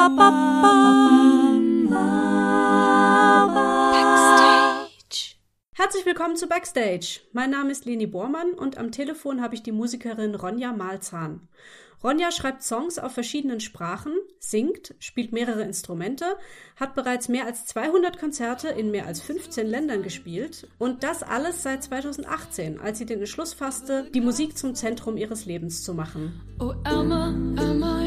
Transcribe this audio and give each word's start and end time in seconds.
Backstage. 0.00 0.16
Herzlich 5.74 6.06
willkommen 6.06 6.36
zu 6.36 6.46
Backstage. 6.46 7.20
Mein 7.34 7.50
Name 7.50 7.70
ist 7.70 7.84
Leni 7.84 8.06
Bormann 8.06 8.54
und 8.54 8.78
am 8.78 8.92
Telefon 8.92 9.42
habe 9.42 9.54
ich 9.54 9.62
die 9.62 9.72
Musikerin 9.72 10.34
Ronja 10.34 10.72
Malzahn. 10.72 11.48
Ronja 12.02 12.30
schreibt 12.30 12.62
Songs 12.62 12.98
auf 12.98 13.12
verschiedenen 13.12 13.60
Sprachen, 13.60 14.14
singt, 14.38 14.94
spielt 15.00 15.32
mehrere 15.32 15.64
Instrumente, 15.64 16.24
hat 16.76 16.94
bereits 16.94 17.28
mehr 17.28 17.44
als 17.44 17.66
200 17.66 18.18
Konzerte 18.18 18.68
in 18.68 18.90
mehr 18.90 19.04
als 19.04 19.20
15 19.20 19.66
Ländern 19.66 20.02
gespielt 20.02 20.66
und 20.78 21.02
das 21.02 21.22
alles 21.22 21.62
seit 21.62 21.84
2018, 21.84 22.80
als 22.80 22.96
sie 22.96 23.04
den 23.04 23.18
Entschluss 23.18 23.52
fasste, 23.52 24.08
die 24.14 24.22
Musik 24.22 24.56
zum 24.56 24.74
Zentrum 24.74 25.18
ihres 25.18 25.44
Lebens 25.44 25.84
zu 25.84 25.92
machen. 25.92 26.40
Oh, 26.58 26.72
Emma, 26.84 27.34
Emma, 27.58 28.00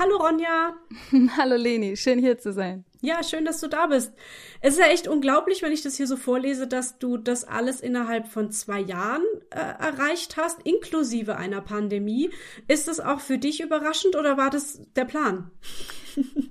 Hallo 0.00 0.16
Ronja. 0.16 0.72
Hallo 1.36 1.56
Leni, 1.56 1.94
schön 1.94 2.18
hier 2.18 2.38
zu 2.38 2.54
sein. 2.54 2.86
Ja, 3.02 3.22
schön, 3.22 3.44
dass 3.44 3.60
du 3.60 3.68
da 3.68 3.86
bist. 3.86 4.14
Es 4.62 4.72
ist 4.72 4.80
ja 4.80 4.86
echt 4.86 5.06
unglaublich, 5.06 5.60
wenn 5.60 5.72
ich 5.72 5.82
das 5.82 5.94
hier 5.94 6.06
so 6.06 6.16
vorlese, 6.16 6.66
dass 6.66 6.98
du 6.98 7.18
das 7.18 7.44
alles 7.44 7.82
innerhalb 7.82 8.26
von 8.26 8.50
zwei 8.50 8.80
Jahren 8.80 9.22
äh, 9.50 9.58
erreicht 9.58 10.38
hast, 10.38 10.62
inklusive 10.62 11.36
einer 11.36 11.60
Pandemie. 11.60 12.30
Ist 12.66 12.88
das 12.88 12.98
auch 12.98 13.20
für 13.20 13.36
dich 13.36 13.60
überraschend 13.60 14.16
oder 14.16 14.38
war 14.38 14.48
das 14.48 14.80
der 14.96 15.04
Plan? 15.04 15.50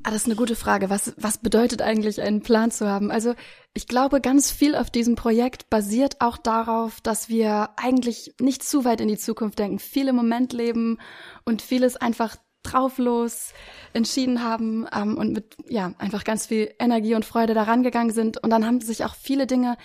ah, 0.04 0.12
das 0.12 0.18
ist 0.18 0.26
eine 0.28 0.36
gute 0.36 0.56
Frage. 0.56 0.92
Was, 0.92 1.16
was 1.18 1.40
bedeutet 1.40 1.82
eigentlich, 1.82 2.22
einen 2.22 2.42
Plan 2.42 2.70
zu 2.70 2.88
haben? 2.88 3.10
Also 3.10 3.34
ich 3.74 3.88
glaube, 3.88 4.22
ganz 4.22 4.52
viel 4.52 4.76
auf 4.76 4.92
diesem 4.92 5.16
Projekt 5.16 5.72
basiert 5.72 6.18
auch 6.20 6.38
darauf, 6.38 7.02
dass 7.02 7.30
wir 7.30 7.72
eigentlich 7.78 8.36
nicht 8.40 8.64
zu 8.64 8.86
weit 8.86 9.02
in 9.02 9.08
die 9.08 9.18
Zukunft 9.18 9.58
denken, 9.58 9.80
viel 9.80 10.08
im 10.08 10.16
Moment 10.16 10.54
leben 10.54 11.00
und 11.46 11.64
vieles 11.64 11.96
einfach 11.96 12.38
drauflos 12.64 13.54
entschieden 13.94 14.44
haben 14.44 14.88
ähm, 14.94 15.18
und 15.18 15.34
mit 15.34 15.56
ja 15.68 15.94
einfach 15.98 16.24
ganz 16.24 16.48
viel 16.48 16.74
Energie 16.80 17.16
und 17.16 17.26
Freude 17.26 17.54
daran 17.54 17.84
gegangen 17.84 18.12
sind 18.12 18.42
und 18.44 18.50
dann 18.50 18.66
haben 18.66 18.82
sich 18.82 19.06
auch 19.06 19.16
viele 19.16 19.48
Dinge 19.48 19.78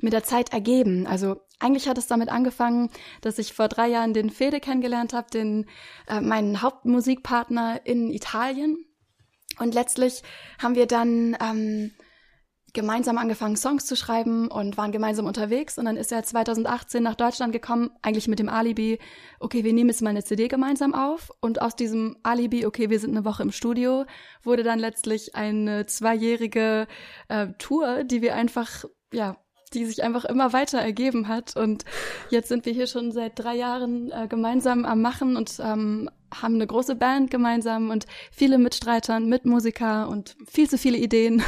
mit 0.00 0.12
der 0.12 0.24
Zeit 0.24 0.52
ergeben. 0.52 1.06
Also 1.06 1.36
eigentlich 1.60 1.88
hat 1.88 1.98
es 1.98 2.08
damit 2.08 2.28
angefangen, 2.28 2.90
dass 3.20 3.38
ich 3.38 3.52
vor 3.52 3.68
drei 3.68 3.88
Jahren 3.88 4.14
den 4.14 4.30
Fede 4.30 4.58
kennengelernt 4.60 5.12
habe, 5.12 5.30
den 5.30 5.66
äh, 6.08 6.20
meinen 6.20 6.62
Hauptmusikpartner 6.62 7.80
in 7.84 8.10
Italien 8.10 8.78
und 9.58 9.74
letztlich 9.74 10.22
haben 10.60 10.74
wir 10.74 10.86
dann 10.86 11.36
ähm, 11.40 11.92
gemeinsam 12.72 13.18
angefangen, 13.18 13.56
Songs 13.56 13.84
zu 13.84 13.96
schreiben 13.96 14.48
und 14.48 14.76
waren 14.78 14.92
gemeinsam 14.92 15.26
unterwegs. 15.26 15.78
Und 15.78 15.84
dann 15.84 15.96
ist 15.96 16.10
er 16.10 16.22
2018 16.22 17.02
nach 17.02 17.14
Deutschland 17.14 17.52
gekommen, 17.52 17.90
eigentlich 18.00 18.28
mit 18.28 18.38
dem 18.38 18.48
Alibi, 18.48 18.98
okay, 19.40 19.64
wir 19.64 19.72
nehmen 19.72 19.90
jetzt 19.90 20.02
mal 20.02 20.10
eine 20.10 20.24
CD 20.24 20.48
gemeinsam 20.48 20.94
auf. 20.94 21.30
Und 21.40 21.60
aus 21.60 21.76
diesem 21.76 22.16
Alibi, 22.22 22.64
okay, 22.64 22.88
wir 22.88 22.98
sind 22.98 23.10
eine 23.10 23.24
Woche 23.24 23.42
im 23.42 23.52
Studio, 23.52 24.06
wurde 24.42 24.62
dann 24.62 24.78
letztlich 24.78 25.34
eine 25.34 25.86
zweijährige 25.86 26.86
äh, 27.28 27.48
Tour, 27.58 28.04
die 28.04 28.22
wir 28.22 28.34
einfach, 28.34 28.84
ja, 29.12 29.36
die 29.74 29.84
sich 29.84 30.02
einfach 30.02 30.24
immer 30.24 30.52
weiter 30.52 30.78
ergeben 30.78 31.28
hat. 31.28 31.56
Und 31.56 31.84
jetzt 32.30 32.48
sind 32.48 32.64
wir 32.64 32.72
hier 32.72 32.86
schon 32.86 33.12
seit 33.12 33.38
drei 33.38 33.54
Jahren 33.54 34.10
äh, 34.10 34.28
gemeinsam 34.28 34.84
am 34.84 35.02
Machen 35.02 35.36
und 35.36 35.58
ähm, 35.62 36.08
haben 36.40 36.54
eine 36.54 36.66
große 36.66 36.96
Band 36.96 37.30
gemeinsam 37.30 37.90
und 37.90 38.06
viele 38.30 38.58
Mitstreiter, 38.58 39.20
Mitmusiker 39.20 40.08
und 40.08 40.36
viel 40.46 40.68
zu 40.68 40.78
viele 40.78 40.98
Ideen 40.98 41.42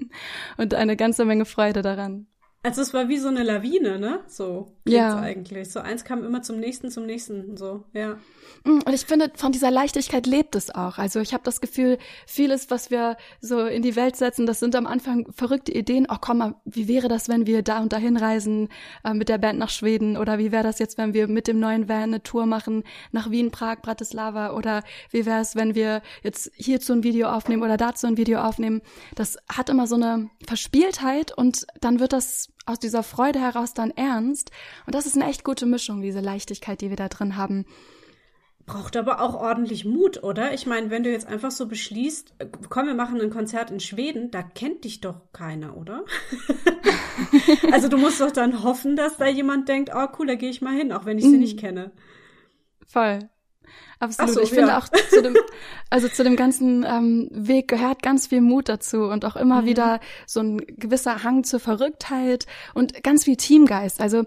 und 0.56 0.74
eine 0.74 0.96
ganze 0.96 1.24
Menge 1.24 1.44
Freude 1.44 1.82
daran. 1.82 2.26
Also 2.64 2.80
es 2.80 2.94
war 2.94 3.08
wie 3.08 3.18
so 3.18 3.26
eine 3.26 3.42
Lawine, 3.42 3.98
ne? 3.98 4.20
So 4.28 4.76
ja. 4.86 5.18
eigentlich. 5.18 5.70
So 5.72 5.80
eins 5.80 6.04
kam 6.04 6.24
immer 6.24 6.42
zum 6.42 6.60
nächsten, 6.60 6.92
zum 6.92 7.06
nächsten, 7.06 7.56
so, 7.56 7.84
ja. 7.92 8.18
Mm, 8.64 8.78
und 8.86 8.92
ich 8.92 9.04
finde, 9.04 9.32
von 9.34 9.50
dieser 9.50 9.72
Leichtigkeit 9.72 10.28
lebt 10.28 10.54
es 10.54 10.72
auch. 10.72 10.98
Also 10.98 11.18
ich 11.18 11.34
habe 11.34 11.42
das 11.42 11.60
Gefühl, 11.60 11.98
vieles, 12.24 12.70
was 12.70 12.92
wir 12.92 13.16
so 13.40 13.66
in 13.66 13.82
die 13.82 13.96
Welt 13.96 14.14
setzen, 14.14 14.46
das 14.46 14.60
sind 14.60 14.76
am 14.76 14.86
Anfang 14.86 15.26
verrückte 15.32 15.72
Ideen. 15.72 16.06
Oh, 16.08 16.18
komm 16.20 16.38
mal, 16.38 16.54
wie 16.64 16.86
wäre 16.86 17.08
das, 17.08 17.28
wenn 17.28 17.46
wir 17.46 17.62
da 17.62 17.80
und 17.80 17.92
dahin 17.92 18.16
reisen 18.16 18.68
äh, 19.04 19.12
mit 19.12 19.28
der 19.28 19.38
Band 19.38 19.58
nach 19.58 19.70
Schweden? 19.70 20.16
Oder 20.16 20.38
wie 20.38 20.52
wäre 20.52 20.62
das 20.62 20.78
jetzt, 20.78 20.98
wenn 20.98 21.14
wir 21.14 21.26
mit 21.26 21.48
dem 21.48 21.58
neuen 21.58 21.88
Van 21.88 22.02
eine 22.02 22.22
Tour 22.22 22.46
machen 22.46 22.84
nach 23.10 23.32
Wien, 23.32 23.50
Prag, 23.50 23.82
Bratislava? 23.82 24.52
Oder 24.52 24.84
wie 25.10 25.26
wäre 25.26 25.40
es, 25.40 25.56
wenn 25.56 25.74
wir 25.74 26.00
jetzt 26.22 26.52
hierzu 26.54 26.92
ein 26.92 27.02
Video 27.02 27.28
aufnehmen 27.28 27.64
oder 27.64 27.76
dazu 27.76 28.06
ein 28.06 28.16
Video 28.16 28.38
aufnehmen? 28.40 28.82
Das 29.16 29.36
hat 29.48 29.68
immer 29.68 29.88
so 29.88 29.96
eine 29.96 30.30
Verspieltheit 30.46 31.36
und 31.36 31.66
dann 31.80 31.98
wird 31.98 32.12
das 32.12 32.51
aus 32.66 32.78
dieser 32.78 33.02
Freude 33.02 33.40
heraus 33.40 33.74
dann 33.74 33.90
ernst. 33.90 34.50
Und 34.86 34.94
das 34.94 35.06
ist 35.06 35.16
eine 35.16 35.28
echt 35.28 35.44
gute 35.44 35.66
Mischung, 35.66 36.02
diese 36.02 36.20
Leichtigkeit, 36.20 36.80
die 36.80 36.90
wir 36.90 36.96
da 36.96 37.08
drin 37.08 37.36
haben. 37.36 37.64
Braucht 38.64 38.96
aber 38.96 39.20
auch 39.20 39.34
ordentlich 39.34 39.84
Mut, 39.84 40.22
oder? 40.22 40.54
Ich 40.54 40.66
meine, 40.66 40.90
wenn 40.90 41.02
du 41.02 41.10
jetzt 41.10 41.26
einfach 41.26 41.50
so 41.50 41.66
beschließt, 41.66 42.34
äh, 42.38 42.46
komm, 42.68 42.86
wir 42.86 42.94
machen 42.94 43.20
ein 43.20 43.30
Konzert 43.30 43.72
in 43.72 43.80
Schweden, 43.80 44.30
da 44.30 44.42
kennt 44.42 44.84
dich 44.84 45.00
doch 45.00 45.32
keiner, 45.32 45.76
oder? 45.76 46.04
also 47.72 47.88
du 47.88 47.96
musst 47.96 48.20
doch 48.20 48.30
dann 48.30 48.62
hoffen, 48.62 48.94
dass 48.94 49.16
da 49.16 49.26
jemand 49.26 49.68
denkt, 49.68 49.90
oh 49.94 50.06
cool, 50.18 50.28
da 50.28 50.36
gehe 50.36 50.50
ich 50.50 50.62
mal 50.62 50.76
hin, 50.76 50.92
auch 50.92 51.04
wenn 51.04 51.18
ich 51.18 51.24
sie 51.24 51.38
nicht 51.38 51.58
kenne. 51.58 51.90
Voll. 52.86 53.28
Absolut. 53.98 54.34
So, 54.34 54.40
ich 54.40 54.50
ja. 54.50 54.56
finde 54.56 54.78
auch 54.78 54.88
zu 54.88 55.22
dem, 55.22 55.36
also 55.90 56.08
zu 56.08 56.24
dem 56.24 56.36
ganzen 56.36 56.84
ähm, 56.84 57.28
Weg 57.30 57.68
gehört 57.68 58.02
ganz 58.02 58.26
viel 58.26 58.40
Mut 58.40 58.68
dazu 58.68 59.04
und 59.04 59.24
auch 59.24 59.36
immer 59.36 59.62
mhm. 59.62 59.66
wieder 59.66 60.00
so 60.26 60.40
ein 60.40 60.58
gewisser 60.58 61.22
Hang 61.22 61.44
zur 61.44 61.60
Verrücktheit 61.60 62.46
und 62.74 63.02
ganz 63.02 63.24
viel 63.24 63.36
Teamgeist. 63.36 64.00
Also 64.00 64.24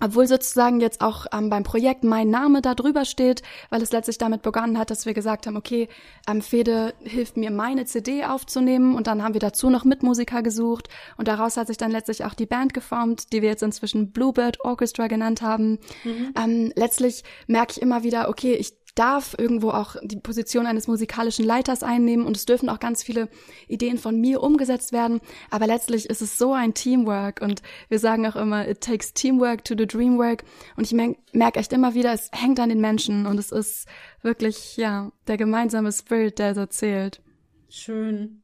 obwohl 0.00 0.26
sozusagen 0.26 0.80
jetzt 0.80 1.00
auch 1.00 1.26
ähm, 1.32 1.50
beim 1.50 1.62
Projekt 1.62 2.04
mein 2.04 2.30
Name 2.30 2.62
da 2.62 2.74
drüber 2.74 3.04
steht, 3.04 3.42
weil 3.70 3.82
es 3.82 3.92
letztlich 3.92 4.18
damit 4.18 4.42
begonnen 4.42 4.78
hat, 4.78 4.90
dass 4.90 5.06
wir 5.06 5.14
gesagt 5.14 5.46
haben, 5.46 5.56
okay, 5.56 5.88
ähm, 6.28 6.42
Fede 6.42 6.94
hilft 7.02 7.36
mir, 7.36 7.50
meine 7.50 7.84
CD 7.86 8.24
aufzunehmen 8.24 8.94
und 8.94 9.06
dann 9.06 9.22
haben 9.22 9.34
wir 9.34 9.40
dazu 9.40 9.70
noch 9.70 9.84
Mitmusiker 9.84 10.42
gesucht 10.42 10.88
und 11.16 11.28
daraus 11.28 11.56
hat 11.56 11.66
sich 11.66 11.76
dann 11.76 11.90
letztlich 11.90 12.24
auch 12.24 12.34
die 12.34 12.46
Band 12.46 12.74
geformt, 12.74 13.32
die 13.32 13.42
wir 13.42 13.48
jetzt 13.48 13.62
inzwischen 13.62 14.12
Bluebird 14.12 14.64
Orchestra 14.64 15.06
genannt 15.06 15.42
haben. 15.42 15.78
Mhm. 16.04 16.34
Ähm, 16.36 16.72
letztlich 16.76 17.24
merke 17.46 17.72
ich 17.72 17.82
immer 17.82 18.02
wieder, 18.02 18.28
okay, 18.28 18.54
ich 18.54 18.74
darf 18.96 19.36
irgendwo 19.38 19.70
auch 19.70 19.94
die 20.02 20.18
Position 20.18 20.66
eines 20.66 20.88
musikalischen 20.88 21.44
Leiters 21.44 21.84
einnehmen 21.84 22.26
und 22.26 22.36
es 22.36 22.46
dürfen 22.46 22.68
auch 22.68 22.80
ganz 22.80 23.02
viele 23.02 23.28
Ideen 23.68 23.98
von 23.98 24.20
mir 24.20 24.42
umgesetzt 24.42 24.92
werden. 24.92 25.20
Aber 25.50 25.66
letztlich 25.66 26.06
ist 26.10 26.22
es 26.22 26.36
so 26.36 26.52
ein 26.52 26.74
Teamwork 26.74 27.40
und 27.40 27.62
wir 27.88 28.00
sagen 28.00 28.26
auch 28.26 28.36
immer, 28.36 28.66
it 28.66 28.80
takes 28.80 29.12
teamwork 29.12 29.64
to 29.64 29.74
the 29.76 29.86
dreamwork. 29.86 30.44
Und 30.76 30.84
ich 30.84 30.92
merke 30.92 31.18
merk 31.32 31.56
echt 31.56 31.72
immer 31.72 31.94
wieder, 31.94 32.12
es 32.12 32.30
hängt 32.32 32.58
an 32.58 32.70
den 32.70 32.80
Menschen 32.80 33.26
und 33.26 33.38
es 33.38 33.52
ist 33.52 33.86
wirklich, 34.22 34.76
ja, 34.76 35.12
der 35.26 35.36
gemeinsame 35.36 35.92
Spirit, 35.92 36.38
der 36.38 36.54
so 36.54 36.66
zählt. 36.66 37.20
Schön. 37.68 38.42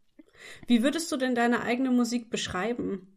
Wie 0.66 0.82
würdest 0.82 1.10
du 1.10 1.16
denn 1.16 1.34
deine 1.34 1.62
eigene 1.62 1.90
Musik 1.90 2.30
beschreiben? 2.30 3.11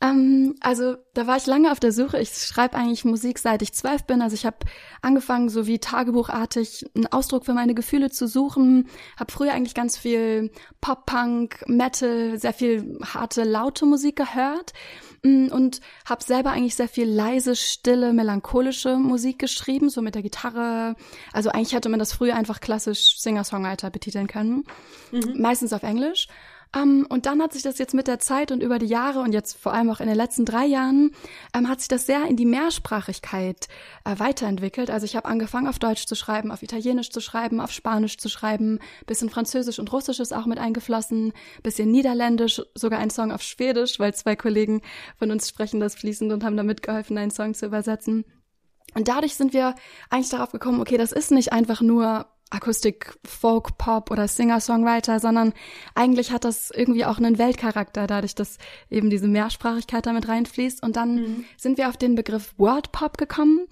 Ähm, 0.00 0.54
also 0.60 0.96
da 1.14 1.26
war 1.26 1.36
ich 1.36 1.46
lange 1.46 1.72
auf 1.72 1.80
der 1.80 1.90
Suche. 1.90 2.20
Ich 2.20 2.30
schreibe 2.30 2.76
eigentlich 2.76 3.04
Musik, 3.04 3.38
seit 3.40 3.62
ich 3.62 3.72
zwölf 3.72 4.04
bin. 4.04 4.22
Also 4.22 4.34
ich 4.34 4.46
habe 4.46 4.58
angefangen, 5.02 5.48
so 5.48 5.66
wie 5.66 5.80
tagebuchartig 5.80 6.86
einen 6.94 7.08
Ausdruck 7.08 7.44
für 7.44 7.52
meine 7.52 7.74
Gefühle 7.74 8.10
zu 8.10 8.28
suchen. 8.28 8.88
Habe 9.18 9.32
früher 9.32 9.52
eigentlich 9.52 9.74
ganz 9.74 9.98
viel 9.98 10.52
Pop-Punk, 10.80 11.64
Metal, 11.66 12.38
sehr 12.38 12.52
viel 12.52 12.98
harte, 13.04 13.42
laute 13.42 13.86
Musik 13.86 14.14
gehört 14.16 14.72
mm, 15.24 15.48
und 15.48 15.80
habe 16.04 16.22
selber 16.22 16.50
eigentlich 16.50 16.76
sehr 16.76 16.88
viel 16.88 17.08
leise, 17.08 17.56
stille, 17.56 18.12
melancholische 18.12 18.96
Musik 18.98 19.40
geschrieben, 19.40 19.90
so 19.90 20.00
mit 20.00 20.14
der 20.14 20.22
Gitarre. 20.22 20.94
Also 21.32 21.50
eigentlich 21.50 21.74
hätte 21.74 21.88
man 21.88 21.98
das 21.98 22.12
früher 22.12 22.36
einfach 22.36 22.60
klassisch 22.60 23.18
Singer-Songwriter 23.18 23.90
betiteln 23.90 24.28
können, 24.28 24.62
mhm. 25.10 25.40
meistens 25.40 25.72
auf 25.72 25.82
Englisch. 25.82 26.28
Ähm, 26.74 27.06
und 27.08 27.26
dann 27.26 27.42
hat 27.42 27.52
sich 27.52 27.62
das 27.62 27.78
jetzt 27.78 27.94
mit 27.94 28.08
der 28.08 28.18
Zeit 28.18 28.52
und 28.52 28.62
über 28.62 28.78
die 28.78 28.86
Jahre 28.86 29.20
und 29.20 29.32
jetzt 29.32 29.56
vor 29.56 29.72
allem 29.72 29.90
auch 29.90 30.00
in 30.00 30.06
den 30.06 30.16
letzten 30.16 30.44
drei 30.44 30.66
Jahren, 30.66 31.12
ähm, 31.54 31.68
hat 31.68 31.80
sich 31.80 31.88
das 31.88 32.06
sehr 32.06 32.26
in 32.26 32.36
die 32.36 32.44
Mehrsprachigkeit 32.44 33.68
äh, 34.04 34.18
weiterentwickelt. 34.18 34.90
Also 34.90 35.04
ich 35.04 35.16
habe 35.16 35.28
angefangen, 35.28 35.66
auf 35.66 35.78
Deutsch 35.78 36.06
zu 36.06 36.14
schreiben, 36.14 36.50
auf 36.50 36.62
Italienisch 36.62 37.10
zu 37.10 37.20
schreiben, 37.20 37.60
auf 37.60 37.72
Spanisch 37.72 38.18
zu 38.18 38.28
schreiben, 38.28 38.80
bisschen 39.06 39.30
Französisch 39.30 39.78
und 39.78 39.92
Russisch 39.92 40.20
ist 40.20 40.34
auch 40.34 40.46
mit 40.46 40.58
eingeflossen, 40.58 41.32
bisschen 41.62 41.90
Niederländisch, 41.90 42.62
sogar 42.74 42.98
ein 42.98 43.10
Song 43.10 43.32
auf 43.32 43.42
Schwedisch, 43.42 43.98
weil 43.98 44.14
zwei 44.14 44.36
Kollegen 44.36 44.82
von 45.16 45.30
uns 45.30 45.48
sprechen 45.48 45.80
das 45.80 45.94
fließend 45.94 46.32
und 46.32 46.44
haben 46.44 46.56
da 46.56 46.62
mitgeholfen, 46.62 47.16
einen 47.16 47.30
Song 47.30 47.54
zu 47.54 47.66
übersetzen. 47.66 48.24
Und 48.94 49.08
dadurch 49.08 49.34
sind 49.34 49.52
wir 49.52 49.74
eigentlich 50.10 50.30
darauf 50.30 50.50
gekommen, 50.50 50.80
okay, 50.80 50.96
das 50.96 51.12
ist 51.12 51.30
nicht 51.30 51.52
einfach 51.52 51.80
nur 51.80 52.26
Akustik, 52.50 53.18
Folk, 53.24 53.76
Pop 53.76 54.10
oder 54.10 54.26
Singer-Songwriter, 54.26 55.20
sondern 55.20 55.52
eigentlich 55.94 56.32
hat 56.32 56.44
das 56.44 56.70
irgendwie 56.70 57.04
auch 57.04 57.18
einen 57.18 57.38
Weltcharakter, 57.38 58.06
dadurch, 58.06 58.34
dass 58.34 58.58
eben 58.90 59.10
diese 59.10 59.28
Mehrsprachigkeit 59.28 60.06
damit 60.06 60.28
reinfließt. 60.28 60.82
Und 60.82 60.96
dann 60.96 61.16
mhm. 61.16 61.44
sind 61.56 61.78
wir 61.78 61.88
auf 61.88 61.96
den 61.96 62.14
Begriff 62.14 62.54
World 62.56 62.92
Pop 62.92 63.18
gekommen. 63.18 63.66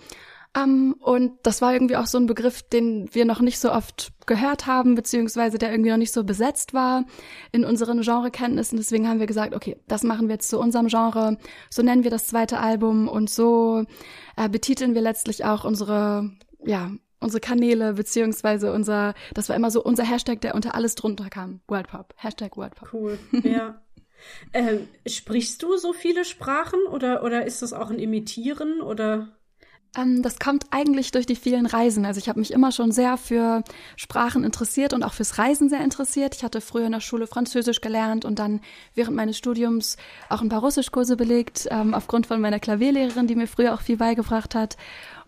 Um, 0.57 0.63
ähm, 0.63 0.97
und 1.01 1.33
das 1.43 1.61
war 1.61 1.75
irgendwie 1.75 1.97
auch 1.97 2.07
so 2.07 2.17
ein 2.19 2.27
Begriff, 2.27 2.63
den 2.63 3.15
wir 3.15 3.27
noch 3.27 3.41
nicht 3.41 3.59
so 3.59 3.71
oft 3.71 4.13
gehört 4.25 4.67
haben, 4.67 4.95
beziehungsweise 4.95 5.59
der 5.59 5.71
irgendwie 5.71 5.91
noch 5.91 5.99
nicht 5.99 6.13
so 6.13 6.25
besetzt 6.25 6.73
war 6.73 7.05
in 7.53 7.65
unseren 7.65 8.01
Genrekenntnissen. 8.01 8.79
Deswegen 8.79 9.07
haben 9.07 9.21
wir 9.21 9.27
gesagt, 9.27 9.55
okay, 9.55 9.77
das 9.87 10.03
machen 10.03 10.29
wir 10.29 10.37
jetzt 10.37 10.49
zu 10.49 10.59
unserem 10.59 10.87
Genre. 10.89 11.37
So 11.69 11.83
nennen 11.83 12.05
wir 12.05 12.11
das 12.11 12.27
zweite 12.27 12.59
Album 12.59 13.07
und 13.07 13.29
so 13.29 13.85
äh, 14.37 14.49
betiteln 14.49 14.95
wir 14.95 15.03
letztlich 15.03 15.45
auch 15.45 15.65
unsere, 15.65 16.31
ja, 16.65 16.91
unsere 17.21 17.41
Kanäle, 17.41 17.95
beziehungsweise 17.95 18.73
unser, 18.73 19.15
das 19.35 19.49
war 19.49 19.57
immer 19.57 19.71
so 19.71 19.83
unser 19.83 20.05
Hashtag, 20.05 20.41
der 20.41 20.55
unter 20.55 20.75
alles 20.75 20.95
drunter 20.95 21.29
kam. 21.31 21.61
Worldpop. 21.69 22.15
Hashtag 22.17 22.57
Worldpop. 22.57 22.93
Cool, 22.93 23.19
ja. 23.43 23.81
ähm, 24.53 24.89
sprichst 25.07 25.63
du 25.63 25.77
so 25.77 25.93
viele 25.93 26.25
Sprachen 26.25 26.81
oder, 26.91 27.23
oder 27.23 27.47
ist 27.47 27.63
das 27.63 27.73
auch 27.73 27.91
ein 27.91 27.99
Imitieren 27.99 28.81
oder? 28.81 29.37
Ähm, 29.97 30.23
das 30.23 30.39
kommt 30.39 30.67
eigentlich 30.71 31.11
durch 31.11 31.27
die 31.27 31.37
vielen 31.37 31.67
Reisen. 31.67 32.05
Also 32.05 32.19
ich 32.19 32.29
habe 32.29 32.41
mich 32.41 32.53
immer 32.53 32.73
schon 32.73 32.93
sehr 32.93 33.17
für 33.17 33.63
Sprachen 33.97 34.45
interessiert 34.45 34.93
und 34.93 35.03
auch 35.03 35.15
fürs 35.15 35.39
Reisen 35.39 35.69
sehr 35.69 35.83
interessiert. 35.83 36.35
Ich 36.35 36.45
hatte 36.45 36.61
früher 36.61 36.87
in 36.87 36.93
der 36.93 37.01
Schule 37.01 37.27
Französisch 37.27 37.81
gelernt 37.81 38.25
und 38.25 38.39
dann 38.39 38.61
während 38.95 39.17
meines 39.17 39.39
Studiums 39.39 39.97
auch 40.29 40.43
ein 40.43 40.49
paar 40.49 40.61
Russischkurse 40.61 41.17
belegt, 41.17 41.67
ähm, 41.71 41.95
aufgrund 41.95 42.27
von 42.27 42.41
meiner 42.41 42.61
Klavierlehrerin, 42.61 43.27
die 43.27 43.37
mir 43.37 43.47
früher 43.49 43.75
auch 43.75 43.81
viel 43.81 43.97
beigebracht 43.97 44.55
hat. 44.55 44.77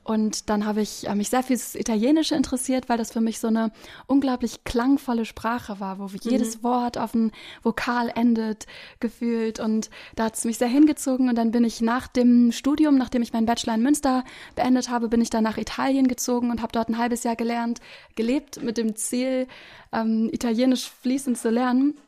Und 0.09 0.49
dann 0.49 0.65
habe 0.65 0.81
ich 0.81 1.07
äh, 1.07 1.15
mich 1.15 1.29
sehr 1.29 1.43
fürs 1.43 1.75
Italienische 1.75 2.35
interessiert, 2.35 2.89
weil 2.89 2.97
das 2.97 3.13
für 3.13 3.21
mich 3.21 3.41
so 3.41 3.49
eine 3.49 3.71
unglaublich 4.07 4.65
klangvolle 4.65 5.27
Sprache 5.27 5.81
war, 5.81 5.99
wo 5.99 6.05
mhm. 6.05 6.19
jedes 6.23 6.63
Wort 6.63 6.97
auf 6.97 7.15
ein 7.15 7.31
Vokal 7.63 8.11
endet, 8.15 8.67
gefühlt. 9.01 9.61
Und 9.61 9.91
da 10.17 10.25
hat 10.25 10.37
es 10.37 10.47
mich 10.47 10.57
sehr 10.57 10.69
hingezogen. 10.69 11.29
Und 11.29 11.37
dann 11.37 11.51
bin 11.51 11.63
ich 11.63 11.83
nach 11.83 12.09
dem 12.09 12.53
Studium, 12.53 12.97
nachdem 12.97 13.21
ich 13.21 13.35
meinen 13.35 13.45
Bachelor 13.45 13.75
in 13.75 13.83
Münster 13.83 14.25
beendet 14.55 14.89
habe, 14.89 15.09
bin 15.09 15.21
ich 15.21 15.29
dann 15.29 15.45
nach 15.45 15.59
Italien 15.59 16.09
gezogen 16.09 16.51
und 16.51 16.63
habe 16.63 16.73
dort 16.73 16.89
ein 16.89 16.97
halbes 16.97 17.23
Jahr 17.25 17.37
gelernt, 17.37 17.81
gelebt 18.17 18.63
mit 18.63 18.79
dem 18.79 18.97
Ziel, 18.97 19.47
ähm, 19.93 20.31
Italienisch 20.33 20.89
fließend 21.03 21.37
zu 21.37 21.51
lernen. 21.51 21.99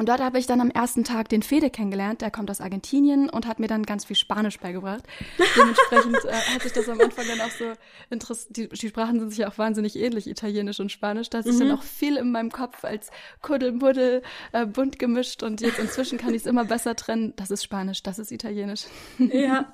Und 0.00 0.08
dort 0.08 0.22
habe 0.22 0.38
ich 0.38 0.46
dann 0.46 0.62
am 0.62 0.70
ersten 0.70 1.04
Tag 1.04 1.28
den 1.28 1.42
Fede 1.42 1.68
kennengelernt, 1.68 2.22
der 2.22 2.30
kommt 2.30 2.50
aus 2.50 2.62
Argentinien 2.62 3.28
und 3.28 3.46
hat 3.46 3.60
mir 3.60 3.66
dann 3.66 3.82
ganz 3.82 4.06
viel 4.06 4.16
Spanisch 4.16 4.58
beigebracht. 4.58 5.04
Dementsprechend 5.54 6.24
äh, 6.24 6.32
hat 6.32 6.62
sich 6.62 6.72
das 6.72 6.88
am 6.88 6.98
Anfang 6.98 7.26
dann 7.28 7.38
auch 7.42 7.50
so 7.50 7.66
interessiert. 8.08 8.56
Die, 8.56 8.68
die, 8.70 8.88
Sprachen 8.88 9.20
sind 9.20 9.28
sich 9.28 9.40
ja 9.40 9.50
auch 9.50 9.58
wahnsinnig 9.58 9.96
ähnlich, 9.96 10.26
Italienisch 10.26 10.80
und 10.80 10.90
Spanisch. 10.90 11.28
Da 11.28 11.38
hat 11.38 11.44
sich 11.44 11.56
mhm. 11.56 11.68
dann 11.68 11.72
auch 11.72 11.82
viel 11.82 12.16
in 12.16 12.32
meinem 12.32 12.50
Kopf 12.50 12.82
als 12.82 13.10
Kuddelmuddel 13.42 14.22
äh, 14.52 14.64
bunt 14.64 14.98
gemischt 14.98 15.42
und 15.42 15.60
jetzt 15.60 15.78
inzwischen 15.78 16.16
kann 16.16 16.30
ich 16.30 16.40
es 16.40 16.46
immer 16.46 16.64
besser 16.64 16.96
trennen. 16.96 17.34
Das 17.36 17.50
ist 17.50 17.62
Spanisch, 17.62 18.02
das 18.02 18.18
ist 18.18 18.32
Italienisch. 18.32 18.86
Ja, 19.18 19.70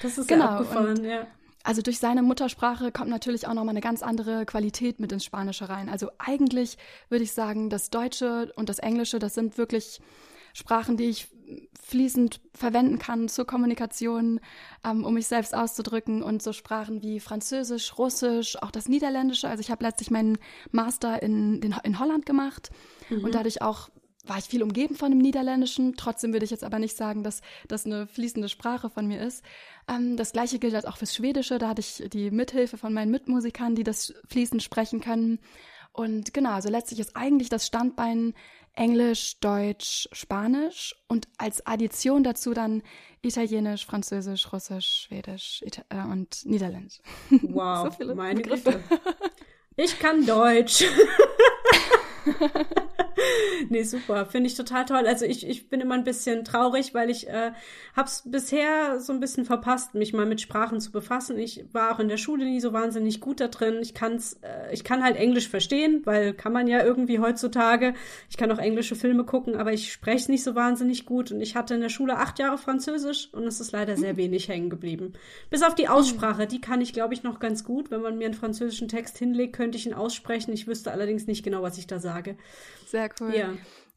das 0.00 0.16
ist 0.16 0.26
genau. 0.26 0.46
abgefahren, 0.46 0.96
und, 1.00 1.04
ja 1.04 1.26
also 1.62 1.82
durch 1.82 1.98
seine 1.98 2.22
Muttersprache 2.22 2.90
kommt 2.90 3.10
natürlich 3.10 3.46
auch 3.46 3.54
nochmal 3.54 3.72
eine 3.72 3.80
ganz 3.80 4.02
andere 4.02 4.46
Qualität 4.46 4.98
mit 4.98 5.12
ins 5.12 5.24
Spanische 5.24 5.68
rein. 5.68 5.88
Also 5.88 6.10
eigentlich 6.18 6.78
würde 7.08 7.24
ich 7.24 7.32
sagen, 7.32 7.68
das 7.68 7.90
Deutsche 7.90 8.52
und 8.56 8.68
das 8.68 8.78
Englische, 8.78 9.18
das 9.18 9.34
sind 9.34 9.58
wirklich 9.58 10.00
Sprachen, 10.54 10.96
die 10.96 11.04
ich 11.04 11.28
fließend 11.82 12.40
verwenden 12.54 12.98
kann 12.98 13.28
zur 13.28 13.46
Kommunikation, 13.46 14.40
ähm, 14.84 15.04
um 15.04 15.14
mich 15.14 15.26
selbst 15.26 15.54
auszudrücken 15.54 16.22
und 16.22 16.42
so 16.42 16.52
Sprachen 16.52 17.02
wie 17.02 17.20
Französisch, 17.20 17.98
Russisch, 17.98 18.56
auch 18.62 18.70
das 18.70 18.88
Niederländische. 18.88 19.48
Also 19.48 19.60
ich 19.60 19.70
habe 19.70 19.84
letztlich 19.84 20.10
meinen 20.10 20.38
Master 20.70 21.22
in, 21.22 21.60
in 21.60 21.98
Holland 21.98 22.26
gemacht 22.26 22.70
mhm. 23.08 23.24
und 23.24 23.34
dadurch 23.34 23.62
auch 23.62 23.90
war 24.24 24.38
ich 24.38 24.44
viel 24.44 24.62
umgeben 24.62 24.94
von 24.94 25.10
dem 25.10 25.18
Niederländischen. 25.18 25.96
Trotzdem 25.96 26.32
würde 26.32 26.44
ich 26.44 26.50
jetzt 26.50 26.64
aber 26.64 26.78
nicht 26.78 26.96
sagen, 26.96 27.24
dass 27.24 27.40
das 27.68 27.86
eine 27.86 28.06
fließende 28.06 28.48
Sprache 28.48 28.90
von 28.90 29.06
mir 29.06 29.20
ist. 29.20 29.44
Ähm, 29.90 30.16
das 30.16 30.32
gleiche 30.32 30.58
gilt 30.58 30.74
halt 30.74 30.86
auch 30.86 30.96
fürs 30.96 31.14
Schwedische. 31.14 31.58
Da 31.58 31.68
hatte 31.68 31.80
ich 31.80 32.02
die 32.10 32.30
Mithilfe 32.30 32.78
von 32.78 32.94
meinen 32.94 33.10
Mitmusikern, 33.10 33.74
die 33.74 33.84
das 33.84 34.14
fließend 34.28 34.62
sprechen 34.62 35.00
können. 35.00 35.40
Und 35.92 36.32
genau, 36.32 36.52
also 36.52 36.68
letztlich 36.70 37.00
ist 37.00 37.16
eigentlich 37.16 37.48
das 37.48 37.66
Standbein 37.66 38.34
Englisch, 38.74 39.40
Deutsch, 39.40 40.08
Spanisch 40.12 40.94
und 41.08 41.26
als 41.38 41.66
Addition 41.66 42.22
dazu 42.22 42.54
dann 42.54 42.82
Italienisch, 43.20 43.84
Französisch, 43.84 44.52
Russisch, 44.52 45.06
Schwedisch 45.08 45.60
Ita 45.66 45.82
äh, 45.88 46.08
und 46.08 46.46
Niederländisch. 46.46 47.00
Wow, 47.42 47.94
so 47.98 48.14
meine 48.14 48.40
Begriffe. 48.40 48.80
Ich 49.76 49.98
kann 49.98 50.24
Deutsch. 50.24 50.84
nee, 53.68 53.82
super. 53.82 54.26
Finde 54.26 54.48
ich 54.48 54.56
total 54.56 54.84
toll. 54.84 55.06
Also 55.06 55.24
ich, 55.24 55.46
ich 55.46 55.68
bin 55.68 55.80
immer 55.80 55.94
ein 55.94 56.04
bisschen 56.04 56.44
traurig, 56.44 56.94
weil 56.94 57.10
ich 57.10 57.28
äh, 57.28 57.52
habe 57.96 58.08
es 58.08 58.22
bisher 58.24 59.00
so 59.00 59.12
ein 59.12 59.20
bisschen 59.20 59.44
verpasst, 59.44 59.94
mich 59.94 60.12
mal 60.12 60.26
mit 60.26 60.40
Sprachen 60.40 60.80
zu 60.80 60.92
befassen. 60.92 61.38
Ich 61.38 61.64
war 61.72 61.94
auch 61.94 62.00
in 62.00 62.08
der 62.08 62.16
Schule 62.16 62.44
nie 62.44 62.60
so 62.60 62.72
wahnsinnig 62.72 63.20
gut 63.20 63.40
da 63.40 63.48
drin. 63.48 63.78
Ich 63.80 63.94
kann's, 63.94 64.34
äh, 64.42 64.72
ich 64.72 64.84
kann 64.84 65.02
halt 65.02 65.16
Englisch 65.16 65.48
verstehen, 65.48 66.02
weil 66.04 66.32
kann 66.34 66.52
man 66.52 66.66
ja 66.66 66.82
irgendwie 66.82 67.18
heutzutage. 67.18 67.94
Ich 68.28 68.36
kann 68.36 68.52
auch 68.52 68.58
englische 68.58 68.96
Filme 68.96 69.24
gucken, 69.24 69.56
aber 69.56 69.72
ich 69.72 69.92
spreche 69.92 70.18
es 70.18 70.28
nicht 70.28 70.44
so 70.44 70.54
wahnsinnig 70.54 71.06
gut. 71.06 71.32
Und 71.32 71.40
ich 71.40 71.56
hatte 71.56 71.74
in 71.74 71.80
der 71.80 71.88
Schule 71.88 72.18
acht 72.18 72.38
Jahre 72.38 72.58
Französisch 72.58 73.28
und 73.32 73.44
es 73.44 73.60
ist 73.60 73.72
leider 73.72 73.96
sehr 73.96 74.10
hm. 74.10 74.16
wenig 74.16 74.48
hängen 74.48 74.70
geblieben. 74.70 75.12
Bis 75.50 75.62
auf 75.62 75.74
die 75.74 75.88
hm. 75.88 75.94
Aussprache, 75.94 76.46
die 76.46 76.60
kann 76.60 76.80
ich, 76.80 76.92
glaube 76.92 77.14
ich, 77.14 77.22
noch 77.22 77.38
ganz 77.40 77.64
gut. 77.64 77.90
Wenn 77.90 78.02
man 78.02 78.18
mir 78.18 78.26
einen 78.26 78.34
französischen 78.34 78.88
Text 78.88 79.18
hinlegt, 79.18 79.54
könnte 79.54 79.78
ich 79.78 79.86
ihn 79.86 79.94
aussprechen. 79.94 80.52
Ich 80.52 80.66
wüsste 80.66 80.92
allerdings 80.92 81.26
nicht 81.26 81.42
genau, 81.42 81.62
was 81.62 81.78
ich 81.78 81.86
da 81.86 81.98
sage. 81.98 82.09
Sehr 82.86 83.08
cool. 83.20 83.34
Ja. 83.34 83.50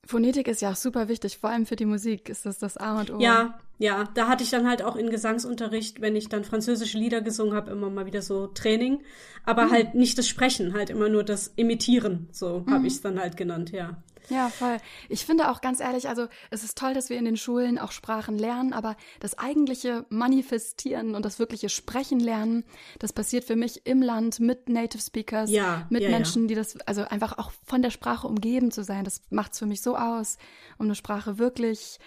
Phonetik 0.06 0.48
ist 0.48 0.62
ja 0.62 0.72
auch 0.72 0.76
super 0.76 1.08
wichtig, 1.08 1.38
vor 1.38 1.50
allem 1.50 1.66
für 1.66 1.78
die 1.78 1.86
Musik 1.86 2.28
ist 2.28 2.46
das 2.46 2.60
das 2.60 2.78
A 2.78 3.00
und 3.00 3.12
O. 3.12 3.20
Ja, 3.20 3.58
ja, 3.80 4.10
da 4.14 4.28
hatte 4.28 4.44
ich 4.44 4.50
dann 4.50 4.68
halt 4.68 4.84
auch 4.84 4.96
in 4.96 5.10
Gesangsunterricht, 5.10 6.02
wenn 6.02 6.16
ich 6.16 6.28
dann 6.28 6.44
französische 6.44 6.98
Lieder 6.98 7.22
gesungen 7.22 7.54
habe, 7.56 7.72
immer 7.72 7.90
mal 7.90 8.06
wieder 8.06 8.22
so 8.22 8.48
Training, 8.48 9.02
aber 9.46 9.66
mhm. 9.66 9.72
halt 9.72 9.96
nicht 9.96 10.18
das 10.18 10.28
Sprechen, 10.28 10.74
halt 10.74 10.90
immer 10.90 11.08
nur 11.08 11.24
das 11.24 11.54
Imitieren, 11.56 12.28
so 12.32 12.64
mhm. 12.66 12.74
habe 12.74 12.88
ich 12.88 12.94
es 12.94 13.02
dann 13.02 13.20
halt 13.20 13.38
genannt, 13.38 13.72
ja. 13.72 13.98
Ja, 14.30 14.50
voll. 14.50 14.78
Ich 15.10 15.26
finde 15.26 15.50
auch 15.50 15.62
ganz 15.62 15.80
ehrlich, 15.80 16.08
also 16.08 16.28
es 16.50 16.64
ist 16.64 16.78
toll, 16.78 16.94
dass 16.94 17.10
wir 17.10 17.18
in 17.18 17.26
den 17.26 17.38
Schulen 17.38 17.78
auch 17.78 17.92
Sprachen 17.92 18.38
lernen, 18.38 18.74
aber 18.74 18.96
das 19.20 19.38
eigentliche 19.38 20.06
Manifestieren 20.10 21.16
und 21.16 21.26
das 21.26 21.40
wirkliche 21.40 21.70
Sprechen 21.70 22.20
lernen, 22.20 22.64
das 23.00 23.14
passiert 23.14 23.46
für 23.46 23.56
mich 23.56 23.86
im 23.86 24.02
Land 24.02 24.40
mit 24.40 24.70
Native 24.70 25.02
Speakers, 25.02 25.50
ja, 25.52 25.88
mit 25.90 26.04
ja, 26.04 26.10
Menschen, 26.10 26.44
ja. 26.44 26.48
die 26.50 26.56
das, 26.56 26.80
also 26.82 27.04
einfach 27.04 27.38
auch 27.38 27.52
von 27.64 27.82
der 27.82 27.92
Sprache 27.92 28.28
umgeben 28.28 28.72
zu 28.72 28.84
sein. 28.84 29.04
Das 29.04 29.22
macht 29.30 29.54
es 29.54 29.60
für 29.60 29.66
mich 29.66 29.82
so 29.82 29.96
aus, 29.96 30.38
um 30.78 30.86
eine 30.86 30.96
Sprache 30.96 31.38
wirklich 31.38 32.00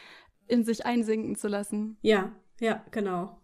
in 0.49 0.65
sich 0.65 0.87
einsinken 0.87 1.37
zu 1.37 1.49
lassen. 1.49 1.99
Ja, 2.03 2.33
ja, 2.61 2.85
genau. 2.91 3.39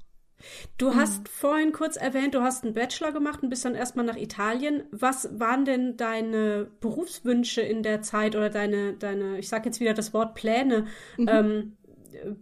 Du 0.79 0.91
mhm. 0.91 0.97
hast 0.97 1.29
vorhin 1.29 1.73
kurz 1.73 1.97
erwähnt, 1.97 2.35
du 2.35 2.43
hast 2.43 2.65
einen 2.65 2.75
Bachelor 2.75 3.13
gemacht 3.13 3.43
und 3.43 3.49
bist 3.49 3.65
dann 3.65 3.75
erstmal 3.75 4.05
nach 4.05 4.17
Italien. 4.17 4.85
Was 4.91 5.39
waren 5.39 5.65
denn 5.65 5.97
deine 5.97 6.71
Berufswünsche 6.81 7.61
in 7.61 7.83
der 7.83 8.03
Zeit 8.03 8.37
oder 8.37 8.51
deine, 8.51 8.95
deine, 8.95 9.39
ich 9.39 9.49
sag 9.49 9.65
jetzt 9.65 9.81
wieder 9.81 9.95
das 9.95 10.13
Wort 10.15 10.35
Pläne, 10.35 10.87
mhm. 11.17 11.29
ähm, 11.29 11.77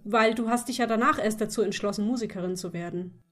weil 0.05 0.35
du 0.35 0.49
hast 0.49 0.69
dich 0.69 0.79
ja 0.79 0.87
danach 0.87 1.23
erst 1.23 1.41
dazu 1.41 1.63
entschlossen, 1.63 2.07
Musikerin 2.07 2.57
zu 2.57 2.73
werden. 2.73 3.23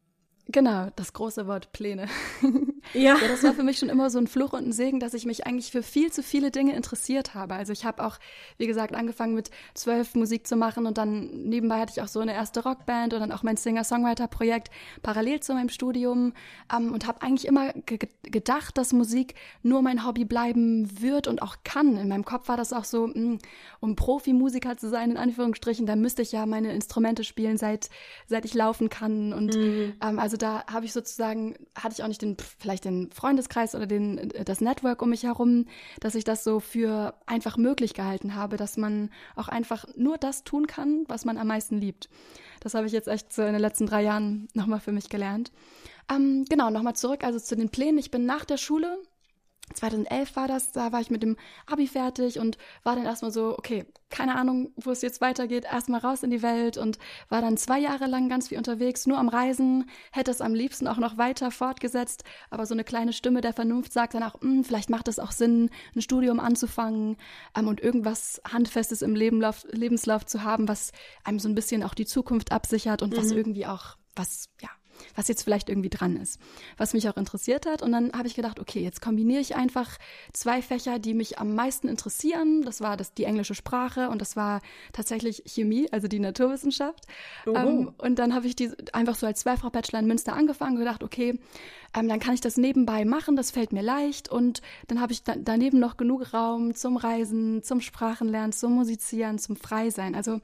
Genau, 0.46 0.88
das 0.96 1.12
große 1.12 1.46
Wort 1.46 1.72
Pläne. 1.72 2.06
Ja. 2.94 3.16
ja. 3.16 3.28
Das 3.28 3.42
war 3.42 3.54
für 3.54 3.62
mich 3.62 3.78
schon 3.78 3.88
immer 3.88 4.10
so 4.10 4.18
ein 4.18 4.26
Fluch 4.26 4.52
und 4.52 4.66
ein 4.66 4.72
Segen, 4.72 5.00
dass 5.00 5.14
ich 5.14 5.26
mich 5.26 5.46
eigentlich 5.46 5.70
für 5.70 5.82
viel 5.82 6.12
zu 6.12 6.22
viele 6.22 6.50
Dinge 6.50 6.74
interessiert 6.74 7.34
habe. 7.34 7.54
Also 7.54 7.72
ich 7.72 7.84
habe 7.84 8.04
auch, 8.04 8.18
wie 8.56 8.66
gesagt, 8.66 8.94
angefangen 8.94 9.34
mit 9.34 9.50
zwölf 9.74 10.14
Musik 10.14 10.46
zu 10.46 10.56
machen 10.56 10.86
und 10.86 10.98
dann 10.98 11.28
nebenbei 11.48 11.80
hatte 11.80 11.92
ich 11.94 12.02
auch 12.02 12.08
so 12.08 12.20
eine 12.20 12.34
erste 12.34 12.62
Rockband 12.62 13.14
und 13.14 13.20
dann 13.20 13.32
auch 13.32 13.42
mein 13.42 13.56
Singer-Songwriter-Projekt 13.56 14.70
parallel 15.02 15.40
zu 15.40 15.54
meinem 15.54 15.68
Studium 15.68 16.32
ähm, 16.74 16.92
und 16.92 17.06
habe 17.06 17.22
eigentlich 17.22 17.46
immer 17.46 17.72
ge 17.72 17.98
gedacht, 18.22 18.76
dass 18.76 18.92
Musik 18.92 19.34
nur 19.62 19.80
mein 19.82 20.06
Hobby 20.06 20.24
bleiben 20.24 21.00
wird 21.00 21.28
und 21.28 21.40
auch 21.42 21.56
kann. 21.64 21.96
In 21.96 22.08
meinem 22.08 22.24
Kopf 22.24 22.48
war 22.48 22.56
das 22.56 22.72
auch 22.72 22.84
so, 22.84 23.06
mh, 23.06 23.14
hm, 23.14 23.38
um 23.80 23.96
Profimusiker 23.96 24.76
zu 24.76 24.88
sein, 24.88 25.10
in 25.10 25.16
Anführungsstrichen, 25.16 25.86
da 25.86 25.96
müsste 25.96 26.22
ich 26.22 26.32
ja 26.32 26.46
meine 26.46 26.72
Instrumente 26.72 27.24
spielen, 27.24 27.56
seit, 27.56 27.90
seit 28.26 28.44
ich 28.44 28.54
laufen 28.54 28.88
kann. 28.88 29.32
Und 29.32 29.56
mhm. 29.56 29.94
ähm, 30.02 30.18
also 30.18 30.36
da 30.36 30.64
habe 30.66 30.84
ich 30.84 30.92
sozusagen, 30.92 31.54
hatte 31.74 31.94
ich 31.94 32.02
auch 32.02 32.08
nicht 32.08 32.22
den, 32.22 32.36
vielleicht 32.58 32.77
den 32.80 33.10
Freundeskreis 33.12 33.74
oder 33.74 33.86
den, 33.86 34.32
das 34.44 34.60
Network 34.60 35.02
um 35.02 35.10
mich 35.10 35.24
herum, 35.24 35.66
dass 36.00 36.14
ich 36.14 36.24
das 36.24 36.44
so 36.44 36.60
für 36.60 37.14
einfach 37.26 37.56
möglich 37.56 37.94
gehalten 37.94 38.34
habe, 38.34 38.56
dass 38.56 38.76
man 38.76 39.10
auch 39.36 39.48
einfach 39.48 39.86
nur 39.96 40.18
das 40.18 40.44
tun 40.44 40.66
kann, 40.66 41.04
was 41.08 41.24
man 41.24 41.38
am 41.38 41.46
meisten 41.46 41.78
liebt. 41.78 42.08
Das 42.60 42.74
habe 42.74 42.86
ich 42.86 42.92
jetzt 42.92 43.08
echt 43.08 43.32
so 43.32 43.42
in 43.42 43.52
den 43.52 43.60
letzten 43.62 43.86
drei 43.86 44.02
Jahren 44.02 44.48
nochmal 44.54 44.80
für 44.80 44.92
mich 44.92 45.08
gelernt. 45.08 45.52
Ähm, 46.10 46.44
genau, 46.48 46.70
nochmal 46.70 46.96
zurück, 46.96 47.22
also 47.22 47.38
zu 47.38 47.54
den 47.54 47.68
Plänen. 47.68 47.98
Ich 47.98 48.10
bin 48.10 48.24
nach 48.24 48.44
der 48.44 48.56
Schule 48.56 48.98
2011 49.74 50.36
war 50.36 50.48
das, 50.48 50.72
da 50.72 50.92
war 50.92 51.00
ich 51.00 51.10
mit 51.10 51.22
dem 51.22 51.36
Abi 51.66 51.86
fertig 51.86 52.38
und 52.38 52.58
war 52.82 52.96
dann 52.96 53.04
erstmal 53.04 53.30
so, 53.30 53.56
okay, 53.58 53.84
keine 54.10 54.36
Ahnung, 54.36 54.72
wo 54.76 54.90
es 54.90 55.02
jetzt 55.02 55.20
weitergeht, 55.20 55.64
erstmal 55.64 56.00
raus 56.00 56.22
in 56.22 56.30
die 56.30 56.42
Welt 56.42 56.78
und 56.78 56.98
war 57.28 57.42
dann 57.42 57.56
zwei 57.56 57.78
Jahre 57.78 58.06
lang 58.06 58.28
ganz 58.28 58.48
viel 58.48 58.58
unterwegs, 58.58 59.06
nur 59.06 59.18
am 59.18 59.28
Reisen, 59.28 59.88
hätte 60.12 60.30
es 60.30 60.40
am 60.40 60.54
liebsten 60.54 60.86
auch 60.88 60.96
noch 60.98 61.18
weiter 61.18 61.50
fortgesetzt, 61.50 62.24
aber 62.50 62.64
so 62.66 62.74
eine 62.74 62.84
kleine 62.84 63.12
Stimme 63.12 63.40
der 63.40 63.52
Vernunft 63.52 63.92
sagt 63.92 64.14
dann 64.14 64.22
auch, 64.22 64.40
hm, 64.40 64.64
vielleicht 64.64 64.90
macht 64.90 65.08
es 65.08 65.18
auch 65.18 65.32
Sinn, 65.32 65.70
ein 65.94 66.02
Studium 66.02 66.40
anzufangen 66.40 67.16
ähm, 67.56 67.68
und 67.68 67.80
irgendwas 67.80 68.40
Handfestes 68.50 69.02
im 69.02 69.14
Lebenlauf, 69.14 69.66
Lebenslauf 69.70 70.24
zu 70.24 70.42
haben, 70.42 70.68
was 70.68 70.92
einem 71.24 71.38
so 71.38 71.48
ein 71.48 71.54
bisschen 71.54 71.82
auch 71.82 71.94
die 71.94 72.06
Zukunft 72.06 72.52
absichert 72.52 73.02
und 73.02 73.12
mhm. 73.12 73.18
was 73.18 73.30
irgendwie 73.30 73.66
auch, 73.66 73.96
was, 74.14 74.48
ja, 74.60 74.70
was 75.14 75.28
jetzt 75.28 75.42
vielleicht 75.42 75.68
irgendwie 75.68 75.88
dran 75.88 76.16
ist, 76.16 76.40
was 76.76 76.94
mich 76.94 77.08
auch 77.08 77.16
interessiert 77.16 77.66
hat. 77.66 77.82
Und 77.82 77.92
dann 77.92 78.12
habe 78.12 78.28
ich 78.28 78.34
gedacht, 78.34 78.60
okay, 78.60 78.80
jetzt 78.80 79.00
kombiniere 79.00 79.40
ich 79.40 79.56
einfach 79.56 79.98
zwei 80.32 80.62
Fächer, 80.62 80.98
die 80.98 81.14
mich 81.14 81.38
am 81.38 81.54
meisten 81.54 81.88
interessieren. 81.88 82.62
Das 82.62 82.80
war 82.80 82.96
das, 82.96 83.14
die 83.14 83.24
englische 83.24 83.54
Sprache 83.54 84.08
und 84.10 84.20
das 84.20 84.36
war 84.36 84.60
tatsächlich 84.92 85.42
Chemie, 85.46 85.88
also 85.92 86.08
die 86.08 86.18
Naturwissenschaft. 86.18 87.06
Ähm, 87.46 87.92
und 87.98 88.18
dann 88.18 88.34
habe 88.34 88.46
ich 88.46 88.56
die 88.56 88.70
einfach 88.92 89.14
so 89.14 89.26
als 89.26 89.40
Zweifach-Bachelor 89.40 90.00
in 90.00 90.06
Münster 90.06 90.34
angefangen 90.34 90.74
und 90.74 90.80
gedacht, 90.80 91.02
okay, 91.02 91.38
ähm, 91.94 92.08
dann 92.08 92.20
kann 92.20 92.34
ich 92.34 92.40
das 92.40 92.56
nebenbei 92.56 93.04
machen, 93.04 93.36
das 93.36 93.50
fällt 93.50 93.72
mir 93.72 93.82
leicht. 93.82 94.28
Und 94.28 94.60
dann 94.88 95.00
habe 95.00 95.12
ich 95.12 95.22
da, 95.22 95.34
daneben 95.36 95.78
noch 95.78 95.96
genug 95.96 96.32
Raum 96.34 96.74
zum 96.74 96.96
Reisen, 96.96 97.62
zum 97.62 97.80
Sprachenlernen, 97.80 98.52
zum 98.52 98.74
Musizieren, 98.74 99.38
zum 99.38 99.56
Freisein. 99.56 100.14
Also 100.14 100.40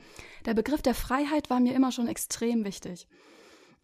der 0.47 0.55
Begriff 0.55 0.83
der 0.83 0.95
Freiheit 0.95 1.51
war 1.51 1.61
mir 1.61 1.75
immer 1.75 1.93
schon 1.93 2.09
extrem 2.09 2.65
wichtig. 2.65 3.07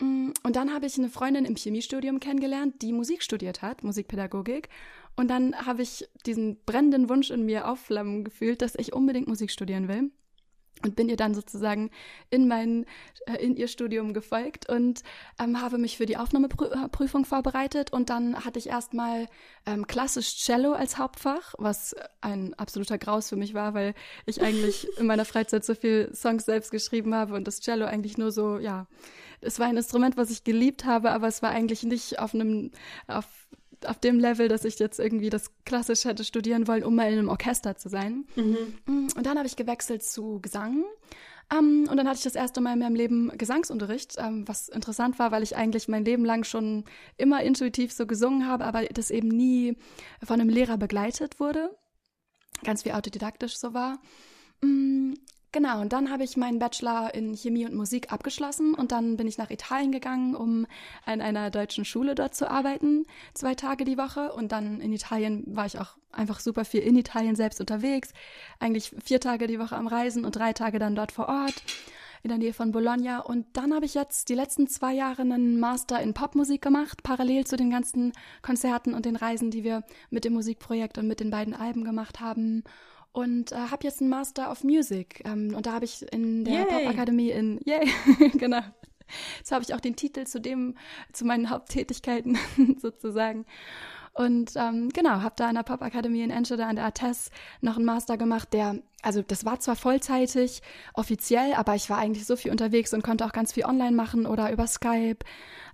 Mm, 0.01 0.31
und 0.43 0.57
dann 0.57 0.73
habe 0.73 0.87
ich 0.87 0.99
eine 0.99 1.09
Freundin 1.09 1.45
im 1.45 1.57
Chemiestudium 1.57 2.21
kennengelernt, 2.21 2.83
die 2.83 2.93
Musik 2.93 3.23
studiert 3.23 3.63
hat, 3.63 3.85
Musikpädagogik. 3.85 4.69
Und 5.17 5.29
dann 5.29 5.55
habe 5.55 5.83
ich 5.83 6.09
diesen 6.27 6.63
brennenden 6.65 7.09
Wunsch 7.09 7.31
in 7.31 7.45
mir 7.45 7.69
aufflammen 7.69 8.25
gefühlt, 8.25 8.63
dass 8.63 8.75
ich 8.77 8.93
unbedingt 8.93 9.29
Musik 9.29 9.51
studieren 9.51 9.89
will 9.89 10.11
und 10.83 10.97
bin 10.97 11.09
ihr 11.09 11.17
dann 11.17 11.35
sozusagen 11.35 11.91
in 12.31 12.49
mein 12.49 12.87
äh, 13.27 13.37
in 13.37 13.57
ihr 13.57 13.69
Studium 13.69 14.15
gefolgt 14.15 14.69
und 14.69 15.03
ähm, 15.39 15.61
habe 15.61 15.79
mich 15.79 15.97
für 15.97 16.07
die 16.07 16.17
Aufnahmeprüfung 16.17 17.25
vorbereitet 17.25 17.93
und 17.93 18.11
dann 18.11 18.45
hatte 18.45 18.59
ich 18.59 18.69
erstmal 18.69 19.29
ähm, 19.67 19.87
klassisch 19.87 20.37
Cello 20.37 20.73
als 20.73 20.99
Hauptfach, 20.99 21.55
was 21.59 21.95
ein 22.21 22.55
absoluter 22.55 22.99
Graus 22.99 23.29
für 23.29 23.37
mich 23.37 23.55
war, 23.55 23.75
weil 23.75 23.95
ich 24.27 24.43
eigentlich 24.43 24.89
in 24.99 25.07
meiner 25.07 25.25
Freizeit 25.25 25.65
so 25.65 25.75
viel 25.75 26.11
Songs 26.15 26.47
selbst 26.47 26.71
geschrieben 26.71 27.15
habe 27.15 27.35
und 27.35 27.47
das 27.47 27.61
Cello 27.61 27.85
eigentlich 27.85 28.17
nur 28.17 28.33
so 28.33 28.59
ja 28.59 28.87
es 29.41 29.59
war 29.59 29.67
ein 29.67 29.77
Instrument, 29.77 30.17
was 30.17 30.31
ich 30.31 30.45
geliebt 30.45 30.85
habe, 30.85 31.11
aber 31.11 31.29
es 31.29 31.43
war 31.43 31.51
eigentlich 31.51 31.83
nicht 31.83 32.19
auf 32.19 32.35
einem, 32.35 32.71
auf, 33.07 33.27
auf 33.85 33.99
dem 33.99 34.19
Level, 34.19 34.49
dass 34.49 34.65
ich 34.65 34.79
jetzt 34.79 34.99
irgendwie 34.99 35.31
das 35.31 35.51
klassisch 35.65 36.05
hätte 36.05 36.25
studieren 36.25 36.69
wollen, 36.69 36.85
um 36.85 36.95
mal 36.95 37.11
in 37.11 37.19
einem 37.19 37.29
Orchester 37.29 37.77
zu 37.77 37.89
sein. 37.89 38.27
Mhm. 38.37 38.57
Mm, 38.87 39.09
und 39.17 39.27
dann 39.27 39.39
habe 39.39 39.47
ich 39.47 39.57
gewechselt 39.57 40.03
zu 40.03 40.41
Gesang. 40.41 40.85
Um, 41.53 41.59
ähm, 41.59 41.89
und 41.91 41.97
dann 41.97 42.07
hatte 42.07 42.19
ich 42.19 42.25
das 42.25 42.37
erste 42.37 42.61
Mal 42.61 42.75
in 42.75 42.79
meinem 42.79 42.95
Leben 42.95 43.37
Gesangsunterricht, 43.37 44.19
um, 44.19 44.25
ähm, 44.25 44.49
was 44.49 44.69
interessant 44.69 45.19
war, 45.19 45.33
weil 45.33 45.43
ich 45.43 45.57
eigentlich 45.57 45.89
mein 45.89 46.05
Leben 46.05 46.25
lang 46.25 46.45
schon 46.45 46.85
immer 47.17 47.43
intuitiv 47.43 47.93
so 47.93 48.07
gesungen 48.07 48.47
habe, 48.47 48.65
aber 48.65 48.85
das 48.85 49.11
eben 49.11 49.29
nie 49.29 49.77
von 50.23 50.41
einem 50.41 50.49
Lehrer 50.49 50.79
begleitet 50.79 51.41
wurde. 51.41 51.77
Ganz 52.63 52.85
wie 52.85 52.93
autodidaktisch 52.93 53.57
so 53.57 53.75
war. 53.75 54.01
Um, 54.63 55.15
Genau, 55.53 55.81
und 55.81 55.93
dann 55.93 56.11
habe 56.13 56.23
ich 56.23 56.37
meinen 56.37 56.61
Bachelor 56.61 57.13
in 57.13 57.35
Chemie 57.35 57.67
und 57.67 57.75
Musik 57.75 58.13
abgeschlossen 58.13 58.73
und 58.75 58.93
dann 58.93 59.17
bin 59.17 59.27
ich 59.27 59.37
nach 59.37 59.51
Italien 59.51 59.91
gegangen, 59.91 60.37
um 60.37 60.65
an 61.05 61.21
einer 61.21 61.51
deutschen 61.51 61.85
Schule 61.85 62.15
dort 62.15 62.37
zu 62.37 62.49
arbeiten, 62.49 63.05
zwei 63.35 63.57
Tage 63.57 63.85
die 63.85 63.99
Woche. 63.99 64.33
Und 64.33 64.53
dann 64.53 64.81
in 64.81 64.93
Italien 64.93 65.43
war 65.49 65.67
ich 65.67 65.81
auch 65.81 65.97
einfach 66.13 66.39
super 66.39 66.65
viel 66.65 66.83
in 66.83 66.97
Italien 66.97 67.35
selbst 67.35 67.59
unterwegs, 67.61 68.13
eigentlich 68.61 68.95
vier 69.03 69.19
Tage 69.19 69.49
die 69.49 69.59
Woche 69.59 69.77
am 69.77 69.89
Reisen 69.89 70.25
und 70.25 70.37
drei 70.37 70.53
Tage 70.53 70.79
dann 70.79 70.95
dort 70.95 71.11
vor 71.11 71.29
Ort 71.29 71.65
in 72.23 72.29
der 72.29 72.39
Nähe 72.39 72.53
von 72.53 72.71
Bologna. 72.71 73.19
Und 73.19 73.47
dann 73.55 73.75
habe 73.75 73.87
ich 73.87 73.95
jetzt 73.95 74.29
die 74.29 74.35
letzten 74.35 74.69
zwei 74.69 74.93
Jahre 74.93 75.23
einen 75.23 75.59
Master 75.59 76.01
in 76.01 76.15
Popmusik 76.15 76.63
gemacht, 76.63 77.03
parallel 77.03 77.45
zu 77.45 77.57
den 77.57 77.71
ganzen 77.71 78.13
Konzerten 78.43 78.95
und 78.95 79.05
den 79.05 79.17
Reisen, 79.17 79.51
die 79.51 79.65
wir 79.65 79.83
mit 80.11 80.25
dem 80.25 80.35
Musikprojekt 80.35 80.97
und 80.99 81.09
mit 81.09 81.19
den 81.19 81.31
beiden 81.31 81.55
Alben 81.55 81.83
gemacht 81.83 82.21
haben 82.21 82.63
und 83.13 83.53
äh, 83.53 83.57
habe 83.57 83.85
jetzt 83.85 84.01
einen 84.01 84.11
Master 84.11 84.51
of 84.51 84.65
Music. 84.65 85.23
Ähm, 85.25 85.55
und 85.55 85.67
da 85.67 85.73
habe 85.73 85.85
ich 85.85 86.11
in 86.13 86.45
der 86.45 86.65
Popakademie 86.65 87.31
in, 87.31 87.61
yay, 87.65 87.91
genau. 88.35 88.63
Jetzt 89.39 89.51
habe 89.51 89.65
ich 89.65 89.75
auch 89.75 89.81
den 89.81 89.97
Titel 89.97 90.25
zu 90.25 90.41
dem, 90.41 90.77
zu 91.13 91.25
meinen 91.25 91.51
Haupttätigkeiten 91.51 92.39
sozusagen. 92.81 93.45
Und 94.13 94.53
ähm, 94.57 94.89
genau, 94.93 95.23
habe 95.23 95.35
da 95.37 95.49
in 95.49 95.55
der 95.55 95.63
Popakademie 95.63 96.23
in 96.23 96.31
Enschede 96.31 96.67
an 96.67 96.77
der 96.77 96.87
ATES 96.87 97.31
noch 97.61 97.77
einen 97.77 97.85
Master 97.85 98.17
gemacht, 98.17 98.53
der, 98.53 98.77
also 99.03 99.23
das 99.23 99.45
war 99.45 99.61
zwar 99.61 99.77
vollzeitig, 99.77 100.63
offiziell, 100.95 101.55
aber 101.55 101.77
ich 101.77 101.89
war 101.89 101.99
eigentlich 101.99 102.27
so 102.27 102.35
viel 102.35 102.51
unterwegs 102.51 102.93
und 102.93 103.03
konnte 103.03 103.25
auch 103.25 103.33
ganz 103.33 103.53
viel 103.53 103.65
online 103.65 103.93
machen 103.93 104.27
oder 104.27 104.53
über 104.53 104.67
Skype 104.67 105.19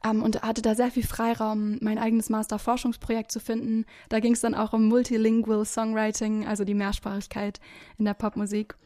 ähm, 0.05 0.23
und 0.23 0.43
hatte 0.43 0.61
da 0.61 0.75
sehr 0.75 0.91
viel 0.91 1.07
Freiraum, 1.07 1.79
mein 1.81 1.99
eigenes 1.99 2.29
Master-Forschungsprojekt 2.29 3.33
zu 3.33 3.41
finden. 3.41 3.87
Da 4.11 4.21
ging 4.21 4.35
es 4.35 4.43
dann 4.43 4.55
auch 4.55 4.75
um 4.75 4.87
Multilingual 4.87 5.65
Songwriting, 5.65 6.47
also 6.47 6.65
die 6.65 6.75
Mehrsprachigkeit 6.75 7.59
in 7.99 8.05
der 8.05 8.15
Popmusik. 8.15 8.77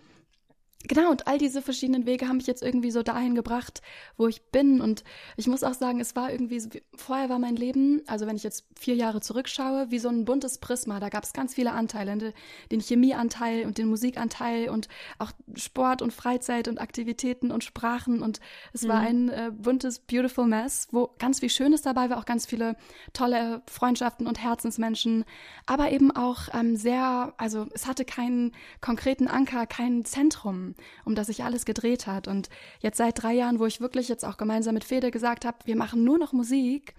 Genau, 0.89 1.11
und 1.11 1.27
all 1.27 1.37
diese 1.37 1.61
verschiedenen 1.61 2.07
Wege 2.07 2.27
haben 2.27 2.39
mich 2.39 2.47
jetzt 2.47 2.63
irgendwie 2.63 2.91
so 2.91 3.03
dahin 3.03 3.35
gebracht, 3.35 3.83
wo 4.17 4.29
ich 4.29 4.41
bin. 4.51 4.81
Und 4.81 5.05
ich 5.37 5.47
muss 5.47 5.63
auch 5.63 5.75
sagen, 5.75 6.01
es 6.01 6.17
war 6.17 6.33
irgendwie, 6.33 6.63
vorher 6.97 7.29
war 7.29 7.39
mein 7.39 7.57
Leben, 7.57 8.01
also 8.07 8.27
wenn 8.27 8.35
ich 8.35 8.43
jetzt 8.43 8.65
vier 8.79 8.95
Jahre 8.95 9.21
zurückschaue, 9.21 9.91
wie 9.91 9.99
so 9.99 10.09
ein 10.09 10.25
buntes 10.25 10.57
Prisma. 10.57 10.99
Da 10.99 11.11
gab 11.11 11.25
es 11.25 11.35
ganz 11.35 11.55
viele 11.55 11.73
Anteile, 11.73 12.17
ne? 12.17 12.33
den 12.73 12.81
Chemieanteil 12.81 13.67
und 13.67 13.77
den 13.77 13.89
Musikanteil 13.89 14.71
und 14.71 14.89
auch 15.19 15.33
Sport 15.55 16.01
und 16.01 16.15
Freizeit 16.15 16.67
und 16.67 16.81
Aktivitäten 16.81 17.53
und 17.53 17.63
Sprachen. 17.63 18.23
Und 18.23 18.41
es 18.73 18.83
mhm. 18.83 18.89
war 18.89 19.01
ein 19.01 19.29
äh, 19.29 19.53
buntes, 19.55 19.99
beautiful 19.99 20.47
mess, 20.47 20.89
wo 20.93 21.11
ganz 21.19 21.41
viel 21.41 21.51
Schönes 21.51 21.83
dabei 21.83 22.09
war, 22.09 22.19
auch 22.19 22.25
ganz 22.25 22.47
viele 22.47 22.75
tolle 23.13 23.63
Freundschaften 23.71 24.27
und 24.27 24.43
Herzensmenschen, 24.43 25.27
aber 25.67 25.93
eben 25.93 26.11
auch 26.11 26.49
ähm, 26.55 26.77
sehr, 26.77 27.35
also 27.37 27.67
es 27.75 27.87
hatte 27.87 28.07
keinen 28.07 28.53
konkreten 28.81 29.29
Anker, 29.29 29.67
kein 29.67 30.07
Zentrum 30.07 30.70
um 31.05 31.15
das 31.15 31.29
sich 31.29 31.45
alles 31.45 31.65
gedreht 31.65 32.07
hat. 32.07 32.29
Und 32.29 32.49
jetzt 32.81 32.99
seit 32.99 33.23
drei 33.23 33.35
Jahren, 33.35 33.59
wo 33.59 33.67
ich 33.67 33.81
wirklich 33.81 34.09
jetzt 34.09 34.25
auch 34.25 34.37
gemeinsam 34.37 34.75
mit 34.75 34.85
Fede 34.85 35.11
gesagt 35.11 35.45
habe, 35.45 35.59
wir 35.65 35.77
machen 35.77 36.05
nur 36.05 36.19
noch 36.19 36.33
Musik, 36.33 36.95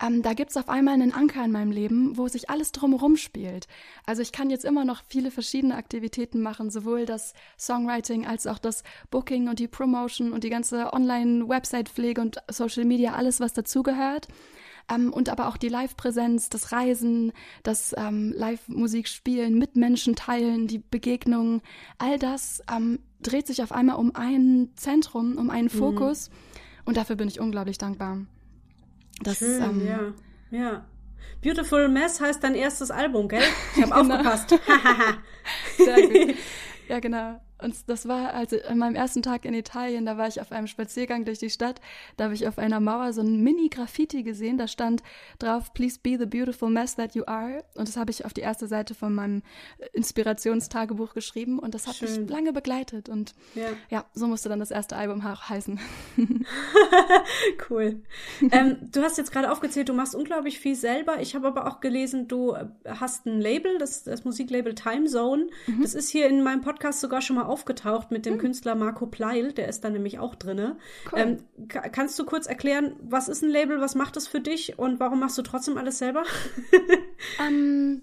ähm, 0.00 0.22
da 0.22 0.32
gibt's 0.32 0.56
auf 0.56 0.68
einmal 0.68 0.94
einen 0.94 1.12
Anker 1.12 1.44
in 1.44 1.50
meinem 1.50 1.72
Leben, 1.72 2.16
wo 2.16 2.28
sich 2.28 2.50
alles 2.50 2.70
drumherum 2.72 3.16
spielt. 3.16 3.66
Also 4.06 4.22
ich 4.22 4.30
kann 4.30 4.50
jetzt 4.50 4.64
immer 4.64 4.84
noch 4.84 5.02
viele 5.08 5.30
verschiedene 5.30 5.74
Aktivitäten 5.74 6.40
machen, 6.40 6.70
sowohl 6.70 7.04
das 7.04 7.34
Songwriting 7.58 8.26
als 8.26 8.46
auch 8.46 8.58
das 8.58 8.84
Booking 9.10 9.48
und 9.48 9.58
die 9.58 9.68
Promotion 9.68 10.32
und 10.32 10.44
die 10.44 10.50
ganze 10.50 10.92
Online-Website-Pflege 10.92 12.20
und 12.20 12.36
Social 12.48 12.84
Media, 12.84 13.14
alles, 13.14 13.40
was 13.40 13.52
dazugehört. 13.54 14.28
Ähm, 14.90 15.12
und 15.12 15.28
aber 15.28 15.48
auch 15.48 15.56
die 15.56 15.68
Live-Präsenz, 15.68 16.48
das 16.48 16.72
Reisen, 16.72 17.32
das 17.62 17.94
ähm, 17.96 18.32
Live-Musik 18.36 19.08
spielen, 19.08 19.58
mit 19.58 19.76
Menschen 19.76 20.16
teilen, 20.16 20.66
die 20.66 20.78
Begegnungen, 20.78 21.62
all 21.98 22.18
das 22.18 22.62
ähm, 22.74 22.98
dreht 23.20 23.46
sich 23.46 23.62
auf 23.62 23.72
einmal 23.72 23.96
um 23.96 24.14
ein 24.14 24.70
Zentrum, 24.76 25.36
um 25.36 25.50
einen 25.50 25.68
mhm. 25.72 25.78
Fokus. 25.78 26.30
Mhm. 26.30 26.34
Und 26.86 26.96
dafür 26.96 27.16
bin 27.16 27.28
ich 27.28 27.40
unglaublich 27.40 27.78
dankbar. 27.78 28.18
Das, 29.22 29.38
Schön, 29.38 29.62
ähm, 29.62 29.86
ja. 29.86 30.00
Ja. 30.50 30.84
Beautiful 31.42 31.88
Mess 31.88 32.20
heißt 32.20 32.42
dein 32.42 32.54
erstes 32.54 32.90
Album, 32.90 33.28
gell? 33.28 33.42
Ich 33.76 33.82
habe 33.82 33.92
genau. 34.02 34.14
aufgepasst. 34.14 34.50
Sehr 35.76 36.08
gut. 36.08 36.36
Ja, 36.88 37.00
genau. 37.00 37.40
Und 37.60 37.88
das 37.88 38.06
war 38.06 38.34
also 38.34 38.56
an 38.68 38.78
meinem 38.78 38.94
ersten 38.94 39.22
Tag 39.22 39.44
in 39.44 39.54
Italien, 39.54 40.06
da 40.06 40.16
war 40.16 40.28
ich 40.28 40.40
auf 40.40 40.52
einem 40.52 40.66
Spaziergang 40.66 41.24
durch 41.24 41.38
die 41.38 41.50
Stadt, 41.50 41.80
da 42.16 42.24
habe 42.24 42.34
ich 42.34 42.46
auf 42.46 42.58
einer 42.58 42.80
Mauer 42.80 43.12
so 43.12 43.20
ein 43.20 43.42
Mini-Graffiti 43.42 44.22
gesehen, 44.22 44.58
da 44.58 44.68
stand 44.68 45.02
drauf, 45.38 45.72
Please 45.74 45.98
be 46.00 46.16
the 46.18 46.26
beautiful 46.26 46.70
mess 46.70 46.94
that 46.96 47.14
you 47.14 47.24
are. 47.26 47.64
Und 47.74 47.88
das 47.88 47.96
habe 47.96 48.10
ich 48.10 48.24
auf 48.24 48.32
die 48.32 48.42
erste 48.42 48.68
Seite 48.68 48.94
von 48.94 49.14
meinem 49.14 49.42
Inspirationstagebuch 49.92 51.14
geschrieben 51.14 51.58
und 51.58 51.74
das 51.74 51.86
hat 51.86 51.96
Schön. 51.96 52.22
mich 52.22 52.30
lange 52.30 52.52
begleitet. 52.52 53.08
Und 53.08 53.34
ja. 53.54 53.68
ja, 53.90 54.04
so 54.14 54.28
musste 54.28 54.48
dann 54.48 54.60
das 54.60 54.70
erste 54.70 54.96
Album 54.96 55.24
auch 55.26 55.48
heißen. 55.48 55.80
cool. 57.70 58.02
ähm, 58.52 58.76
du 58.92 59.02
hast 59.02 59.18
jetzt 59.18 59.32
gerade 59.32 59.50
aufgezählt, 59.50 59.88
du 59.88 59.94
machst 59.94 60.14
unglaublich 60.14 60.60
viel 60.60 60.76
selber. 60.76 61.20
Ich 61.20 61.34
habe 61.34 61.48
aber 61.48 61.66
auch 61.66 61.80
gelesen, 61.80 62.28
du 62.28 62.56
hast 62.86 63.26
ein 63.26 63.40
Label, 63.40 63.78
das, 63.78 64.04
das 64.04 64.24
Musiklabel 64.24 64.74
Time 64.74 65.06
Zone. 65.06 65.48
Mhm. 65.66 65.82
Das 65.82 65.94
ist 65.94 66.08
hier 66.08 66.28
in 66.28 66.42
meinem 66.42 66.60
Podcast 66.60 67.00
sogar 67.00 67.20
schon 67.20 67.36
mal 67.36 67.47
aufgetaucht 67.48 68.10
mit 68.10 68.26
dem 68.26 68.34
hm. 68.34 68.40
Künstler 68.40 68.74
Marco 68.74 69.06
Pleil, 69.06 69.52
der 69.52 69.68
ist 69.68 69.82
da 69.82 69.90
nämlich 69.90 70.18
auch 70.18 70.34
drinne. 70.34 70.76
Cool. 71.10 71.18
Ähm, 71.18 71.36
kannst 71.68 72.18
du 72.18 72.24
kurz 72.24 72.46
erklären, 72.46 72.96
was 73.00 73.28
ist 73.28 73.42
ein 73.42 73.50
Label, 73.50 73.80
was 73.80 73.94
macht 73.94 74.16
es 74.16 74.28
für 74.28 74.40
dich 74.40 74.78
und 74.78 75.00
warum 75.00 75.20
machst 75.20 75.38
du 75.38 75.42
trotzdem 75.42 75.78
alles 75.78 75.98
selber? 75.98 76.24
ähm, 77.46 78.02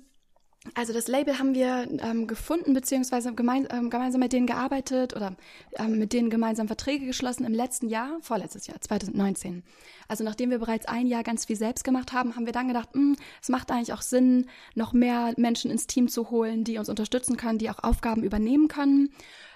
Also 0.74 0.94
das 0.94 1.08
Label 1.08 1.38
haben 1.38 1.54
wir 1.54 1.88
ähm, 2.00 2.26
gefunden, 2.28 2.74
beziehungsweise 2.74 3.34
gemein, 3.34 3.68
ähm, 3.72 3.90
gemeinsam 3.90 4.20
mit 4.20 4.34
denen 4.34 4.48
gearbeitet 4.48 5.16
oder 5.16 5.36
ähm, 5.78 6.00
mit 6.00 6.12
denen 6.12 6.30
gemeinsam 6.30 6.68
Verträge 6.68 7.06
geschlossen 7.06 7.46
im 7.46 7.54
letzten 7.54 7.88
Jahr, 7.88 8.18
vorletztes 8.22 8.66
Jahr, 8.68 8.82
2019. 8.82 9.64
Also 10.08 10.24
nachdem 10.24 10.50
wir 10.50 10.60
bereits 10.60 10.88
ein 10.88 11.08
Jahr 11.08 11.24
ganz 11.24 11.46
viel 11.46 11.56
selbst 11.56 11.84
gemacht 11.84 12.14
haben, 12.14 12.36
haben 12.36 12.46
wir 12.46 12.54
dann 12.54 12.68
gedacht, 12.68 12.90
hm, 12.94 13.16
es 13.42 13.50
macht 13.50 13.72
eigentlich 13.72 13.94
auch 13.94 14.02
Sinn, 14.02 14.48
noch 14.74 14.94
mehr 14.94 15.34
Menschen 15.38 15.70
ins 15.70 15.88
Team 15.88 16.08
zu 16.08 16.32
holen, 16.32 16.64
die 16.64 16.78
uns 16.78 16.90
unterstützen 16.90 17.38
können, 17.38 17.60
die 17.60 17.70
auch 17.70 17.84
Aufgaben 17.84 18.24
übernehmen 18.24 18.68
können. 18.68 19.12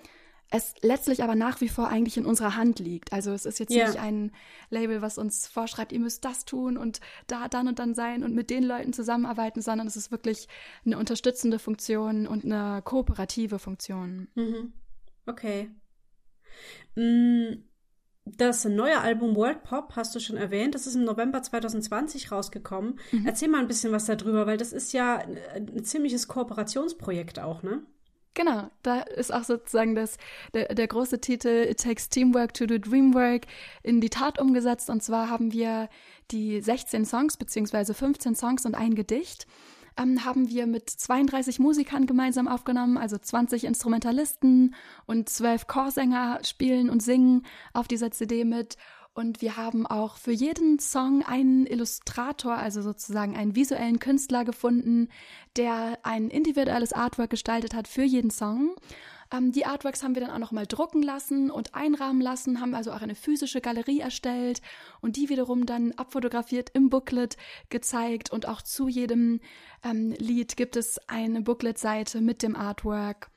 Es 0.50 0.76
letztlich 0.82 1.24
aber 1.24 1.36
nach 1.36 1.60
wie 1.60 1.68
vor 1.68 1.90
eigentlich 1.90 2.16
in 2.16 2.26
unserer 2.26 2.56
Hand 2.56 2.80
liegt. 2.80 3.12
Also 3.12 3.32
es 3.32 3.46
ist 3.46 3.60
jetzt 3.60 3.74
ja. 3.74 3.88
nicht 3.88 4.00
ein 4.00 4.32
Label, 4.70 5.02
was 5.02 5.18
uns 5.18 5.46
vorschreibt, 5.48 5.92
ihr 5.92 6.00
müsst 6.00 6.24
das 6.24 6.46
tun 6.46 6.78
und 6.78 7.02
da 7.28 7.50
dann 7.50 7.68
und 7.68 7.80
dann 7.80 7.94
sein 7.94 8.24
und 8.24 8.34
mit 8.34 8.50
den 8.50 8.64
Leuten 8.64 8.94
zusammenarbeiten, 8.94 9.62
sondern 9.62 9.88
es 9.88 9.98
ist 9.98 10.10
wirklich 10.10 10.48
eine 10.86 10.98
unterstützende 10.98 11.60
Funktion 11.60 12.28
und 12.28 12.46
eine 12.46 12.82
kooperative 12.82 13.60
Funktion. 13.60 14.30
Mhm. 14.36 14.74
Okay. 15.26 15.70
Mm, 16.96 17.64
das 18.26 18.66
neue 18.66 19.00
Album 19.00 19.36
World 19.36 19.64
Pop 19.64 19.96
hast 19.96 20.16
du 20.16 20.20
schon 20.20 20.38
erwähnt. 20.38 20.76
Das 20.76 20.88
ist 20.88 20.96
im 20.96 21.04
November 21.04 21.42
2020 21.42 22.32
rausgekommen. 22.32 23.00
Mhm. 23.12 23.26
Erzähl 23.26 23.50
mal 23.50 23.60
ein 23.60 23.68
bisschen 23.68 23.92
was 23.92 24.06
darüber, 24.06 24.48
weil 24.48 24.58
das 24.58 24.74
ist 24.74 24.94
ja 24.94 25.18
ein 25.54 25.84
ziemliches 25.84 26.28
Kooperationsprojekt 26.28 27.40
auch, 27.40 27.64
ne? 27.64 27.86
Genau, 28.38 28.70
da 28.84 29.00
ist 29.00 29.34
auch 29.34 29.44
sozusagen 29.44 29.96
das, 29.96 30.18
der, 30.54 30.76
der 30.76 30.88
große 30.88 31.20
Titel 31.20 31.66
It 31.68 31.82
Takes 31.82 32.08
Teamwork 32.10 32.54
to 32.54 32.68
do 32.68 32.78
Dreamwork 32.78 33.48
in 33.82 34.00
die 34.00 34.12
Tat 34.12 34.38
umgesetzt. 34.38 34.92
Und 34.92 35.02
zwar 35.02 35.32
haben 35.32 35.54
wir 35.54 35.90
die 36.30 36.62
16 36.62 37.04
Songs 37.06 37.38
beziehungsweise 37.38 37.96
15 37.96 38.36
Songs 38.36 38.68
und 38.68 38.76
ein 38.76 38.94
Gedicht 38.94 39.48
ähm, 39.98 40.24
haben 40.24 40.50
wir 40.50 40.68
mit 40.68 40.88
32 40.88 41.58
Musikern 41.58 42.06
gemeinsam 42.06 42.48
aufgenommen, 42.48 43.00
also 43.00 43.18
20 43.18 43.64
Instrumentalisten 43.64 44.76
und 45.08 45.30
12 45.30 45.66
Chorsänger 45.66 46.40
spielen 46.44 46.92
und 46.92 47.02
singen 47.02 47.44
auf 47.74 47.88
dieser 47.88 48.12
CD 48.12 48.46
mit. 48.46 48.78
Und 49.18 49.42
wir 49.42 49.58
haben 49.58 49.88
auch 49.88 50.18
für 50.18 50.32
jeden 50.32 50.78
Song 50.78 51.24
einen 51.24 51.66
Illustrator, 51.66 52.56
also 52.56 52.84
sozusagen 52.84 53.36
einen 53.36 53.56
visuellen 53.56 53.98
Künstler 53.98 54.46
gefunden, 54.46 55.10
der 55.56 55.98
ein 56.04 56.30
individuelles 56.30 56.94
Artwork 56.94 57.32
gestaltet 57.32 57.74
hat 57.74 57.88
für 57.88 58.04
jeden 58.04 58.30
Song. 58.30 58.76
Ähm, 59.34 59.52
die 59.52 59.66
Artworks 59.66 60.04
haben 60.04 60.14
wir 60.14 60.22
dann 60.22 60.30
auch 60.30 60.38
nochmal 60.38 60.68
drucken 60.68 61.02
lassen 61.02 61.50
und 61.50 61.74
einrahmen 61.74 62.22
lassen, 62.22 62.62
haben 62.62 62.76
also 62.76 62.92
auch 62.92 63.02
eine 63.02 63.16
physische 63.16 63.60
Galerie 63.60 64.02
erstellt 64.02 64.62
und 65.02 65.16
die 65.16 65.30
wiederum 65.30 65.66
dann 65.66 65.94
abfotografiert 65.94 66.70
im 66.76 66.92
Booklet 66.92 67.38
gezeigt 67.70 68.30
und 68.30 68.48
auch 68.48 68.62
zu 68.62 68.88
jedem 68.88 69.40
ähm, 69.84 70.12
Lied 70.20 70.58
gibt 70.58 70.76
es 70.76 71.00
eine 71.08 71.42
Booklet-Seite 71.42 72.22
mit 72.22 72.44
dem 72.44 72.56
Artwork 72.56 73.32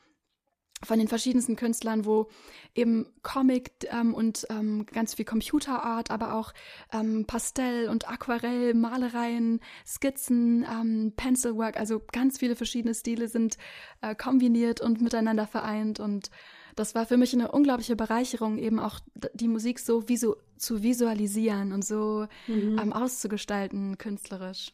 von 0.82 0.98
den 0.98 1.08
verschiedensten 1.08 1.56
Künstlern, 1.56 2.06
wo 2.06 2.28
eben 2.74 3.06
Comic 3.22 3.72
ähm, 3.90 4.14
und 4.14 4.46
ähm, 4.48 4.86
ganz 4.86 5.14
viel 5.14 5.24
Computerart, 5.24 6.10
aber 6.10 6.34
auch 6.34 6.52
ähm, 6.92 7.26
Pastell 7.26 7.88
und 7.88 8.08
Aquarell, 8.08 8.74
Malereien, 8.74 9.60
Skizzen, 9.86 10.64
ähm, 10.64 11.12
Pencilwork, 11.16 11.78
also 11.78 12.00
ganz 12.12 12.38
viele 12.38 12.56
verschiedene 12.56 12.94
Stile 12.94 13.28
sind 13.28 13.58
äh, 14.00 14.14
kombiniert 14.14 14.80
und 14.80 15.02
miteinander 15.02 15.46
vereint 15.46 16.00
und 16.00 16.30
das 16.76 16.94
war 16.94 17.04
für 17.04 17.16
mich 17.16 17.34
eine 17.34 17.50
unglaubliche 17.50 17.96
Bereicherung, 17.96 18.56
eben 18.56 18.78
auch 18.78 19.00
die 19.34 19.48
Musik 19.48 19.80
so 19.80 20.08
visu 20.08 20.36
zu 20.56 20.82
visualisieren 20.82 21.72
und 21.72 21.84
so 21.84 22.26
mhm. 22.46 22.78
ähm, 22.78 22.92
auszugestalten, 22.92 23.98
künstlerisch. 23.98 24.72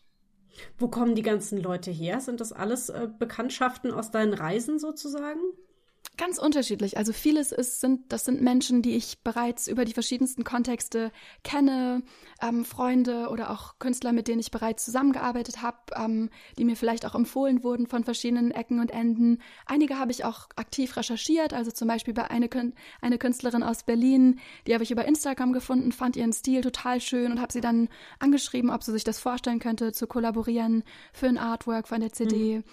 Wo 0.79 0.89
kommen 0.89 1.15
die 1.15 1.23
ganzen 1.23 1.61
Leute 1.61 1.91
her? 1.91 2.21
Sind 2.21 2.41
das 2.41 2.53
alles 2.53 2.89
äh, 2.89 3.09
Bekanntschaften 3.19 3.93
aus 3.93 4.11
deinen 4.11 4.35
Reisen 4.35 4.79
sozusagen? 4.79 5.41
Ganz 6.17 6.39
unterschiedlich. 6.39 6.97
Also 6.97 7.13
vieles 7.13 7.53
ist, 7.53 7.81
sind, 7.81 8.11
das 8.11 8.25
sind 8.25 8.41
Menschen, 8.41 8.81
die 8.81 8.97
ich 8.97 9.19
bereits 9.23 9.69
über 9.69 9.85
die 9.85 9.93
verschiedensten 9.93 10.45
Kontexte 10.45 11.13
kenne, 11.45 12.03
ähm, 12.41 12.65
Freunde 12.65 13.29
oder 13.29 13.51
auch 13.51 13.79
Künstler, 13.79 14.13
mit 14.13 14.27
denen 14.27 14.41
ich 14.41 14.51
bereits 14.51 14.87
zusammengearbeitet 14.87 15.61
habe, 15.61 15.79
ähm, 15.95 16.31
die 16.59 16.65
mir 16.65 16.77
vielleicht 16.77 17.05
auch 17.05 17.15
empfohlen 17.15 17.63
wurden 17.63 17.87
von 17.87 18.03
verschiedenen 18.03 18.51
Ecken 18.51 18.81
und 18.81 18.93
Enden. 18.93 19.43
Einige 19.67 19.99
habe 19.99 20.11
ich 20.11 20.25
auch 20.25 20.49
aktiv 20.57 20.97
recherchiert, 20.97 21.53
also 21.53 21.71
zum 21.71 21.89
Beispiel 21.89 22.15
bei 22.15 22.31
eine, 22.31 22.49
eine 23.03 23.19
Künstlerin 23.19 23.63
aus 23.63 23.83
Berlin, 23.83 24.41
die 24.67 24.73
habe 24.73 24.85
ich 24.85 24.91
über 24.91 25.05
Instagram 25.05 25.53
gefunden, 25.53 25.93
fand 25.93 26.17
ihren 26.17 26.33
Stil 26.33 26.63
total 26.63 27.03
schön 27.03 27.31
und 27.31 27.43
habe 27.43 27.53
sie 27.53 27.61
dann 27.61 27.89
angeschrieben, 28.21 28.71
ob 28.71 28.83
sie 28.83 28.93
sich 28.93 29.05
das 29.05 29.19
vorstellen 29.19 29.59
könnte, 29.59 29.93
zu 29.93 30.07
kollaborieren 30.07 30.83
für 31.13 31.27
ein 31.27 31.39
Artwork 31.39 31.89
von 31.89 32.01
der 32.01 32.13
CD. 32.13 32.59
Mhm. 32.59 32.65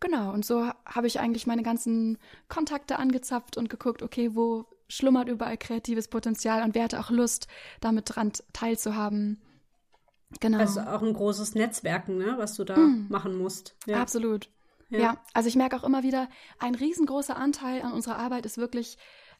Genau, 0.00 0.32
und 0.32 0.44
so 0.44 0.70
habe 0.86 1.06
ich 1.06 1.20
eigentlich 1.20 1.46
meine 1.46 1.62
ganzen 1.62 2.18
Kontakte 2.48 2.98
angezapft 2.98 3.56
und 3.56 3.68
geguckt, 3.68 4.02
okay, 4.02 4.34
wo 4.34 4.64
schlummert 4.88 5.28
überall 5.28 5.58
kreatives 5.58 6.08
Potenzial 6.08 6.62
und 6.62 6.74
wer 6.74 6.84
hatte 6.84 7.00
auch 7.00 7.10
Lust, 7.10 7.46
damit 7.80 8.16
dran 8.16 8.32
teilzuhaben. 8.52 9.40
Genau. 10.40 10.58
Also 10.58 10.80
auch 10.80 11.02
ein 11.02 11.12
großes 11.12 11.54
Netzwerken, 11.54 12.16
ne, 12.16 12.34
was 12.38 12.54
du 12.54 12.64
da 12.64 12.76
mm. 12.76 13.06
machen 13.08 13.36
musst. 13.36 13.76
Ja. 13.86 14.00
Absolut. 14.00 14.48
Ja. 14.88 14.98
ja. 14.98 15.16
also 15.34 15.48
ich 15.48 15.56
merke 15.56 15.76
auch 15.76 15.84
immer 15.84 16.02
wieder, 16.02 16.28
ein 16.58 16.74
riesengroßer 16.74 17.36
Anteil 17.36 17.82
an 17.82 17.92
unserer 17.92 18.16
Arbeit 18.16 18.46
ist 18.46 18.56
wirklich 18.56 18.96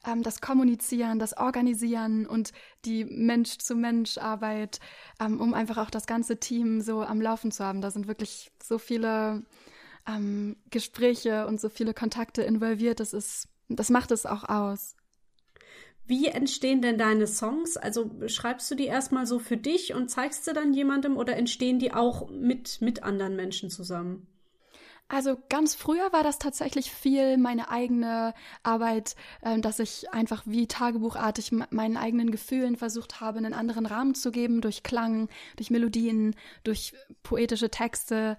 ähm, 0.06 0.22
das 0.22 0.40
Kommunizieren, 0.40 1.18
das 1.18 1.36
Organisieren 1.36 2.26
und 2.26 2.52
die 2.84 3.04
Mensch-zu-Mensch-Arbeit, 3.04 4.80
ähm, 5.20 5.40
um 5.40 5.54
einfach 5.54 5.78
auch 5.78 5.90
das 5.90 6.06
ganze 6.06 6.38
Team 6.38 6.80
so 6.80 7.02
am 7.02 7.20
Laufen 7.20 7.50
zu 7.50 7.64
haben. 7.64 7.80
Da 7.80 7.90
sind 7.90 8.08
wirklich 8.08 8.50
so 8.62 8.78
viele 8.78 9.42
ähm, 10.06 10.56
Gespräche 10.70 11.46
und 11.46 11.60
so 11.60 11.68
viele 11.68 11.94
Kontakte 11.94 12.42
involviert. 12.42 13.00
Das 13.00 13.12
ist, 13.12 13.48
das 13.68 13.90
macht 13.90 14.10
es 14.10 14.26
auch 14.26 14.44
aus. 14.48 14.96
Wie 16.06 16.26
entstehen 16.26 16.82
denn 16.82 16.98
deine 16.98 17.28
Songs? 17.28 17.76
Also 17.76 18.10
schreibst 18.26 18.68
du 18.70 18.74
die 18.74 18.86
erstmal 18.86 19.26
so 19.26 19.38
für 19.38 19.56
dich 19.56 19.94
und 19.94 20.10
zeigst 20.10 20.44
sie 20.44 20.52
dann 20.52 20.74
jemandem 20.74 21.16
oder 21.16 21.36
entstehen 21.36 21.78
die 21.78 21.92
auch 21.92 22.28
mit, 22.30 22.80
mit 22.80 23.04
anderen 23.04 23.36
Menschen 23.36 23.70
zusammen? 23.70 24.26
Also 25.06 25.36
ganz 25.48 25.74
früher 25.74 26.12
war 26.12 26.22
das 26.22 26.38
tatsächlich 26.38 26.92
viel 26.92 27.36
meine 27.36 27.68
eigene 27.68 28.32
Arbeit, 28.62 29.16
äh, 29.42 29.58
dass 29.58 29.80
ich 29.80 30.12
einfach 30.12 30.44
wie 30.46 30.68
tagebuchartig 30.68 31.50
meinen 31.70 31.96
eigenen 31.96 32.30
Gefühlen 32.30 32.76
versucht 32.76 33.20
habe, 33.20 33.38
einen 33.38 33.52
anderen 33.52 33.86
Rahmen 33.86 34.14
zu 34.14 34.30
geben 34.30 34.60
durch 34.60 34.84
Klang, 34.84 35.28
durch 35.56 35.70
Melodien, 35.70 36.36
durch 36.62 36.94
poetische 37.24 37.70
Texte. 37.70 38.36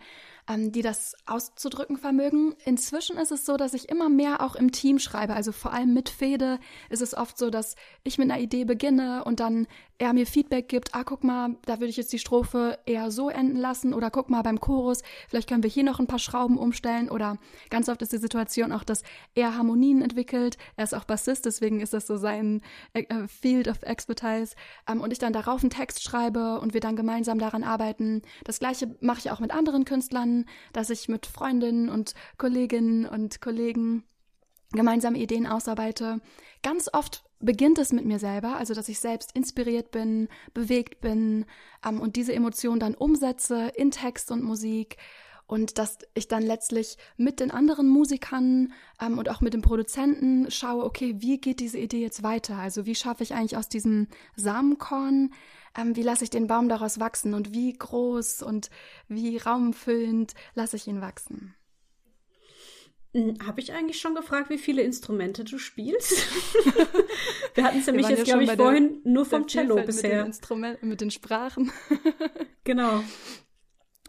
Ähm, 0.52 0.72
die 0.72 0.82
das 0.82 1.16
auszudrücken 1.26 1.98
vermögen. 1.98 2.56
Inzwischen 2.66 3.18
ist 3.18 3.32
es 3.32 3.46
so, 3.46 3.58
dass 3.58 3.74
ich 3.74 3.90
immer 3.90 4.10
mehr 4.10 4.42
auch 4.42 4.56
im 4.56 4.72
Team 4.72 5.00
schreibe. 5.00 5.34
Also 5.34 5.52
vor 5.52 5.74
allem 5.74 5.94
mit 5.94 6.10
Fede 6.10 6.60
ist 6.90 7.02
es 7.02 7.16
oft 7.16 7.38
so, 7.38 7.50
dass 7.50 7.76
ich 8.04 8.18
mit 8.18 8.30
einer 8.30 8.42
Idee 8.42 8.66
beginne 8.66 9.24
und 9.24 9.40
dann 9.40 9.68
er 10.02 10.14
mir 10.14 10.26
Feedback 10.26 10.68
gibt, 10.68 10.96
ah, 10.96 11.04
guck 11.04 11.24
mal, 11.24 11.58
da 11.66 11.80
würde 11.80 11.90
ich 11.90 11.96
jetzt 11.96 12.12
die 12.12 12.18
Strophe 12.18 12.80
eher 12.88 13.12
so 13.12 13.30
enden 13.30 13.56
lassen 13.56 13.94
oder 13.94 14.10
guck 14.10 14.32
mal 14.32 14.42
beim 14.42 14.60
Chorus, 14.60 15.04
vielleicht 15.30 15.48
können 15.48 15.62
wir 15.62 15.70
hier 15.70 15.84
noch 15.84 16.00
ein 16.00 16.08
paar 16.08 16.18
Schrauben 16.18 16.58
umstellen 16.58 17.08
oder 17.08 17.38
ganz 17.70 17.88
oft 17.88 18.02
ist 18.02 18.12
die 18.12 18.18
Situation 18.18 18.72
auch, 18.72 18.84
dass 18.84 19.04
er 19.36 19.56
Harmonien 19.56 20.02
entwickelt. 20.02 20.58
Er 20.76 20.86
ist 20.86 20.96
auch 20.96 21.04
Bassist, 21.04 21.46
deswegen 21.46 21.82
ist 21.82 21.94
das 21.94 22.08
so 22.08 22.18
sein 22.18 22.62
äh, 22.94 23.04
äh 23.04 23.28
Field 23.28 23.68
of 23.68 23.84
Expertise 23.84 24.56
ähm, 24.90 25.02
und 25.02 25.14
ich 25.14 25.20
dann 25.20 25.34
darauf 25.34 25.62
einen 25.62 25.70
Text 25.70 26.02
schreibe 26.02 26.60
und 26.60 26.74
wir 26.74 26.82
dann 26.82 26.96
gemeinsam 26.96 27.38
daran 27.38 27.64
arbeiten. 27.64 28.24
Das 28.44 28.58
gleiche 28.58 28.96
mache 29.02 29.20
ich 29.20 29.30
auch 29.30 29.40
mit 29.40 29.54
anderen 29.54 29.86
Künstlern, 29.86 30.46
dass 30.74 30.90
ich 30.90 31.10
mit 31.10 31.28
Freundinnen 31.28 31.90
und 31.90 32.16
Kolleginnen 32.40 33.06
und 33.06 33.40
Kollegen 33.40 34.04
gemeinsam 34.72 35.14
Ideen 35.14 35.46
ausarbeite. 35.46 36.22
Ganz 36.64 36.90
oft 36.92 37.24
beginnt 37.42 37.80
es 37.80 37.92
mit 37.92 38.06
mir 38.06 38.20
selber, 38.20 38.56
also 38.56 38.74
dass 38.74 38.90
ich 38.90 39.00
selbst 39.00 39.36
inspiriert 39.36 39.92
bin, 39.92 40.28
bewegt 40.54 41.02
bin 41.02 41.46
ähm, 41.86 42.00
und 42.00 42.16
diese 42.16 42.34
Emotionen 42.34 42.80
dann 42.80 42.96
umsetze 42.96 43.72
in 43.76 43.92
Text 43.92 44.32
und 44.32 44.44
Musik 44.44 44.98
und 45.52 45.78
dass 45.78 45.98
ich 46.14 46.30
dann 46.30 46.44
letztlich 46.44 46.98
mit 47.18 47.42
den 47.42 47.52
anderen 47.52 47.90
Musikern 47.90 48.72
ähm, 49.02 49.18
und 49.18 49.28
auch 49.28 49.42
mit 49.42 49.54
dem 49.54 49.62
Produzenten 49.62 50.50
schaue, 50.50 50.86
okay, 50.86 51.16
wie 51.18 51.40
geht 51.40 51.60
diese 51.60 51.78
Idee 51.78 52.02
jetzt 52.02 52.24
weiter? 52.24 52.58
Also 52.58 52.86
wie 52.86 52.96
schaffe 52.96 53.24
ich 53.24 53.34
eigentlich 53.34 53.58
aus 53.58 53.68
diesem 53.68 54.08
Samenkorn, 54.38 55.34
ähm, 55.78 55.96
wie 55.98 56.04
lasse 56.04 56.24
ich 56.24 56.30
den 56.30 56.48
Baum 56.48 56.70
daraus 56.70 57.02
wachsen 57.02 57.34
und 57.34 57.54
wie 57.54 57.74
groß 57.74 58.44
und 58.44 58.70
wie 59.10 59.38
raumfüllend 59.38 60.36
lasse 60.54 60.78
ich 60.78 60.88
ihn 60.88 61.02
wachsen? 61.02 61.54
Hm, 63.14 63.38
Habe 63.46 63.60
ich 63.60 63.74
eigentlich 63.74 64.00
schon 64.00 64.16
gefragt, 64.16 64.50
wie 64.50 64.58
viele 64.58 64.84
Instrumente 64.84 65.44
du 65.44 65.58
spielst? 65.58 66.12
Wir 67.56 67.64
hatten 67.66 67.80
es 67.80 67.88
nämlich 67.88 68.08
jetzt, 68.08 68.20
ja 68.28 68.38
glaube 68.38 68.44
ich, 68.44 68.52
vorhin 68.52 69.02
der, 69.04 69.12
nur 69.12 69.26
vom 69.26 69.48
Cello 69.48 69.76
bisher. 69.84 70.10
Mit 70.10 70.20
den 70.20 70.26
Instrumenten, 70.28 70.88
mit 70.88 71.02
den 71.02 71.12
Sprachen. 71.12 71.72
genau. 72.64 73.04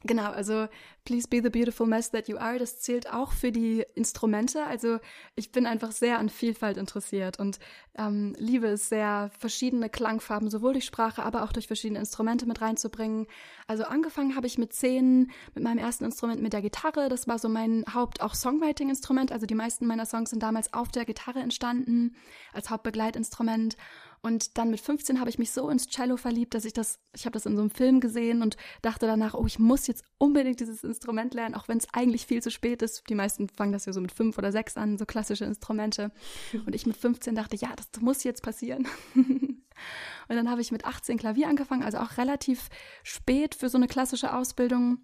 Genau, 0.05 0.31
also 0.31 0.67
Please 1.05 1.29
Be 1.29 1.41
the 1.43 1.51
Beautiful 1.51 1.87
Mess 1.87 2.11
That 2.11 2.29
You 2.29 2.37
Are, 2.39 2.59
das 2.59 2.81
zählt 2.81 3.13
auch 3.13 3.33
für 3.33 3.53
die 3.53 3.85
Instrumente. 3.95 4.65
Also 4.65 4.99
ich 5.35 5.53
bin 5.53 5.67
einfach 5.67 5.93
sehr 5.93 6.19
an 6.19 6.29
Vielfalt 6.29 6.77
interessiert 6.77 7.39
und 7.39 7.59
ähm, 7.97 8.35
liebe 8.39 8.69
es 8.69 8.89
sehr, 8.89 9.31
verschiedene 9.39 9.89
Klangfarben 9.89 10.49
sowohl 10.51 10.73
durch 10.73 10.85
Sprache, 10.85 11.23
aber 11.23 11.43
auch 11.43 11.53
durch 11.53 11.67
verschiedene 11.67 12.01
Instrumente 12.01 12.47
mit 12.47 12.61
reinzubringen. 12.61 13.27
Also 13.67 13.85
angefangen 13.85 14.35
habe 14.37 14.47
ich 14.47 14.59
mit 14.59 14.73
zehn, 14.73 15.31
mit 15.55 15.63
meinem 15.65 15.79
ersten 15.79 16.05
Instrument 16.05 16.43
mit 16.43 16.53
der 16.53 16.63
Gitarre. 16.63 17.09
Das 17.09 17.29
war 17.29 17.39
so 17.39 17.49
mein 17.49 17.85
Haupt-, 17.93 18.21
auch 18.21 18.35
Songwriting-Instrument. 18.35 19.33
Also 19.33 19.47
die 19.47 19.55
meisten 19.55 19.87
meiner 19.87 20.07
Songs 20.07 20.31
sind 20.31 20.43
damals 20.43 20.73
auf 20.73 20.89
der 20.89 21.05
Gitarre 21.05 21.41
entstanden, 21.41 22.17
als 22.53 22.71
Hauptbegleitinstrument. 22.71 23.77
Und 24.23 24.57
dann 24.57 24.71
mit 24.71 24.81
15 24.81 25.19
habe 25.19 25.31
ich 25.31 25.39
mich 25.39 25.51
so 25.51 25.69
ins 25.69 25.89
Cello 25.89 26.17
verliebt, 26.17 26.55
dass 26.55 26.65
ich 26.65 26.73
das, 26.73 27.01
ich 27.13 27.27
habe 27.27 27.33
das 27.33 27.45
in 27.45 27.57
so 27.57 27.63
einem 27.63 27.71
Film 27.71 27.99
gesehen 27.99 28.43
und 28.43 28.57
dachte 28.81 29.07
danach, 29.07 29.35
oh, 29.35 29.47
ich 29.47 29.59
muss 29.59 29.89
jetzt 29.89 30.05
unbedingt 30.17 30.61
dieses 30.61 30.85
Instrument 30.85 31.35
lernen, 31.35 31.57
auch 31.57 31.67
wenn 31.67 31.79
es 31.79 31.89
eigentlich 31.93 32.27
viel 32.27 32.41
zu 32.41 32.53
spät 32.53 32.83
ist. 32.83 33.03
Die 33.09 33.17
meisten 33.17 33.49
fangen 33.49 33.73
das 33.73 33.85
ja 33.87 33.93
so 33.93 34.01
mit 34.01 34.13
fünf 34.13 34.39
oder 34.39 34.53
sechs 34.53 34.77
an, 34.77 34.97
so 34.97 35.07
klassische 35.07 35.45
Instrumente. 35.45 36.13
Und 36.67 36.75
ich 36.75 36.87
mit 36.87 36.97
15 36.97 37.35
dachte, 37.35 37.57
ja, 37.57 37.71
das 37.75 38.01
muss 38.01 38.23
jetzt 38.23 38.43
passieren. 38.45 38.87
und 39.15 40.37
dann 40.37 40.51
habe 40.51 40.61
ich 40.61 40.71
mit 40.71 40.85
18 40.85 41.19
Klavier 41.19 41.49
angefangen, 41.49 41.83
also 41.83 41.99
auch 41.99 42.17
relativ 42.17 42.69
spät 43.03 43.55
für 43.55 43.69
so 43.69 43.79
eine 43.79 43.89
klassische 43.89 44.35
Ausbildung. 44.35 44.99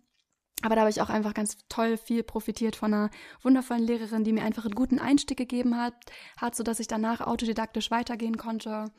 Aber 0.63 0.75
da 0.75 0.83
habe 0.83 0.91
ich 0.91 1.01
auch 1.01 1.09
einfach 1.09 1.35
ganz 1.35 1.57
toll 1.69 1.97
viel 1.97 2.23
profitiert 2.23 2.75
von 2.75 2.93
einer 2.93 3.11
wundervollen 3.43 3.85
Lehrerin, 3.85 4.25
die 4.25 4.33
mir 4.33 4.43
einfach 4.43 4.65
einen 4.65 4.75
guten 4.75 4.99
Einstieg 4.99 5.39
gegeben 5.39 5.77
hat, 5.77 5.95
hat, 6.37 6.57
so 6.57 6.65
dass 6.65 6.81
ich 6.81 6.89
danach 6.89 7.21
autodidaktisch 7.21 7.91
weitergehen 7.91 8.37
konnte. 8.37 8.91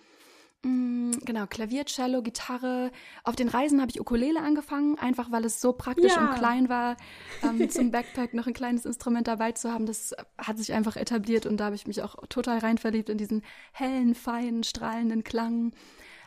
Mm, 0.64 1.12
genau, 1.24 1.48
Klavier, 1.48 1.86
Cello, 1.86 2.22
Gitarre. 2.22 2.92
Auf 3.24 3.36
den 3.36 3.48
Reisen 3.48 3.80
habe 3.80 3.92
ich 3.92 4.02
Ukulele 4.02 4.42
angefangen, 4.42 5.00
einfach 5.00 5.32
weil 5.32 5.46
es 5.46 5.62
so 5.62 5.72
praktisch 5.72 6.16
ja. 6.16 6.30
und 6.30 6.38
klein 6.38 6.68
war, 6.68 6.98
ähm, 7.44 7.70
zum 7.70 7.92
Backpack 7.92 8.34
noch 8.34 8.48
ein 8.48 8.54
kleines 8.54 8.86
Instrument 8.86 9.28
dabei 9.28 9.54
zu 9.54 9.72
haben. 9.72 9.86
Das 9.86 10.14
hat 10.38 10.58
sich 10.58 10.74
einfach 10.74 10.98
etabliert 10.98 11.46
und 11.46 11.58
da 11.58 11.66
habe 11.66 11.76
ich 11.76 11.88
mich 11.88 12.02
auch 12.02 12.16
total 12.28 12.60
rein 12.60 12.78
verliebt 12.78 13.10
in 13.10 13.18
diesen 13.18 13.44
hellen, 13.72 14.16
feinen, 14.16 14.64
strahlenden 14.64 15.24
Klang. 15.24 15.72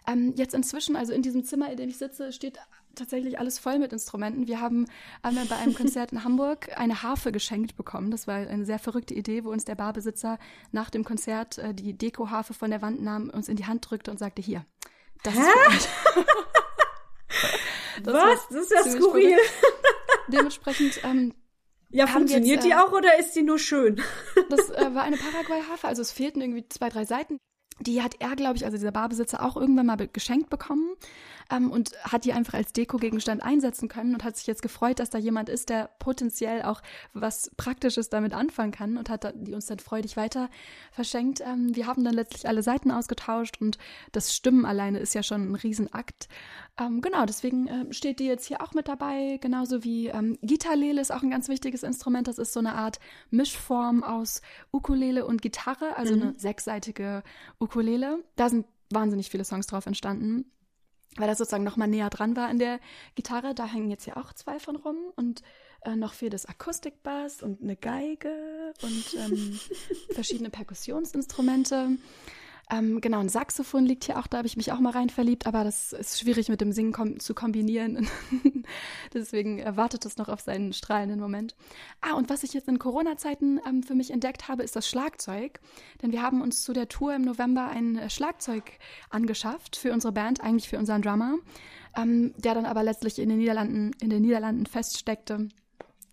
Ähm, 0.07 0.33
jetzt 0.37 0.55
inzwischen, 0.55 0.97
also 0.97 1.12
in 1.12 1.23
diesem 1.23 1.45
Zimmer, 1.45 1.71
in 1.71 1.77
dem 1.77 1.90
ich 1.90 1.99
sitze, 1.99 2.33
steht 2.33 2.59
tatsächlich 2.94 3.38
alles 3.38 3.59
voll 3.59 3.78
mit 3.78 3.92
Instrumenten. 3.92 4.46
Wir 4.46 4.61
haben 4.61 4.87
einmal 5.22 5.46
bei 5.46 5.57
einem 5.57 5.74
Konzert 5.74 6.12
in 6.12 6.24
Hamburg 6.24 6.68
eine 6.76 7.02
Harfe 7.02 7.33
geschenkt 7.33 7.76
bekommen. 7.76 8.11
Das 8.11 8.26
war 8.26 8.37
eine 8.37 8.64
sehr 8.64 8.78
verrückte 8.78 9.14
Idee, 9.14 9.44
wo 9.44 9.50
uns 9.50 9.64
der 9.64 9.74
Barbesitzer 9.74 10.38
nach 10.70 10.90
dem 10.90 11.05
Konzert 11.05 11.59
äh, 11.59 11.74
die 11.74 11.96
Deko-Harfe 11.96 12.55
von 12.55 12.70
der 12.70 12.83
Wand 12.83 13.02
nahm, 13.02 13.31
uns 13.31 13.48
in 13.48 13.57
die 13.57 13.66
Hand 13.66 13.88
drückte 13.88 14.11
und 14.11 14.18
sagte, 14.18 14.42
hier, 14.42 14.64
das 15.22 15.35
Hä? 15.35 15.40
ist 15.76 15.88
das 18.02 18.14
Was? 18.14 18.48
Das 18.48 18.62
ist 18.62 18.72
ja 18.72 18.90
skurril. 18.90 19.38
Dementsprechend 20.28 21.00
ähm, 21.05 21.35
ja, 21.90 22.07
funktioniert 22.07 22.64
jetzt, 22.64 22.64
äh, 22.64 22.68
die 22.68 22.74
auch 22.74 22.92
oder 22.92 23.18
ist 23.18 23.33
die 23.37 23.42
nur 23.42 23.59
schön? 23.59 24.02
das 24.48 24.70
äh, 24.70 24.94
war 24.94 25.02
eine 25.02 25.16
Paraguay-Harfe, 25.16 25.87
also 25.87 26.02
es 26.02 26.11
fehlten 26.11 26.40
irgendwie 26.40 26.68
zwei, 26.68 26.88
drei 26.88 27.05
Seiten. 27.05 27.38
Die 27.80 28.02
hat 28.02 28.16
er, 28.20 28.37
glaube 28.37 28.56
ich, 28.56 28.64
also 28.64 28.76
dieser 28.76 28.92
Barbesitzer 28.92 29.42
auch 29.42 29.56
irgendwann 29.56 29.87
mal 29.87 29.96
geschenkt 30.12 30.50
bekommen 30.50 30.94
ähm, 31.50 31.70
und 31.70 31.92
hat 32.02 32.24
die 32.24 32.32
einfach 32.32 32.54
als 32.54 32.72
Dekogegenstand 32.72 33.42
einsetzen 33.42 33.88
können 33.88 34.14
und 34.14 34.24
hat 34.24 34.37
sich 34.37 34.46
jetzt 34.46 34.62
gefreut, 34.62 34.98
dass 34.98 35.11
da 35.11 35.18
jemand 35.18 35.48
ist, 35.48 35.68
der 35.68 35.90
potenziell 35.98 36.62
auch 36.62 36.82
was 37.12 37.50
Praktisches 37.56 38.08
damit 38.08 38.35
anfangen 38.35 38.72
kann 38.72 38.96
und 38.96 39.11
hat 39.11 39.32
die 39.35 39.54
uns 39.54 39.66
dann 39.66 39.78
freudig 39.78 40.16
weiter 40.16 40.48
verschenkt. 40.90 41.40
Ähm, 41.40 41.74
wir 41.74 41.87
haben 41.87 42.04
dann 42.04 42.14
letztlich 42.14 42.46
alle 42.48 42.62
Seiten 42.62 42.90
ausgetauscht 42.90 43.61
und 43.61 43.78
das 44.12 44.35
Stimmen 44.35 44.64
alleine 44.64 44.98
ist 44.98 45.14
ja 45.14 45.22
schon 45.22 45.50
ein 45.50 45.54
Riesenakt. 45.54 46.28
Ähm, 46.80 47.02
genau, 47.02 47.26
deswegen 47.26 47.66
äh, 47.66 47.92
steht 47.92 48.18
die 48.18 48.24
jetzt 48.24 48.46
hier 48.46 48.62
auch 48.62 48.72
mit 48.72 48.88
dabei, 48.88 49.38
genauso 49.42 49.85
wie 49.85 50.08
ähm, 50.08 50.38
Gitarlele 50.40 51.02
ist 51.02 51.12
auch 51.12 51.22
ein 51.22 51.30
ganz 51.30 51.48
wichtiges 51.48 51.82
Instrument. 51.82 52.28
Das 52.28 52.38
ist 52.38 52.54
so 52.54 52.61
eine 52.61 52.74
Art 52.74 52.98
Mischform 53.30 54.02
aus 54.02 54.40
Ukulele 54.72 55.26
und 55.26 55.42
Gitarre, 55.42 55.96
also 55.96 56.16
mhm. 56.16 56.22
eine 56.22 56.35
sechsseitige 56.38 57.22
Ukulele. 57.62 58.22
Da 58.37 58.48
sind 58.48 58.66
wahnsinnig 58.90 59.31
viele 59.31 59.44
Songs 59.44 59.66
drauf 59.66 59.87
entstanden 59.87 60.53
weil 61.16 61.27
das 61.27 61.38
sozusagen 61.38 61.64
nochmal 61.64 61.88
näher 61.88 62.11
dran 62.11 62.37
war 62.37 62.48
an 62.48 62.59
der 62.59 62.81
Gitarre. 63.14 63.55
Da 63.55 63.66
hängen 63.66 63.90
jetzt 63.90 64.07
ja 64.07 64.16
auch 64.16 64.33
zwei 64.33 64.59
von 64.59 64.77
rum 64.77 64.96
und 65.16 65.42
äh, 65.85 65.96
noch 65.96 66.14
für 66.14 66.31
das 66.31 66.46
Akustikbass 66.46 67.42
und 67.42 67.62
eine 67.62 67.77
Geige 67.77 68.72
und 68.83 69.14
ähm, 69.18 69.59
verschiedene 70.11 70.51
Perkussionsinstrumente. 70.51 71.98
Ähm, 72.70 73.01
genau, 73.01 73.18
ein 73.18 73.29
Saxophon 73.29 73.85
liegt 73.85 74.05
hier 74.05 74.18
auch, 74.18 74.27
da 74.27 74.38
habe 74.38 74.46
ich 74.46 74.57
mich 74.57 74.72
auch 74.72 74.79
mal 74.79 74.92
rein 74.92 75.11
verliebt, 75.11 75.46
aber 75.46 75.64
das 75.64 75.92
ist 75.92 76.20
schwierig 76.20 76.48
mit 76.48 76.61
dem 76.61 76.72
Singen 76.72 76.92
kom 76.92 77.18
zu 77.20 77.35
kombinieren. 77.35 78.09
Deswegen 79.14 79.62
wartet 79.77 80.07
es 80.07 80.16
noch 80.16 80.29
auf 80.29 80.40
seinen 80.40 80.72
strahlenden 80.72 81.20
Moment. 81.20 81.55
Ah, 82.01 82.14
und 82.14 82.31
was 82.31 82.42
ich 82.42 82.55
jetzt 82.55 82.68
in 82.68 82.79
Corona-Zeiten 82.79 83.61
ähm, 83.68 83.83
für 83.83 83.94
mich 83.94 84.11
entdeckt 84.11 84.48
habe, 84.48 84.62
ist 84.62 84.77
das 84.77 84.88
Schlagzeug. 84.88 85.61
Denn 86.03 86.12
wir 86.12 86.22
haben 86.22 86.40
uns 86.40 86.62
zu 86.62 86.72
der 86.72 86.88
Tour 86.88 87.14
im 87.14 87.22
November 87.22 87.68
ein 87.68 87.96
äh, 87.96 88.09
Schlagzeug 88.09 88.64
angeschafft 89.11 89.77
für 89.77 89.92
unsere 89.92 90.12
Band, 90.12 90.40
eigentlich 90.40 90.68
für 90.68 90.79
unseren 90.79 91.03
Drummer, 91.03 91.37
ähm, 91.96 92.33
der 92.38 92.55
dann 92.55 92.64
aber 92.64 92.83
letztlich 92.83 93.18
in 93.18 93.29
den 93.29 93.38
Niederlanden, 93.38 93.90
in 94.01 94.11
den 94.11 94.22
Niederlanden 94.22 94.66
feststeckte 94.66 95.48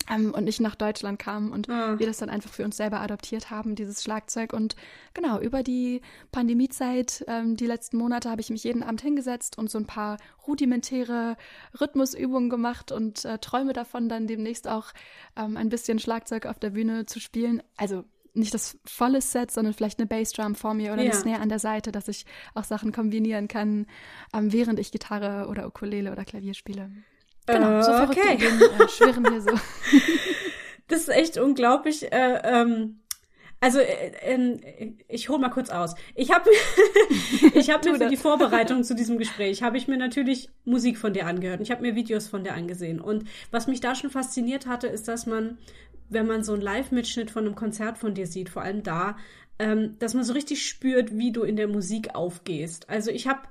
ähm, 0.10 0.34
und 0.34 0.44
nicht 0.44 0.60
nach 0.60 0.76
Deutschland 0.76 1.20
kam 1.20 1.52
und 1.52 1.70
ah. 1.70 2.00
wir 2.00 2.08
das 2.08 2.18
dann 2.18 2.30
einfach 2.30 2.52
für 2.52 2.66
uns 2.66 2.78
selber 2.78 3.00
adoptiert 3.00 3.50
haben, 3.50 3.76
dieses 3.76 4.04
Schlagzeug. 4.04 4.54
Und 4.54 4.76
genau, 5.14 5.40
über 5.40 5.64
die 5.64 6.02
Pandemiezeit, 6.32 7.24
ähm, 7.28 7.56
die 7.56 7.68
letzten 7.68 7.98
Monate, 7.98 8.30
habe 8.30 8.42
ich 8.42 8.50
mich 8.50 8.64
jeden 8.64 8.84
Abend 8.84 9.02
hingesetzt 9.02 9.58
und 9.58 9.70
so 9.70 9.78
ein 9.78 9.86
paar 9.86 10.18
rudimentäre 10.48 11.38
Rhythmusübungen 11.80 12.50
gemacht 12.50 12.92
und 12.92 13.26
äh, 13.26 13.38
träume 13.38 13.74
davon, 13.74 14.10
dann 14.10 14.28
demnächst 14.28 14.68
auch 14.68 14.88
ähm, 15.36 15.58
ein 15.58 15.70
bisschen 15.70 16.00
Schlagzeug 16.00 16.46
auf 16.46 16.60
der 16.60 16.72
Bühne 16.72 17.06
zu 17.06 17.20
spielen. 17.20 17.62
Also 17.78 18.04
nicht 18.34 18.54
das 18.54 18.78
volle 18.86 19.22
Set, 19.22 19.52
sondern 19.52 19.74
vielleicht 19.74 20.00
eine 20.00 20.08
Bassdrum 20.08 20.56
vor 20.56 20.74
mir 20.74 20.94
oder 20.94 21.04
ja. 21.04 21.12
eine 21.12 21.20
Snare 21.20 21.42
an 21.42 21.50
der 21.50 21.60
Seite, 21.60 21.92
dass 21.92 22.08
ich 22.08 22.26
auch 22.54 22.64
Sachen 22.64 22.92
kombinieren 22.92 23.48
kann, 23.48 23.86
ähm, 24.34 24.52
während 24.52 24.80
ich 24.80 24.92
Gitarre 24.92 25.48
oder 25.48 25.68
Ukulele 25.68 26.12
oder 26.12 26.26
Klavier 26.26 26.54
spiele. 26.54 26.92
Genau, 27.54 27.82
so 27.82 27.92
verrückt 27.92 28.20
okay. 28.20 28.36
Ideen, 28.36 28.62
äh, 28.62 28.90
schwirren 28.90 29.30
hier 29.30 29.42
so. 29.42 29.52
das 30.88 31.02
ist 31.02 31.10
echt 31.10 31.38
unglaublich. 31.38 32.12
Äh, 32.12 32.42
ähm, 32.44 33.00
also 33.62 33.80
äh, 33.80 34.12
äh, 34.22 34.94
ich 35.08 35.30
hole 35.30 35.40
mal 35.40 35.50
kurz 35.50 35.70
aus. 35.70 35.96
Ich 36.16 36.32
habe 36.32 36.50
ich 37.54 37.70
habe 37.70 37.90
mir 37.92 37.98
für 37.98 38.08
die 38.08 38.18
Vorbereitung 38.18 38.84
zu 38.84 38.96
diesem 38.96 39.18
Gespräch 39.18 39.64
habe 39.64 39.78
ich 39.78 39.88
mir 39.88 39.98
natürlich 39.98 40.50
Musik 40.66 40.98
von 40.98 41.14
dir 41.14 41.26
angehört. 41.26 41.62
Ich 41.62 41.72
habe 41.72 41.82
mir 41.82 41.96
Videos 41.96 42.28
von 42.28 42.44
dir 42.44 42.54
angesehen 42.54 43.00
und 43.00 43.26
was 43.52 43.68
mich 43.68 43.82
da 43.82 43.96
schon 43.96 44.10
fasziniert 44.10 44.66
hatte, 44.66 44.88
ist, 44.88 45.08
dass 45.08 45.26
man, 45.26 45.58
wenn 46.10 46.26
man 46.26 46.44
so 46.44 46.54
einen 46.54 46.62
Live-Mitschnitt 46.62 47.32
von 47.32 47.46
einem 47.46 47.56
Konzert 47.56 47.98
von 47.98 48.14
dir 48.14 48.28
sieht, 48.28 48.50
vor 48.50 48.62
allem 48.62 48.84
da, 48.84 49.18
ähm, 49.60 49.98
dass 50.00 50.14
man 50.14 50.24
so 50.24 50.34
richtig 50.34 50.66
spürt, 50.66 51.18
wie 51.18 51.34
du 51.34 51.44
in 51.44 51.58
der 51.58 51.68
Musik 51.68 52.16
aufgehst. 52.16 52.90
Also 52.90 53.12
ich 53.12 53.28
habe 53.28 53.42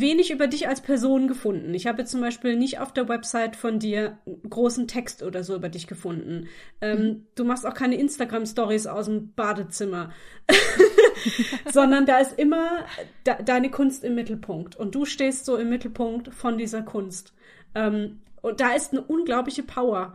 wenig 0.00 0.30
über 0.30 0.46
dich 0.46 0.68
als 0.68 0.80
Person 0.80 1.26
gefunden. 1.26 1.72
Ich 1.74 1.86
habe 1.86 2.04
zum 2.04 2.20
Beispiel 2.20 2.56
nicht 2.56 2.78
auf 2.78 2.92
der 2.92 3.08
Website 3.08 3.56
von 3.56 3.78
dir 3.78 4.18
großen 4.48 4.86
Text 4.88 5.22
oder 5.22 5.42
so 5.42 5.54
über 5.54 5.68
dich 5.68 5.86
gefunden. 5.86 6.48
Ähm, 6.80 6.98
mhm. 6.98 7.26
Du 7.34 7.44
machst 7.44 7.66
auch 7.66 7.74
keine 7.74 7.96
Instagram-Stories 7.96 8.86
aus 8.86 9.06
dem 9.06 9.32
Badezimmer, 9.32 10.12
sondern 11.72 12.04
da 12.04 12.18
ist 12.18 12.38
immer 12.38 12.84
de 13.26 13.42
deine 13.42 13.70
Kunst 13.70 14.04
im 14.04 14.14
Mittelpunkt 14.14 14.76
und 14.76 14.94
du 14.94 15.04
stehst 15.04 15.46
so 15.46 15.56
im 15.56 15.70
Mittelpunkt 15.70 16.32
von 16.34 16.58
dieser 16.58 16.82
Kunst. 16.82 17.32
Ähm, 17.74 18.20
und 18.42 18.60
da 18.60 18.72
ist 18.74 18.92
eine 18.92 19.02
unglaubliche 19.02 19.62
Power. 19.62 20.14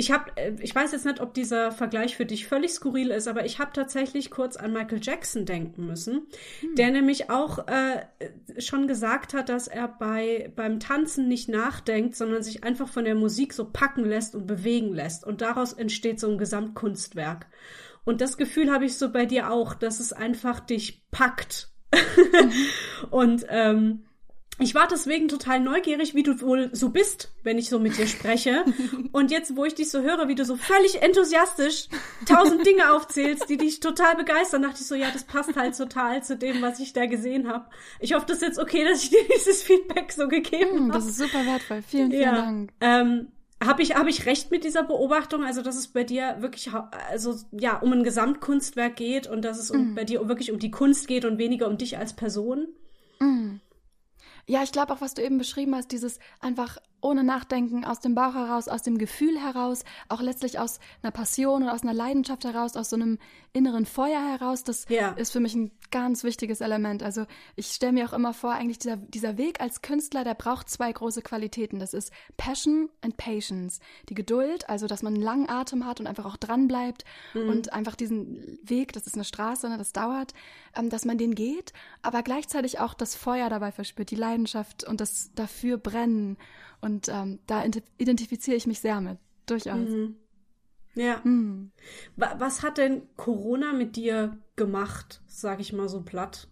Ich 0.00 0.10
habe, 0.10 0.34
äh, 0.36 0.54
ich 0.60 0.74
weiß 0.74 0.92
jetzt 0.92 1.04
nicht, 1.04 1.20
ob 1.20 1.34
dieser 1.34 1.72
Vergleich 1.72 2.16
für 2.16 2.24
dich 2.24 2.46
völlig 2.46 2.72
skurril 2.72 3.10
ist, 3.10 3.28
aber 3.28 3.44
ich 3.44 3.58
habe 3.58 3.72
tatsächlich 3.74 4.30
kurz 4.30 4.56
an 4.56 4.72
Michael 4.72 5.00
Jackson 5.02 5.44
denken 5.44 5.86
müssen, 5.86 6.26
hm. 6.60 6.74
der 6.74 6.90
nämlich 6.90 7.28
auch 7.28 7.68
äh, 7.68 8.06
schon 8.58 8.88
gesagt 8.88 9.34
hat, 9.34 9.50
dass 9.50 9.68
er 9.68 9.88
bei 9.88 10.50
beim 10.56 10.80
Tanzen 10.80 11.28
nicht 11.28 11.50
nachdenkt, 11.50 12.16
sondern 12.16 12.42
sich 12.42 12.64
einfach 12.64 12.88
von 12.88 13.04
der 13.04 13.14
Musik 13.14 13.52
so 13.52 13.70
packen 13.70 14.06
lässt 14.06 14.34
und 14.34 14.46
bewegen 14.46 14.94
lässt 14.94 15.26
und 15.26 15.42
daraus 15.42 15.74
entsteht 15.74 16.18
so 16.18 16.30
ein 16.30 16.38
Gesamtkunstwerk. 16.38 17.46
Und 18.06 18.22
das 18.22 18.38
Gefühl 18.38 18.72
habe 18.72 18.86
ich 18.86 18.96
so 18.96 19.12
bei 19.12 19.26
dir 19.26 19.50
auch, 19.50 19.74
dass 19.74 20.00
es 20.00 20.14
einfach 20.14 20.60
dich 20.60 21.04
packt. 21.10 21.68
Und 23.10 23.44
ähm, 23.50 24.04
ich 24.60 24.74
war 24.74 24.86
deswegen 24.86 25.28
total 25.28 25.60
neugierig, 25.60 26.14
wie 26.14 26.22
du 26.22 26.40
wohl 26.40 26.70
so 26.72 26.90
bist, 26.90 27.32
wenn 27.42 27.58
ich 27.58 27.68
so 27.68 27.78
mit 27.78 27.96
dir 27.98 28.06
spreche. 28.06 28.64
Und 29.12 29.30
jetzt, 29.30 29.56
wo 29.56 29.64
ich 29.64 29.74
dich 29.74 29.90
so 29.90 30.02
höre, 30.02 30.28
wie 30.28 30.34
du 30.34 30.44
so 30.44 30.56
völlig 30.56 31.02
enthusiastisch 31.02 31.88
tausend 32.26 32.64
Dinge 32.66 32.92
aufzählst, 32.94 33.48
die 33.48 33.56
dich 33.56 33.80
total 33.80 34.16
begeistern, 34.16 34.62
dachte 34.62 34.78
ich 34.80 34.86
so, 34.86 34.94
ja, 34.94 35.10
das 35.10 35.24
passt 35.24 35.56
halt 35.56 35.76
total 35.76 36.22
zu 36.22 36.36
dem, 36.36 36.62
was 36.62 36.78
ich 36.80 36.92
da 36.92 37.06
gesehen 37.06 37.48
habe. 37.48 37.66
Ich 37.98 38.14
hoffe, 38.14 38.26
das 38.26 38.38
ist 38.38 38.42
jetzt 38.42 38.58
okay, 38.58 38.84
dass 38.84 39.02
ich 39.02 39.10
dir 39.10 39.24
dieses 39.34 39.62
Feedback 39.62 40.12
so 40.12 40.28
gegeben 40.28 40.70
hm, 40.70 40.82
habe. 40.88 40.92
Das 40.92 41.06
ist 41.06 41.18
super 41.18 41.44
wertvoll. 41.44 41.82
Vielen, 41.82 42.10
vielen 42.10 42.22
ja. 42.22 42.32
Dank. 42.32 42.72
Ähm, 42.80 43.28
habe 43.62 43.82
ich, 43.82 43.94
hab 43.94 44.06
ich 44.06 44.24
recht 44.24 44.50
mit 44.50 44.64
dieser 44.64 44.82
Beobachtung, 44.82 45.44
also 45.44 45.60
dass 45.60 45.76
es 45.76 45.88
bei 45.88 46.02
dir 46.02 46.36
wirklich 46.40 46.70
also 47.10 47.34
ja 47.50 47.78
um 47.78 47.92
ein 47.92 48.04
Gesamtkunstwerk 48.04 48.96
geht 48.96 49.26
und 49.26 49.44
dass 49.44 49.58
es 49.58 49.70
um, 49.70 49.92
mm. 49.92 49.94
bei 49.94 50.04
dir 50.04 50.26
wirklich 50.28 50.50
um 50.50 50.58
die 50.58 50.70
Kunst 50.70 51.06
geht 51.08 51.26
und 51.26 51.36
weniger 51.36 51.68
um 51.68 51.76
dich 51.76 51.98
als 51.98 52.14
Person? 52.14 52.68
Mm. 53.18 53.56
Ja, 54.50 54.64
ich 54.64 54.72
glaube 54.72 54.92
auch, 54.92 55.00
was 55.00 55.14
du 55.14 55.22
eben 55.22 55.38
beschrieben 55.38 55.76
hast, 55.76 55.92
dieses 55.92 56.18
einfach 56.40 56.78
ohne 57.00 57.24
Nachdenken, 57.24 57.84
aus 57.84 58.00
dem 58.00 58.14
Bauch 58.14 58.34
heraus, 58.34 58.68
aus 58.68 58.82
dem 58.82 58.98
Gefühl 58.98 59.40
heraus, 59.40 59.84
auch 60.08 60.20
letztlich 60.20 60.58
aus 60.58 60.80
einer 61.02 61.10
Passion 61.10 61.62
oder 61.62 61.74
aus 61.74 61.82
einer 61.82 61.94
Leidenschaft 61.94 62.44
heraus, 62.44 62.76
aus 62.76 62.90
so 62.90 62.96
einem 62.96 63.18
inneren 63.52 63.86
Feuer 63.86 64.20
heraus, 64.20 64.62
das 64.62 64.86
ja. 64.88 65.10
ist 65.12 65.32
für 65.32 65.40
mich 65.40 65.54
ein 65.54 65.72
ganz 65.90 66.22
wichtiges 66.22 66.60
Element. 66.60 67.02
Also 67.02 67.26
ich 67.56 67.66
stelle 67.66 67.92
mir 67.92 68.08
auch 68.08 68.12
immer 68.12 68.32
vor, 68.32 68.52
eigentlich 68.52 68.78
dieser, 68.78 68.96
dieser 68.96 69.38
Weg 69.38 69.60
als 69.60 69.82
Künstler, 69.82 70.22
der 70.22 70.34
braucht 70.34 70.68
zwei 70.68 70.92
große 70.92 71.22
Qualitäten. 71.22 71.80
Das 71.80 71.92
ist 71.92 72.12
Passion 72.36 72.88
and 73.00 73.16
Patience. 73.16 73.80
Die 74.08 74.14
Geduld, 74.14 74.68
also 74.68 74.86
dass 74.86 75.02
man 75.02 75.14
einen 75.14 75.22
langen 75.22 75.48
Atem 75.48 75.84
hat 75.84 75.98
und 75.98 76.06
einfach 76.06 76.26
auch 76.26 76.36
dran 76.36 76.68
bleibt 76.68 77.04
mhm. 77.34 77.48
und 77.48 77.72
einfach 77.72 77.96
diesen 77.96 78.58
Weg, 78.62 78.92
das 78.92 79.06
ist 79.06 79.14
eine 79.14 79.24
Straße, 79.24 79.68
ne, 79.68 79.78
das 79.78 79.92
dauert, 79.92 80.32
ähm, 80.76 80.88
dass 80.88 81.04
man 81.04 81.18
den 81.18 81.34
geht, 81.34 81.72
aber 82.02 82.22
gleichzeitig 82.22 82.78
auch 82.78 82.94
das 82.94 83.16
Feuer 83.16 83.48
dabei 83.48 83.72
verspürt, 83.72 84.10
die 84.10 84.16
Leidenschaft 84.16 84.84
und 84.84 85.00
das 85.00 85.32
dafür 85.34 85.76
brennen. 85.76 86.36
Und 86.80 87.08
ähm, 87.08 87.40
da 87.46 87.64
identifiziere 87.98 88.56
ich 88.56 88.66
mich 88.66 88.80
sehr 88.80 89.00
mit, 89.00 89.18
durchaus. 89.46 89.88
Mhm. 89.88 90.16
Ja. 90.94 91.20
Mhm. 91.24 91.72
Was 92.16 92.62
hat 92.62 92.78
denn 92.78 93.02
Corona 93.16 93.72
mit 93.72 93.96
dir 93.96 94.38
gemacht, 94.56 95.22
sag 95.26 95.60
ich 95.60 95.72
mal 95.72 95.88
so 95.88 96.02
platt? 96.02 96.48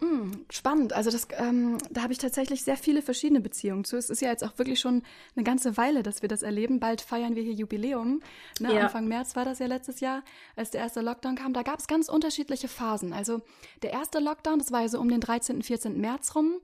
Mm, 0.00 0.32
spannend. 0.50 0.92
Also 0.92 1.10
das, 1.10 1.26
ähm, 1.38 1.78
da 1.90 2.02
habe 2.02 2.12
ich 2.12 2.18
tatsächlich 2.18 2.62
sehr 2.62 2.76
viele 2.76 3.00
verschiedene 3.00 3.40
Beziehungen 3.40 3.84
zu. 3.84 3.96
Es 3.96 4.10
ist 4.10 4.20
ja 4.20 4.28
jetzt 4.28 4.44
auch 4.44 4.58
wirklich 4.58 4.78
schon 4.78 5.02
eine 5.34 5.44
ganze 5.44 5.78
Weile, 5.78 6.02
dass 6.02 6.20
wir 6.20 6.28
das 6.28 6.42
erleben. 6.42 6.80
Bald 6.80 7.00
feiern 7.00 7.34
wir 7.34 7.42
hier 7.42 7.54
Jubiläum. 7.54 8.20
Ne? 8.60 8.74
Ja. 8.74 8.82
Anfang 8.82 9.08
März 9.08 9.36
war 9.36 9.46
das 9.46 9.58
ja 9.58 9.66
letztes 9.66 10.00
Jahr, 10.00 10.22
als 10.54 10.70
der 10.70 10.82
erste 10.82 11.00
Lockdown 11.00 11.36
kam. 11.36 11.54
Da 11.54 11.62
gab 11.62 11.78
es 11.78 11.86
ganz 11.86 12.10
unterschiedliche 12.10 12.68
Phasen. 12.68 13.14
Also 13.14 13.40
der 13.82 13.92
erste 13.92 14.18
Lockdown, 14.18 14.58
das 14.58 14.70
war 14.70 14.82
ja 14.82 14.88
so 14.88 15.00
um 15.00 15.08
den 15.08 15.20
13., 15.20 15.62
14. 15.62 15.98
März 15.98 16.34
rum. 16.34 16.56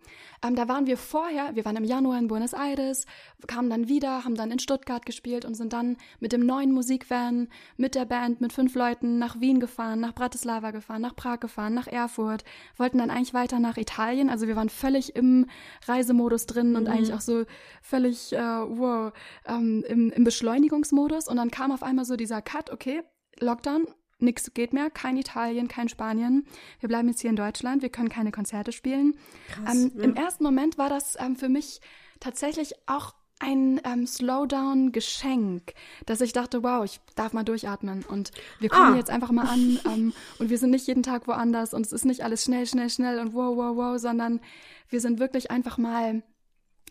Ähm, 0.44 0.54
da 0.54 0.68
waren 0.68 0.86
wir 0.86 0.98
vorher, 0.98 1.56
wir 1.56 1.64
waren 1.64 1.76
im 1.76 1.84
Januar 1.84 2.18
in 2.18 2.28
Buenos 2.28 2.52
Aires, 2.52 3.06
kamen 3.46 3.70
dann 3.70 3.88
wieder, 3.88 4.24
haben 4.24 4.34
dann 4.34 4.50
in 4.50 4.58
Stuttgart 4.58 5.06
gespielt 5.06 5.46
und 5.46 5.54
sind 5.54 5.72
dann 5.72 5.96
mit 6.20 6.32
dem 6.32 6.44
neuen 6.44 6.72
Musikvan, 6.72 7.48
mit 7.78 7.94
der 7.94 8.04
Band, 8.04 8.42
mit 8.42 8.52
fünf 8.52 8.74
Leuten 8.74 9.18
nach 9.18 9.40
Wien 9.40 9.58
gefahren, 9.58 10.00
nach 10.00 10.14
Bratislava 10.14 10.70
gefahren, 10.70 11.00
nach 11.00 11.16
Prag 11.16 11.40
gefahren, 11.40 11.72
nach 11.72 11.86
Erfurt, 11.86 12.44
wollten 12.76 12.98
dann 12.98 13.10
eigentlich 13.22 13.34
weiter 13.34 13.60
nach 13.60 13.76
Italien. 13.76 14.28
Also 14.28 14.48
wir 14.48 14.56
waren 14.56 14.68
völlig 14.68 15.14
im 15.14 15.46
Reisemodus 15.86 16.46
drin 16.46 16.70
mhm. 16.70 16.76
und 16.76 16.88
eigentlich 16.88 17.14
auch 17.14 17.20
so 17.20 17.44
völlig, 17.80 18.32
äh, 18.32 18.38
wow, 18.38 19.12
ähm, 19.46 19.84
im, 19.86 20.10
im 20.10 20.24
Beschleunigungsmodus. 20.24 21.28
Und 21.28 21.36
dann 21.36 21.50
kam 21.50 21.70
auf 21.70 21.82
einmal 21.82 22.04
so 22.04 22.16
dieser 22.16 22.42
Cut, 22.42 22.70
okay, 22.70 23.02
Lockdown, 23.38 23.86
nichts 24.18 24.52
geht 24.54 24.72
mehr, 24.72 24.90
kein 24.90 25.16
Italien, 25.16 25.68
kein 25.68 25.88
Spanien. 25.88 26.46
Wir 26.80 26.88
bleiben 26.88 27.08
jetzt 27.08 27.20
hier 27.20 27.30
in 27.30 27.36
Deutschland, 27.36 27.82
wir 27.82 27.90
können 27.90 28.08
keine 28.08 28.32
Konzerte 28.32 28.72
spielen. 28.72 29.14
Krass, 29.48 29.74
ähm, 29.74 29.92
ja. 29.94 30.02
Im 30.04 30.14
ersten 30.16 30.42
Moment 30.42 30.78
war 30.78 30.88
das 30.88 31.16
ähm, 31.18 31.36
für 31.36 31.48
mich 31.48 31.80
tatsächlich 32.20 32.74
auch 32.86 33.14
ein 33.42 33.80
ähm, 33.84 34.06
Slowdown-Geschenk, 34.06 35.74
dass 36.06 36.20
ich 36.20 36.32
dachte, 36.32 36.62
wow, 36.62 36.84
ich 36.84 37.00
darf 37.16 37.32
mal 37.32 37.42
durchatmen 37.42 38.04
und 38.04 38.30
wir 38.60 38.68
kommen 38.68 38.94
ah. 38.94 38.96
jetzt 38.96 39.10
einfach 39.10 39.32
mal 39.32 39.46
an 39.46 39.80
ähm, 39.86 40.12
und 40.38 40.48
wir 40.48 40.58
sind 40.58 40.70
nicht 40.70 40.86
jeden 40.86 41.02
Tag 41.02 41.26
woanders 41.26 41.74
und 41.74 41.84
es 41.84 41.92
ist 41.92 42.04
nicht 42.04 42.24
alles 42.24 42.44
schnell, 42.44 42.66
schnell, 42.66 42.88
schnell 42.88 43.18
und 43.18 43.34
wow, 43.34 43.56
wow, 43.56 43.76
wow, 43.76 43.98
sondern 43.98 44.40
wir 44.88 45.00
sind 45.00 45.18
wirklich 45.18 45.50
einfach 45.50 45.76
mal 45.76 46.22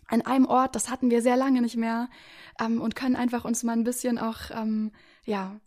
an 0.08 0.20
einem 0.22 0.44
Ort, 0.44 0.76
das 0.76 0.90
hatten 0.90 1.10
wir 1.10 1.22
sehr 1.22 1.36
lange 1.36 1.62
nicht 1.62 1.76
mehr 1.76 2.10
ähm, 2.60 2.82
und 2.82 2.94
können 2.94 3.16
einfach 3.16 3.46
uns 3.46 3.62
mal 3.62 3.72
ein 3.72 3.84
bisschen 3.84 4.18
auch, 4.18 4.50
ähm, 4.50 4.92
ja, 5.24 5.58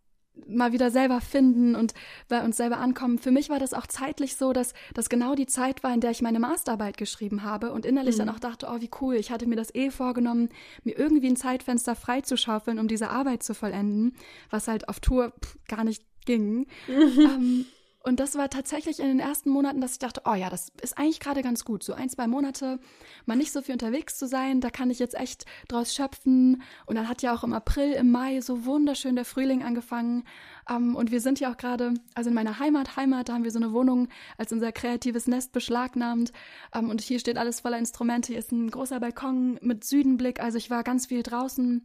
mal 0.48 0.72
wieder 0.72 0.92
selber 0.92 1.22
finden 1.22 1.76
und 1.76 1.94
bei 2.28 2.44
uns 2.44 2.58
selber 2.58 2.78
ankommen. 2.78 3.18
Für 3.18 3.32
mich 3.32 3.50
war 3.50 3.60
das 3.60 3.74
auch 3.74 3.88
zeitlich 3.88 4.36
so, 4.36 4.54
dass 4.54 4.74
das 4.94 5.10
genau 5.10 5.36
die 5.36 5.48
Zeit 5.48 5.84
war, 5.84 5.94
in 5.94 6.02
der 6.02 6.12
ich 6.12 6.22
meine 6.22 6.40
Masterarbeit 6.40 6.98
geschrieben 6.98 7.44
habe 7.44 7.72
und 7.72 7.86
innerlich 7.86 8.16
mhm. 8.16 8.20
dann 8.20 8.30
auch 8.30 8.40
dachte, 8.40 8.68
oh, 8.70 8.82
wie 8.82 8.90
cool, 9.02 9.16
ich 9.16 9.32
hatte 9.32 9.48
mir 9.48 9.56
das 9.56 9.74
eh 9.74 9.90
vorgenommen, 9.90 10.50
mir 10.84 10.98
irgendwie 10.98 11.28
ein 11.28 11.36
Zeitfenster 11.36 11.96
freizuschaufeln, 11.96 12.80
um 12.80 12.88
diese 12.88 13.10
Arbeit 13.10 13.44
zu 13.44 13.54
vollenden, 13.54 14.16
was 14.50 14.68
halt 14.68 14.90
auf 14.90 15.00
Tour 15.00 15.34
pff, 15.44 15.58
gar 15.68 15.84
nicht 15.84 16.04
ging. 16.26 16.68
Mhm. 16.88 17.26
Ähm, 17.36 17.66
und 18.06 18.20
das 18.20 18.36
war 18.36 18.52
tatsächlich 18.52 19.00
in 19.00 19.08
den 19.08 19.20
ersten 19.20 19.50
Monaten, 19.50 19.82
dass 19.82 19.94
ich 19.94 20.00
dachte, 20.00 20.22
oh 20.26 20.36
ja, 20.36 20.52
das 20.52 20.72
ist 20.84 20.96
eigentlich 20.96 21.20
gerade 21.20 21.42
ganz 21.42 21.66
gut. 21.66 21.84
So 21.84 21.94
ein, 21.94 22.08
zwei 22.08 22.28
Monate, 22.28 22.80
mal 23.26 23.36
nicht 23.36 23.52
so 23.52 23.64
viel 23.64 23.74
unterwegs 23.74 24.20
zu 24.20 24.28
sein, 24.28 24.62
da 24.62 24.70
kann 24.70 24.92
ich 24.92 25.00
jetzt 25.00 25.16
echt 25.16 25.46
draus 25.68 25.92
schöpfen. 25.96 26.62
Und 26.86 26.96
dann 26.96 27.10
hat 27.10 27.24
ja 27.24 27.34
auch 27.34 27.44
im 27.44 27.54
April, 27.54 27.94
im 27.94 28.12
Mai 28.12 28.42
so 28.42 28.66
wunderschön 28.66 29.16
der 29.16 29.26
Frühling 29.26 29.64
angefangen. 29.64 30.24
Um, 30.70 30.76
ähm, 30.76 30.96
und 30.96 31.12
wir 31.12 31.20
sind 31.20 31.40
ja 31.40 31.52
auch 31.52 31.58
gerade, 31.58 31.96
also 32.14 32.30
in 32.30 32.36
meiner 32.36 32.60
Heimat, 32.60 32.96
Heimat, 32.96 33.30
da 33.30 33.34
haben 33.34 33.44
wir 33.44 33.52
so 33.52 33.60
eine 33.60 33.74
Wohnung 33.74 34.08
als 34.38 34.52
unser 34.52 34.72
kreatives 34.72 35.26
Nest 35.28 35.52
beschlagnahmt. 35.52 36.32
Um, 36.76 36.86
ähm, 36.86 36.90
und 36.92 37.02
hier 37.02 37.20
steht 37.20 37.40
alles 37.40 37.62
voller 37.62 37.80
Instrumente. 37.80 38.34
Hier 38.34 38.40
ist 38.40 38.52
ein 38.52 38.70
großer 38.70 39.00
Balkon 39.00 39.58
mit 39.62 39.84
Südenblick. 39.84 40.40
Also 40.40 40.60
ich 40.60 40.70
war 40.70 40.84
ganz 40.84 41.08
viel 41.08 41.24
draußen 41.24 41.84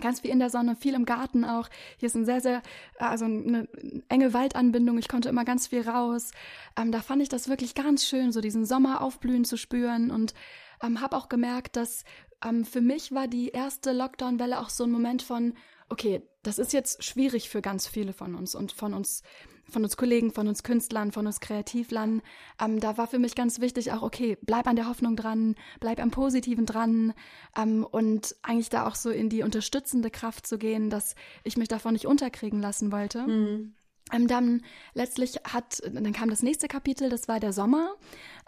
ganz 0.00 0.20
viel 0.20 0.30
in 0.30 0.38
der 0.38 0.50
Sonne, 0.50 0.76
viel 0.76 0.94
im 0.94 1.04
Garten 1.04 1.44
auch. 1.44 1.68
Hier 1.98 2.06
ist 2.06 2.14
ein 2.14 2.24
sehr, 2.24 2.40
sehr, 2.40 2.62
also 2.98 3.24
eine 3.24 3.68
enge 4.08 4.34
Waldanbindung. 4.34 4.98
Ich 4.98 5.08
konnte 5.08 5.28
immer 5.28 5.44
ganz 5.44 5.68
viel 5.68 5.88
raus. 5.88 6.30
Ähm, 6.78 6.92
da 6.92 7.00
fand 7.00 7.22
ich 7.22 7.28
das 7.28 7.48
wirklich 7.48 7.74
ganz 7.74 8.06
schön, 8.06 8.32
so 8.32 8.40
diesen 8.40 8.64
Sommer 8.64 9.00
aufblühen 9.00 9.44
zu 9.44 9.56
spüren 9.56 10.10
und 10.10 10.34
ähm, 10.82 11.00
habe 11.00 11.16
auch 11.16 11.28
gemerkt, 11.28 11.76
dass 11.76 12.04
ähm, 12.44 12.64
für 12.64 12.80
mich 12.80 13.12
war 13.12 13.28
die 13.28 13.48
erste 13.48 13.92
Lockdown-Welle 13.92 14.60
auch 14.60 14.70
so 14.70 14.84
ein 14.84 14.90
Moment 14.90 15.22
von, 15.22 15.54
okay, 15.88 16.22
das 16.42 16.58
ist 16.58 16.72
jetzt 16.72 17.04
schwierig 17.04 17.48
für 17.48 17.62
ganz 17.62 17.86
viele 17.86 18.12
von 18.12 18.34
uns 18.34 18.54
und 18.54 18.72
von 18.72 18.94
uns 18.94 19.22
von 19.68 19.82
uns 19.82 19.96
Kollegen, 19.96 20.32
von 20.32 20.48
uns 20.48 20.62
Künstlern, 20.62 21.12
von 21.12 21.26
uns 21.26 21.40
Kreativlern. 21.40 22.22
Ähm, 22.60 22.80
da 22.80 22.96
war 22.98 23.06
für 23.06 23.18
mich 23.18 23.34
ganz 23.34 23.60
wichtig 23.60 23.92
auch, 23.92 24.02
okay, 24.02 24.38
bleib 24.42 24.66
an 24.66 24.76
der 24.76 24.88
Hoffnung 24.88 25.16
dran, 25.16 25.54
bleib 25.80 26.00
am 26.00 26.10
Positiven 26.10 26.66
dran 26.66 27.14
ähm, 27.56 27.84
und 27.84 28.36
eigentlich 28.42 28.70
da 28.70 28.86
auch 28.86 28.94
so 28.94 29.10
in 29.10 29.28
die 29.28 29.42
unterstützende 29.42 30.10
Kraft 30.10 30.46
zu 30.46 30.58
gehen, 30.58 30.90
dass 30.90 31.14
ich 31.44 31.56
mich 31.56 31.68
davon 31.68 31.94
nicht 31.94 32.06
unterkriegen 32.06 32.60
lassen 32.60 32.92
wollte. 32.92 33.26
Mhm. 33.26 33.74
Ähm, 34.12 34.28
dann 34.28 34.62
letztlich 34.94 35.40
hat, 35.52 35.82
dann 35.92 36.12
kam 36.12 36.30
das 36.30 36.42
nächste 36.42 36.68
Kapitel, 36.68 37.10
das 37.10 37.26
war 37.26 37.40
der 37.40 37.52
Sommer. 37.52 37.96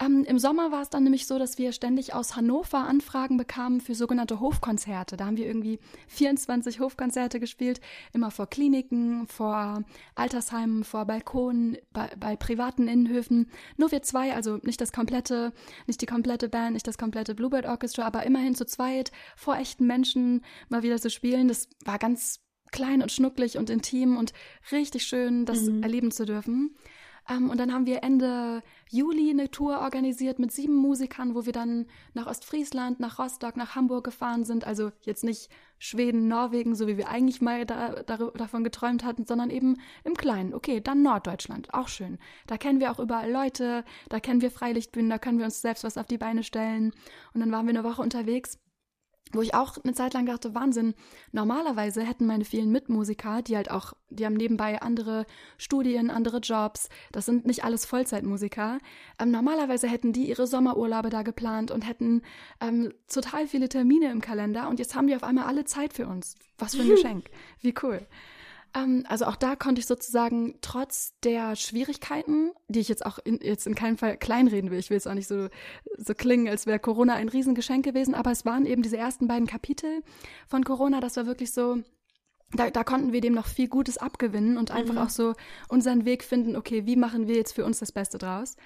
Ähm, 0.01 0.25
Im 0.25 0.39
Sommer 0.39 0.71
war 0.71 0.83
es 0.83 0.91
dann 0.91 1.03
nämlich 1.03 1.27
so, 1.27 1.37
dass 1.37 1.59
wir 1.59 1.73
ständig 1.73 2.15
aus 2.15 2.37
Hannover 2.37 2.87
Anfragen 2.87 3.37
bekamen 3.37 3.81
für 3.81 3.97
sogenannte 3.97 4.39
Hofkonzerte. 4.39 5.17
Da 5.17 5.27
haben 5.27 5.37
wir 5.37 5.47
irgendwie 5.47 5.81
24 6.07 6.79
Hofkonzerte 6.79 7.41
gespielt, 7.41 7.81
immer 8.13 8.31
vor 8.31 8.47
Kliniken, 8.47 9.27
vor 9.27 9.83
Altersheimen, 10.15 10.85
vor 10.85 11.07
Balkonen, 11.07 11.77
bei, 11.93 12.09
bei 12.17 12.37
privaten 12.37 12.87
Innenhöfen. 12.87 13.51
Nur 13.77 13.91
wir 13.91 14.03
zwei, 14.03 14.35
also 14.35 14.59
nicht 14.63 14.81
das 14.81 14.93
komplette, 14.93 15.53
nicht 15.89 16.01
die 16.01 16.07
komplette 16.07 16.49
Band, 16.49 16.75
nicht 16.75 16.87
das 16.87 16.99
komplette 16.99 17.35
Bluebird 17.35 17.67
Orchestra, 17.67 18.05
aber 18.05 18.25
immerhin 18.25 18.55
zu 18.55 18.65
zweit 18.65 19.11
vor 19.35 19.57
echten 19.57 19.89
Menschen 19.89 20.45
mal 20.69 20.85
wieder 20.85 21.01
zu 21.01 21.11
spielen. 21.11 21.49
Das 21.49 21.69
war 21.85 21.99
ganz 21.99 22.39
klein 22.71 23.03
und 23.03 23.13
schnucklig 23.13 23.59
und 23.59 23.71
intim 23.71 24.17
und 24.17 24.33
richtig 24.73 25.05
schön, 25.05 25.45
das 25.45 25.63
mhm. 25.63 25.83
erleben 25.83 26.11
zu 26.11 26.25
dürfen. 26.25 26.77
Ähm, 27.29 27.51
und 27.51 27.61
dann 27.61 27.73
haben 27.73 27.87
wir 27.87 28.03
Ende 28.03 28.63
Juli 28.91 29.31
eine 29.31 29.51
Tour 29.51 29.81
organisiert 29.81 30.39
mit 30.39 30.51
sieben 30.51 30.75
Musikern, 30.75 31.35
wo 31.35 31.45
wir 31.45 31.53
dann 31.53 31.87
nach 32.15 32.27
Ostfriesland, 32.27 33.01
nach 33.01 33.19
Rostock, 33.19 33.57
nach 33.57 33.75
Hamburg 33.75 34.05
gefahren 34.05 34.45
sind. 34.45 34.67
Also 34.67 34.93
jetzt 35.03 35.25
nicht 35.25 35.51
Schweden, 35.79 36.27
Norwegen, 36.27 36.75
so 36.75 36.87
wie 36.89 36.97
wir 36.97 37.09
eigentlich 37.09 37.41
mal 37.41 37.67
da, 37.67 38.03
da, 38.03 38.17
davon 38.17 38.65
geträumt 38.65 39.05
hatten, 39.05 39.27
sondern 39.27 39.51
eben 39.51 39.77
im 40.05 40.15
Kleinen. 40.15 40.55
Okay, 40.55 40.81
dann 40.81 41.03
Norddeutschland, 41.03 41.73
auch 41.73 41.89
schön. 41.89 42.19
Da 42.47 42.57
kennen 42.57 42.81
wir 42.81 42.91
auch 42.91 42.99
überall 42.99 43.31
Leute, 43.31 43.85
da 44.09 44.19
kennen 44.21 44.41
wir 44.41 44.51
Freilichtbühnen, 44.51 45.11
da 45.11 45.19
können 45.19 45.39
wir 45.39 45.45
uns 45.45 45.61
selbst 45.61 45.85
was 45.85 45.99
auf 45.99 46.07
die 46.07 46.19
Beine 46.19 46.43
stellen. 46.43 46.93
Und 47.35 47.41
dann 47.41 47.53
waren 47.53 47.67
wir 47.67 47.75
eine 47.75 47.85
Woche 47.85 48.03
unterwegs 48.03 48.59
wo 49.33 49.43
ich 49.43 49.55
auch 49.55 49.77
eine 49.83 49.95
Zeit 49.95 50.15
lang 50.15 50.27
dachte, 50.27 50.55
Wahnsinn, 50.55 50.95
normalerweise 51.33 52.03
hätten 52.03 52.27
meine 52.27 52.45
vielen 52.45 52.71
Mitmusiker, 52.71 53.43
die 53.43 53.57
halt 53.57 53.71
auch, 53.71 53.93
die 54.11 54.25
haben 54.25 54.35
nebenbei 54.35 54.81
andere 54.81 55.27
Studien, 55.59 56.11
andere 56.11 56.39
Jobs, 56.39 56.89
das 57.13 57.27
sind 57.27 57.47
nicht 57.47 57.65
alles 57.65 57.85
Vollzeitmusiker, 57.85 58.79
ähm, 59.19 59.31
normalerweise 59.31 59.89
hätten 59.89 60.13
die 60.13 60.29
ihre 60.29 60.47
Sommerurlaube 60.47 61.11
da 61.11 61.23
geplant 61.23 61.71
und 61.71 61.87
hätten 61.87 62.23
ähm, 62.61 62.93
total 63.09 63.47
viele 63.47 63.69
Termine 63.69 64.11
im 64.11 64.21
Kalender 64.21 64.69
und 64.69 64.79
jetzt 64.79 64.95
haben 64.95 65.07
die 65.07 65.17
auf 65.17 65.25
einmal 65.25 65.45
alle 65.45 65.65
Zeit 65.65 65.93
für 65.93 66.07
uns. 66.07 66.37
Was 66.57 66.75
für 66.75 66.83
ein 66.83 66.89
Geschenk. 66.95 67.31
Wie 67.61 67.75
cool. 67.83 68.07
Ähm, 68.75 69.05
also 69.09 69.27
auch 69.27 69.37
da 69.37 69.57
konnte 69.57 69.81
ich 69.81 69.87
sozusagen 69.87 70.59
trotz 70.61 71.15
der 71.23 71.57
Schwierigkeiten, 71.57 72.53
die 72.69 72.81
ich 72.81 72.89
jetzt 72.89 73.05
auch 73.07 73.19
in, 73.19 73.41
jetzt 73.43 73.67
in 73.67 73.75
keinem 73.75 73.97
Fall 73.97 74.17
kleinreden 74.17 74.71
will, 74.71 74.79
ich 74.79 74.91
will 74.91 74.97
es 74.97 75.07
auch 75.07 75.15
nicht 75.15 75.29
so, 75.29 75.49
so 75.97 76.15
klingen, 76.15 76.49
als 76.49 76.67
wäre 76.67 76.79
Corona 76.79 77.15
ein 77.15 77.29
Riesengeschenk 77.29 77.85
gewesen, 77.85 78.15
aber 78.15 78.31
es 78.31 78.45
waren 78.45 78.67
eben 78.67 78.83
diese 78.83 78.97
ersten 78.97 79.27
beiden 79.27 79.47
Kapitel 79.47 80.03
von 80.47 80.65
Corona, 80.65 81.01
das 81.01 81.17
war 81.17 81.27
wirklich 81.27 81.53
so, 81.53 81.79
da, 82.53 82.71
da 82.71 82.85
konnten 82.85 83.13
wir 83.13 83.21
dem 83.21 83.35
noch 83.35 83.47
viel 83.47 83.69
Gutes 83.69 83.99
abgewinnen 83.99 84.57
und 84.57 84.71
einfach 84.71 84.95
mhm. 84.95 85.01
auch 85.01 85.11
so 85.11 85.35
unseren 85.69 86.05
Weg 86.05 86.25
finden, 86.25 86.57
okay, 86.57 86.87
wie 86.87 86.97
machen 86.97 87.27
wir 87.29 87.37
jetzt 87.37 87.53
für 87.53 87.65
uns 87.65 87.79
das 87.79 87.93
Beste 87.93 88.19
draus? 88.19 88.57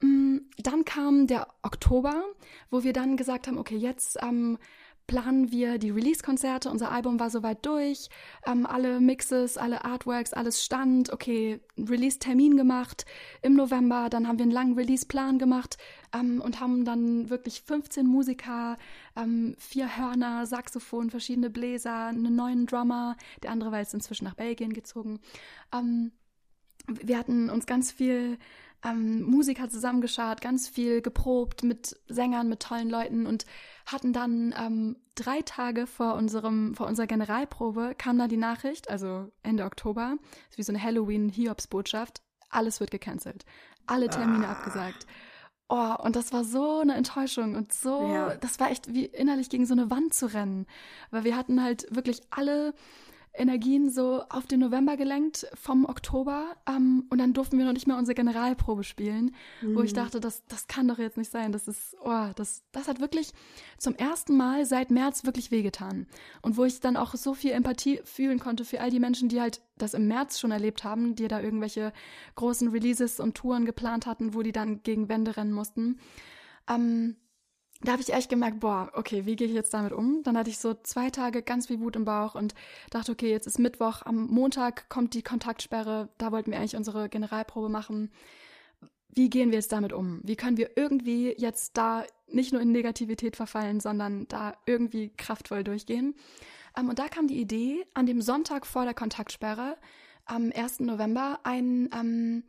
Mm, 0.00 0.38
dann 0.58 0.84
kam 0.84 1.26
der 1.26 1.48
Oktober, 1.62 2.24
wo 2.70 2.82
wir 2.82 2.92
dann 2.92 3.16
gesagt 3.16 3.46
haben, 3.46 3.58
okay, 3.58 3.76
jetzt 3.76 4.18
ähm, 4.22 4.58
planen 5.06 5.50
wir 5.50 5.78
die 5.78 5.90
Release-Konzerte. 5.90 6.70
Unser 6.70 6.90
Album 6.90 7.20
war 7.20 7.30
soweit 7.30 7.64
durch. 7.66 8.08
Ähm, 8.46 8.66
alle 8.66 9.00
Mixes, 9.00 9.58
alle 9.58 9.84
Artworks, 9.84 10.32
alles 10.32 10.64
stand. 10.64 11.12
Okay, 11.12 11.60
Release-Termin 11.78 12.56
gemacht 12.56 13.04
im 13.42 13.54
November. 13.54 14.08
Dann 14.10 14.28
haben 14.28 14.38
wir 14.38 14.44
einen 14.44 14.52
langen 14.52 14.74
Release-Plan 14.74 15.38
gemacht 15.38 15.78
ähm, 16.14 16.40
und 16.40 16.60
haben 16.60 16.84
dann 16.84 17.30
wirklich 17.30 17.62
15 17.62 18.06
Musiker, 18.06 18.78
ähm, 19.16 19.54
vier 19.58 19.96
Hörner, 19.96 20.46
Saxophon, 20.46 21.10
verschiedene 21.10 21.50
Bläser, 21.50 22.06
einen 22.06 22.34
neuen 22.34 22.66
Drummer. 22.66 23.16
Der 23.42 23.50
andere 23.50 23.72
war 23.72 23.80
jetzt 23.80 23.94
inzwischen 23.94 24.24
nach 24.24 24.34
Belgien 24.34 24.72
gezogen. 24.72 25.20
Ähm, 25.74 26.12
wir 26.88 27.18
hatten 27.18 27.50
uns 27.50 27.66
ganz 27.66 27.92
viel 27.92 28.38
ähm, 28.84 29.22
Musiker 29.22 29.68
zusammengeschart, 29.68 30.40
ganz 30.40 30.68
viel 30.68 31.02
geprobt 31.02 31.62
mit 31.62 31.96
Sängern, 32.08 32.48
mit 32.48 32.60
tollen 32.60 32.90
Leuten 32.90 33.26
und 33.26 33.46
hatten 33.86 34.12
dann 34.12 34.54
ähm, 34.58 34.96
drei 35.14 35.42
Tage 35.42 35.86
vor 35.86 36.14
unserem, 36.14 36.74
vor 36.74 36.86
unserer 36.86 37.06
Generalprobe 37.06 37.94
kam 37.96 38.18
dann 38.18 38.28
die 38.28 38.36
Nachricht, 38.36 38.90
also 38.90 39.30
Ende 39.42 39.64
Oktober, 39.64 40.16
ist 40.50 40.58
wie 40.58 40.62
so 40.62 40.72
eine 40.72 40.82
Halloween-Hiobs-Botschaft, 40.82 42.22
alles 42.50 42.80
wird 42.80 42.90
gecancelt, 42.90 43.44
alle 43.86 44.08
Termine 44.08 44.48
ah. 44.48 44.52
abgesagt. 44.52 45.06
Oh, 45.68 45.94
und 46.02 46.16
das 46.16 46.32
war 46.34 46.44
so 46.44 46.80
eine 46.80 46.94
Enttäuschung 46.94 47.54
und 47.54 47.72
so, 47.72 48.12
ja. 48.12 48.34
das 48.36 48.60
war 48.60 48.70
echt 48.70 48.92
wie 48.92 49.06
innerlich 49.06 49.48
gegen 49.48 49.64
so 49.64 49.72
eine 49.72 49.90
Wand 49.90 50.12
zu 50.12 50.26
rennen, 50.26 50.66
weil 51.10 51.24
wir 51.24 51.34
hatten 51.34 51.62
halt 51.62 51.86
wirklich 51.94 52.20
alle 52.30 52.74
Energien 53.34 53.88
so 53.88 54.22
auf 54.28 54.46
den 54.46 54.60
November 54.60 54.96
gelenkt 54.96 55.46
vom 55.54 55.86
Oktober 55.86 56.54
ähm, 56.68 57.06
und 57.08 57.18
dann 57.18 57.32
durften 57.32 57.58
wir 57.58 57.64
noch 57.64 57.72
nicht 57.72 57.86
mehr 57.86 57.96
unsere 57.96 58.14
Generalprobe 58.14 58.84
spielen, 58.84 59.34
mhm. 59.62 59.74
wo 59.74 59.82
ich 59.82 59.92
mhm. 59.92 59.96
dachte, 59.96 60.20
das, 60.20 60.44
das 60.46 60.66
kann 60.66 60.86
doch 60.86 60.98
jetzt 60.98 61.16
nicht 61.16 61.30
sein. 61.30 61.50
Das 61.50 61.66
ist, 61.66 61.96
oh, 62.04 62.26
das, 62.36 62.62
das 62.72 62.88
hat 62.88 63.00
wirklich 63.00 63.32
zum 63.78 63.94
ersten 63.94 64.36
Mal 64.36 64.66
seit 64.66 64.90
März 64.90 65.24
wirklich 65.24 65.50
wehgetan. 65.50 66.06
Und 66.42 66.56
wo 66.58 66.64
ich 66.64 66.80
dann 66.80 66.96
auch 66.96 67.14
so 67.14 67.32
viel 67.32 67.52
Empathie 67.52 68.00
fühlen 68.04 68.38
konnte 68.38 68.64
für 68.64 68.80
all 68.80 68.90
die 68.90 69.00
Menschen, 69.00 69.28
die 69.28 69.40
halt 69.40 69.62
das 69.78 69.94
im 69.94 70.06
März 70.08 70.38
schon 70.38 70.50
erlebt 70.50 70.84
haben, 70.84 71.14
die 71.14 71.28
da 71.28 71.40
irgendwelche 71.40 71.92
großen 72.34 72.68
Releases 72.68 73.18
und 73.18 73.34
Touren 73.34 73.64
geplant 73.64 74.06
hatten, 74.06 74.34
wo 74.34 74.42
die 74.42 74.52
dann 74.52 74.82
gegen 74.82 75.08
Wände 75.08 75.36
rennen 75.36 75.52
mussten. 75.52 75.98
Ähm, 76.68 77.16
da 77.84 77.92
habe 77.92 78.02
ich 78.02 78.12
echt 78.12 78.28
gemerkt, 78.28 78.60
boah, 78.60 78.90
okay, 78.94 79.26
wie 79.26 79.36
gehe 79.36 79.46
ich 79.46 79.54
jetzt 79.54 79.74
damit 79.74 79.92
um? 79.92 80.22
Dann 80.22 80.36
hatte 80.36 80.50
ich 80.50 80.58
so 80.58 80.74
zwei 80.74 81.10
Tage 81.10 81.42
ganz 81.42 81.66
viel 81.66 81.80
Wut 81.80 81.96
im 81.96 82.04
Bauch 82.04 82.34
und 82.34 82.54
dachte, 82.90 83.12
okay, 83.12 83.30
jetzt 83.30 83.46
ist 83.46 83.58
Mittwoch, 83.58 84.02
am 84.04 84.26
Montag 84.26 84.88
kommt 84.88 85.14
die 85.14 85.22
Kontaktsperre, 85.22 86.08
da 86.18 86.32
wollten 86.32 86.52
wir 86.52 86.58
eigentlich 86.58 86.76
unsere 86.76 87.08
Generalprobe 87.08 87.68
machen. 87.68 88.10
Wie 89.14 89.28
gehen 89.28 89.50
wir 89.50 89.58
jetzt 89.58 89.72
damit 89.72 89.92
um? 89.92 90.20
Wie 90.22 90.36
können 90.36 90.56
wir 90.56 90.70
irgendwie 90.76 91.34
jetzt 91.36 91.76
da 91.76 92.04
nicht 92.28 92.52
nur 92.52 92.62
in 92.62 92.72
Negativität 92.72 93.36
verfallen, 93.36 93.80
sondern 93.80 94.26
da 94.28 94.54
irgendwie 94.64 95.10
kraftvoll 95.16 95.64
durchgehen? 95.64 96.14
Ähm, 96.76 96.88
und 96.88 96.98
da 96.98 97.08
kam 97.08 97.26
die 97.26 97.40
Idee, 97.40 97.84
an 97.94 98.06
dem 98.06 98.22
Sonntag 98.22 98.66
vor 98.66 98.84
der 98.84 98.94
Kontaktsperre, 98.94 99.76
am 100.24 100.52
1. 100.54 100.80
November, 100.80 101.40
ein 101.42 101.90
ähm, 101.94 102.44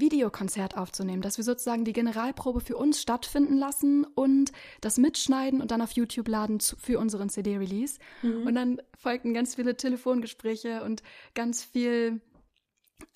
Videokonzert 0.00 0.76
aufzunehmen, 0.76 1.22
dass 1.22 1.36
wir 1.36 1.44
sozusagen 1.44 1.84
die 1.84 1.92
Generalprobe 1.92 2.60
für 2.60 2.76
uns 2.76 3.00
stattfinden 3.00 3.56
lassen 3.56 4.04
und 4.04 4.52
das 4.80 4.98
mitschneiden 4.98 5.60
und 5.60 5.70
dann 5.70 5.82
auf 5.82 5.92
YouTube 5.92 6.28
laden 6.28 6.60
zu, 6.60 6.76
für 6.76 6.98
unseren 6.98 7.28
CD-Release. 7.28 7.98
Mhm. 8.22 8.46
Und 8.46 8.54
dann 8.54 8.82
folgten 8.96 9.34
ganz 9.34 9.54
viele 9.54 9.76
Telefongespräche 9.76 10.82
und 10.82 11.02
ganz 11.34 11.62
viel 11.64 12.20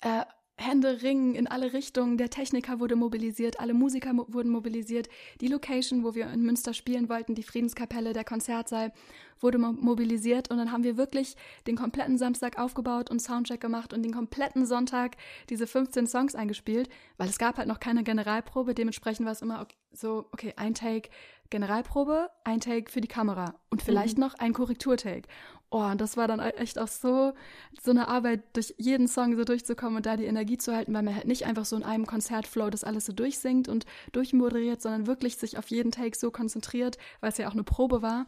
äh, 0.01 0.23
Hände 0.55 1.01
ringen 1.01 1.33
in 1.33 1.47
alle 1.47 1.73
Richtungen. 1.73 2.17
Der 2.17 2.29
Techniker 2.29 2.79
wurde 2.79 2.95
mobilisiert, 2.95 3.59
alle 3.59 3.73
Musiker 3.73 4.13
mo 4.13 4.25
wurden 4.29 4.51
mobilisiert. 4.51 5.09
Die 5.41 5.47
Location, 5.47 6.03
wo 6.03 6.13
wir 6.13 6.27
in 6.31 6.43
Münster 6.43 6.73
spielen 6.73 7.09
wollten, 7.09 7.33
die 7.33 7.43
Friedenskapelle, 7.43 8.13
der 8.13 8.23
Konzertsaal, 8.23 8.93
wurde 9.39 9.57
mo 9.57 9.71
mobilisiert. 9.71 10.51
Und 10.51 10.57
dann 10.57 10.71
haben 10.71 10.83
wir 10.83 10.95
wirklich 10.95 11.35
den 11.65 11.75
kompletten 11.75 12.17
Samstag 12.17 12.59
aufgebaut 12.59 13.09
und 13.09 13.19
Soundcheck 13.19 13.61
gemacht 13.61 13.93
und 13.93 14.03
den 14.03 14.13
kompletten 14.13 14.65
Sonntag 14.65 15.17
diese 15.49 15.65
15 15.65 16.05
Songs 16.05 16.35
eingespielt, 16.35 16.87
weil 17.17 17.29
es 17.29 17.39
gab 17.39 17.57
halt 17.57 17.67
noch 17.67 17.79
keine 17.79 18.03
Generalprobe. 18.03 18.75
Dementsprechend 18.75 19.25
war 19.25 19.33
es 19.33 19.41
immer 19.41 19.61
okay, 19.61 19.75
so, 19.91 20.27
okay, 20.31 20.53
ein 20.55 20.75
Take, 20.75 21.09
Generalprobe, 21.49 22.29
ein 22.43 22.59
Take 22.59 22.91
für 22.91 23.01
die 23.01 23.07
Kamera 23.07 23.55
und 23.69 23.81
vielleicht 23.81 24.17
mhm. 24.17 24.23
noch 24.23 24.33
ein 24.35 24.53
Korrekturtake. 24.53 25.27
Oh, 25.75 25.79
und 25.79 25.99
das 25.99 26.17
war 26.17 26.27
dann 26.27 26.39
echt 26.39 26.77
auch 26.77 26.87
so, 26.87 27.33
so 27.81 27.89
eine 27.89 28.07
Arbeit, 28.07 28.41
durch 28.53 28.75
jeden 28.77 29.07
Song 29.07 29.35
so 29.35 29.43
durchzukommen 29.43 29.95
und 29.97 30.05
da 30.05 30.17
die 30.17 30.25
Energie 30.25 30.59
zu 30.59 30.71
halten, 30.75 30.93
weil 30.93 31.01
man 31.01 31.15
halt 31.15 31.25
nicht 31.25 31.47
einfach 31.47 31.65
so 31.65 31.75
in 31.75 31.81
einem 31.81 32.05
Konzertflow 32.05 32.69
das 32.69 32.83
alles 32.83 33.07
so 33.07 33.11
durchsingt 33.11 33.67
und 33.67 33.87
durchmoderiert, 34.11 34.83
sondern 34.83 35.07
wirklich 35.07 35.35
sich 35.37 35.57
auf 35.57 35.71
jeden 35.71 35.91
Take 35.91 36.15
so 36.15 36.29
konzentriert, 36.29 36.99
weil 37.21 37.31
es 37.31 37.39
ja 37.39 37.47
auch 37.47 37.53
eine 37.53 37.63
Probe 37.63 38.03
war. 38.03 38.27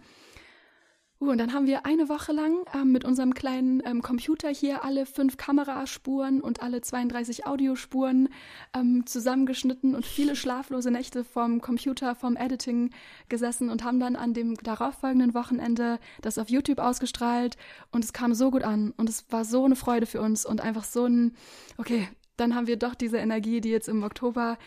Uh, 1.22 1.30
und 1.30 1.38
dann 1.38 1.54
haben 1.54 1.66
wir 1.66 1.86
eine 1.86 2.10
Woche 2.10 2.34
lang 2.34 2.66
ähm, 2.74 2.92
mit 2.92 3.06
unserem 3.06 3.34
kleinen 3.34 3.82
ähm, 3.86 4.02
Computer 4.02 4.50
hier 4.50 4.84
alle 4.84 5.06
fünf 5.06 5.38
Kameraspuren 5.38 6.42
und 6.42 6.62
alle 6.62 6.82
32 6.82 7.46
Audiospuren 7.48 8.28
ähm, 8.76 9.06
zusammengeschnitten 9.06 9.96
und 9.96 10.06
viele 10.06 10.36
schlaflose 10.36 10.92
Nächte 10.92 11.24
vom 11.24 11.62
Computer, 11.62 12.16
vom 12.16 12.36
Editing 12.36 12.90
gesessen 13.30 13.70
und 13.70 13.86
haben 13.86 14.02
dann 14.02 14.18
an 14.18 14.34
dem 14.34 14.56
darauffolgenden 14.56 15.34
Wochenende 15.34 16.00
das 16.22 16.38
auf 16.38 16.50
YouTube 16.50 16.80
ausgestrahlt 16.80 17.56
und 17.92 18.04
es 18.04 18.12
kam 18.12 18.34
so 18.34 18.52
gut 18.52 18.64
an 18.64 18.94
und 18.98 19.08
es 19.08 19.26
war 19.30 19.46
so 19.46 19.64
eine 19.64 19.78
Freude 19.78 20.08
für 20.08 20.20
uns 20.20 20.46
und 20.46 20.60
einfach 20.60 20.84
so 20.84 21.06
ein, 21.06 21.34
okay, 21.78 22.10
dann 22.36 22.56
haben 22.56 22.68
wir 22.68 22.76
doch 22.76 22.94
diese 22.94 23.18
Energie, 23.18 23.62
die 23.62 23.70
jetzt 23.70 23.88
im 23.88 24.04
Oktober 24.04 24.58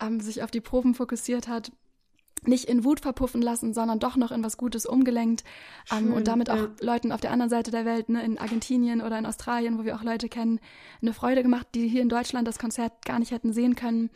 ähm, 0.00 0.18
sich 0.18 0.42
auf 0.42 0.50
die 0.50 0.60
Proben 0.60 0.94
fokussiert 0.94 1.46
hat, 1.46 1.70
nicht 2.46 2.64
in 2.64 2.84
Wut 2.84 3.00
verpuffen 3.00 3.40
lassen, 3.40 3.72
sondern 3.72 3.98
doch 3.98 4.16
noch 4.16 4.32
in 4.32 4.42
was 4.42 4.56
Gutes 4.56 4.86
umgelenkt 4.86 5.44
ähm, 5.92 6.12
und 6.12 6.26
damit 6.26 6.50
auch 6.50 6.56
ja. 6.56 6.70
Leuten 6.80 7.12
auf 7.12 7.20
der 7.20 7.30
anderen 7.30 7.50
Seite 7.50 7.70
der 7.70 7.84
Welt, 7.84 8.08
ne, 8.08 8.24
in 8.24 8.38
Argentinien 8.38 9.00
oder 9.00 9.18
in 9.18 9.26
Australien, 9.26 9.78
wo 9.78 9.84
wir 9.84 9.94
auch 9.94 10.02
Leute 10.02 10.28
kennen, 10.28 10.60
eine 11.00 11.12
Freude 11.12 11.42
gemacht, 11.42 11.68
die 11.74 11.88
hier 11.88 12.02
in 12.02 12.08
Deutschland 12.08 12.48
das 12.48 12.58
Konzert 12.58 13.04
gar 13.04 13.18
nicht 13.18 13.30
hätten 13.30 13.52
sehen 13.52 13.76
können. 13.76 14.10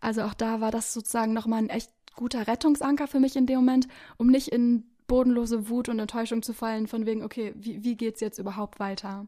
Also 0.00 0.22
auch 0.22 0.34
da 0.34 0.60
war 0.60 0.70
das 0.70 0.92
sozusagen 0.92 1.32
nochmal 1.32 1.62
ein 1.62 1.70
echt 1.70 1.90
guter 2.16 2.46
Rettungsanker 2.46 3.06
für 3.06 3.20
mich 3.20 3.36
in 3.36 3.46
dem 3.46 3.56
Moment, 3.56 3.88
um 4.18 4.26
nicht 4.26 4.48
in 4.48 4.84
bodenlose 5.06 5.68
Wut 5.68 5.88
und 5.88 5.98
Enttäuschung 5.98 6.42
zu 6.42 6.52
fallen, 6.52 6.86
von 6.86 7.06
wegen, 7.06 7.24
okay, 7.24 7.52
wie, 7.56 7.82
wie 7.82 7.96
geht's 7.96 8.20
jetzt 8.20 8.38
überhaupt 8.38 8.78
weiter? 8.78 9.26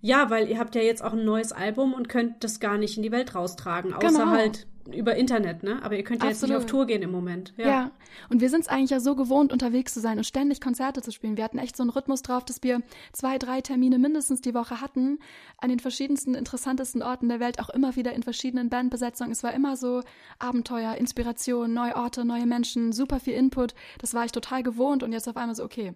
Ja, 0.00 0.30
weil 0.30 0.48
ihr 0.48 0.58
habt 0.58 0.74
ja 0.74 0.82
jetzt 0.82 1.02
auch 1.02 1.12
ein 1.12 1.24
neues 1.24 1.52
Album 1.52 1.92
und 1.92 2.08
könnt 2.08 2.44
das 2.44 2.60
gar 2.60 2.78
nicht 2.78 2.96
in 2.96 3.02
die 3.02 3.12
Welt 3.12 3.34
raustragen, 3.34 3.94
außer 3.94 4.06
genau. 4.06 4.30
halt 4.30 4.66
über 4.92 5.16
Internet, 5.16 5.62
ne? 5.62 5.80
Aber 5.82 5.96
ihr 5.96 6.04
könnt 6.04 6.22
ja 6.22 6.28
Absolut. 6.28 6.50
jetzt 6.50 6.62
nicht 6.62 6.64
auf 6.64 6.70
Tour 6.70 6.86
gehen 6.86 7.02
im 7.02 7.10
Moment. 7.10 7.54
Ja, 7.56 7.66
ja. 7.66 7.90
und 8.28 8.40
wir 8.40 8.50
sind 8.50 8.60
es 8.60 8.68
eigentlich 8.68 8.90
ja 8.90 9.00
so 9.00 9.14
gewohnt, 9.16 9.52
unterwegs 9.52 9.94
zu 9.94 10.00
sein 10.00 10.18
und 10.18 10.24
ständig 10.24 10.60
Konzerte 10.60 11.02
zu 11.02 11.10
spielen. 11.10 11.36
Wir 11.36 11.44
hatten 11.44 11.58
echt 11.58 11.76
so 11.76 11.82
einen 11.82 11.90
Rhythmus 11.90 12.22
drauf, 12.22 12.44
dass 12.44 12.62
wir 12.62 12.82
zwei, 13.12 13.38
drei 13.38 13.60
Termine 13.60 13.98
mindestens 13.98 14.40
die 14.40 14.54
Woche 14.54 14.80
hatten, 14.80 15.18
an 15.58 15.68
den 15.70 15.80
verschiedensten, 15.80 16.34
interessantesten 16.34 17.02
Orten 17.02 17.28
der 17.28 17.40
Welt, 17.40 17.60
auch 17.60 17.70
immer 17.70 17.96
wieder 17.96 18.12
in 18.12 18.22
verschiedenen 18.22 18.68
Bandbesetzungen. 18.68 19.32
Es 19.32 19.42
war 19.42 19.54
immer 19.54 19.76
so 19.76 20.02
Abenteuer, 20.38 20.94
Inspiration, 20.96 21.72
neue 21.72 21.96
Orte, 21.96 22.24
neue 22.24 22.46
Menschen, 22.46 22.92
super 22.92 23.20
viel 23.20 23.34
Input. 23.34 23.74
Das 23.98 24.14
war 24.14 24.24
ich 24.24 24.32
total 24.32 24.62
gewohnt 24.62 25.02
und 25.02 25.12
jetzt 25.12 25.28
auf 25.28 25.36
einmal 25.36 25.54
so, 25.54 25.64
okay, 25.64 25.94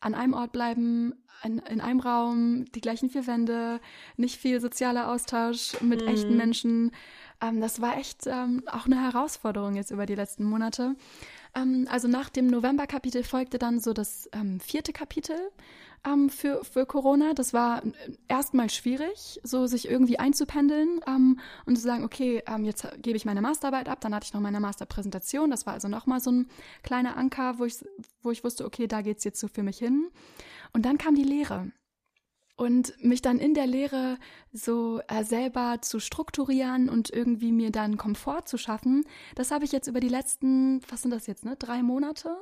an 0.00 0.14
einem 0.14 0.34
Ort 0.34 0.52
bleiben, 0.52 1.14
in, 1.42 1.58
in 1.58 1.80
einem 1.80 2.00
Raum, 2.00 2.64
die 2.74 2.80
gleichen 2.80 3.10
vier 3.10 3.26
Wände, 3.26 3.80
nicht 4.16 4.40
viel 4.40 4.60
sozialer 4.60 5.10
Austausch 5.10 5.80
mit 5.80 6.04
mm. 6.04 6.08
echten 6.08 6.36
Menschen 6.36 6.92
Ähm, 7.40 7.60
das 7.60 7.80
war 7.80 7.98
echt 7.98 8.26
ähm, 8.26 8.62
auch 8.66 8.86
eine 8.86 9.02
Herausforderung 9.02 9.74
jetzt 9.74 9.90
über 9.90 10.06
die 10.06 10.14
letzten 10.14 10.44
Monate. 10.44 10.96
Ähm, 11.54 11.86
also 11.90 12.08
nach 12.08 12.28
dem 12.28 12.46
November-Kapitel 12.46 13.24
folgte 13.24 13.58
dann 13.58 13.80
so 13.80 13.92
das 13.92 14.28
ähm, 14.32 14.60
vierte 14.60 14.92
Kapitel 14.92 15.36
ähm, 16.06 16.30
für, 16.30 16.64
für 16.64 16.86
Corona. 16.86 17.34
Das 17.34 17.52
war 17.52 17.84
äh, 17.84 17.90
erstmal 18.28 18.70
schwierig, 18.70 19.40
so 19.42 19.66
sich 19.66 19.88
irgendwie 19.88 20.18
einzupendeln 20.18 21.00
ähm, 21.06 21.40
und 21.64 21.76
zu 21.76 21.82
sagen, 21.82 22.04
okay, 22.04 22.42
jetzt 22.62 22.86
gebe 23.02 23.16
ich 23.16 23.24
meine 23.24 23.40
Masterarbeit 23.40 23.88
ab. 23.88 24.00
Dann 24.00 24.14
hatte 24.14 24.26
ich 24.26 24.34
noch 24.34 24.40
meine 24.40 24.60
Masterpräsentation. 24.60 25.50
Das 25.50 25.66
war 25.66 25.74
also 25.74 25.88
nochmal 25.88 26.20
so 26.20 26.30
ein 26.30 26.48
kleiner 26.82 27.16
Anker, 27.16 27.58
wo 27.58 27.64
ich, 27.64 27.84
wo 28.22 28.30
ich 28.30 28.44
wusste, 28.44 28.64
okay, 28.64 28.86
da 28.86 29.02
geht's 29.02 29.24
jetzt 29.24 29.40
so 29.40 29.48
für 29.48 29.62
mich 29.62 29.78
hin. 29.78 30.10
Und 30.72 30.84
dann 30.84 30.98
kam 30.98 31.14
die 31.14 31.24
Lehre. 31.24 31.70
Und 32.56 32.94
mich 33.04 33.20
dann 33.20 33.38
in 33.38 33.52
der 33.52 33.66
Lehre 33.66 34.16
so 34.50 35.00
äh, 35.08 35.24
selber 35.24 35.78
zu 35.82 36.00
strukturieren 36.00 36.88
und 36.88 37.10
irgendwie 37.10 37.52
mir 37.52 37.70
dann 37.70 37.98
Komfort 37.98 38.46
zu 38.46 38.56
schaffen, 38.56 39.04
das 39.34 39.50
habe 39.50 39.66
ich 39.66 39.72
jetzt 39.72 39.88
über 39.88 40.00
die 40.00 40.08
letzten, 40.08 40.80
was 40.88 41.02
sind 41.02 41.10
das 41.10 41.26
jetzt, 41.26 41.44
ne, 41.44 41.56
drei 41.56 41.82
Monate 41.82 42.34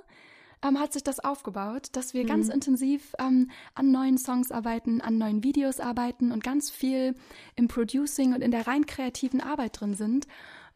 ähm, 0.65 0.79
hat 0.79 0.93
sich 0.93 1.05
das 1.05 1.21
aufgebaut, 1.21 1.89
dass 1.93 2.15
wir 2.15 2.25
mhm. 2.25 2.29
ganz 2.29 2.49
intensiv 2.49 3.15
ähm, 3.19 3.51
an 3.75 3.91
neuen 3.91 4.19
Songs 4.19 4.51
arbeiten, 4.51 5.01
an 5.01 5.19
neuen 5.19 5.45
Videos 5.45 5.81
arbeiten 5.81 6.33
und 6.33 6.43
ganz 6.43 6.71
viel 6.71 7.15
im 7.57 7.69
Producing 7.69 8.35
und 8.35 8.41
in 8.41 8.51
der 8.51 8.67
rein 8.67 8.87
kreativen 8.87 9.41
Arbeit 9.41 9.81
drin 9.81 9.95
sind. 9.95 10.27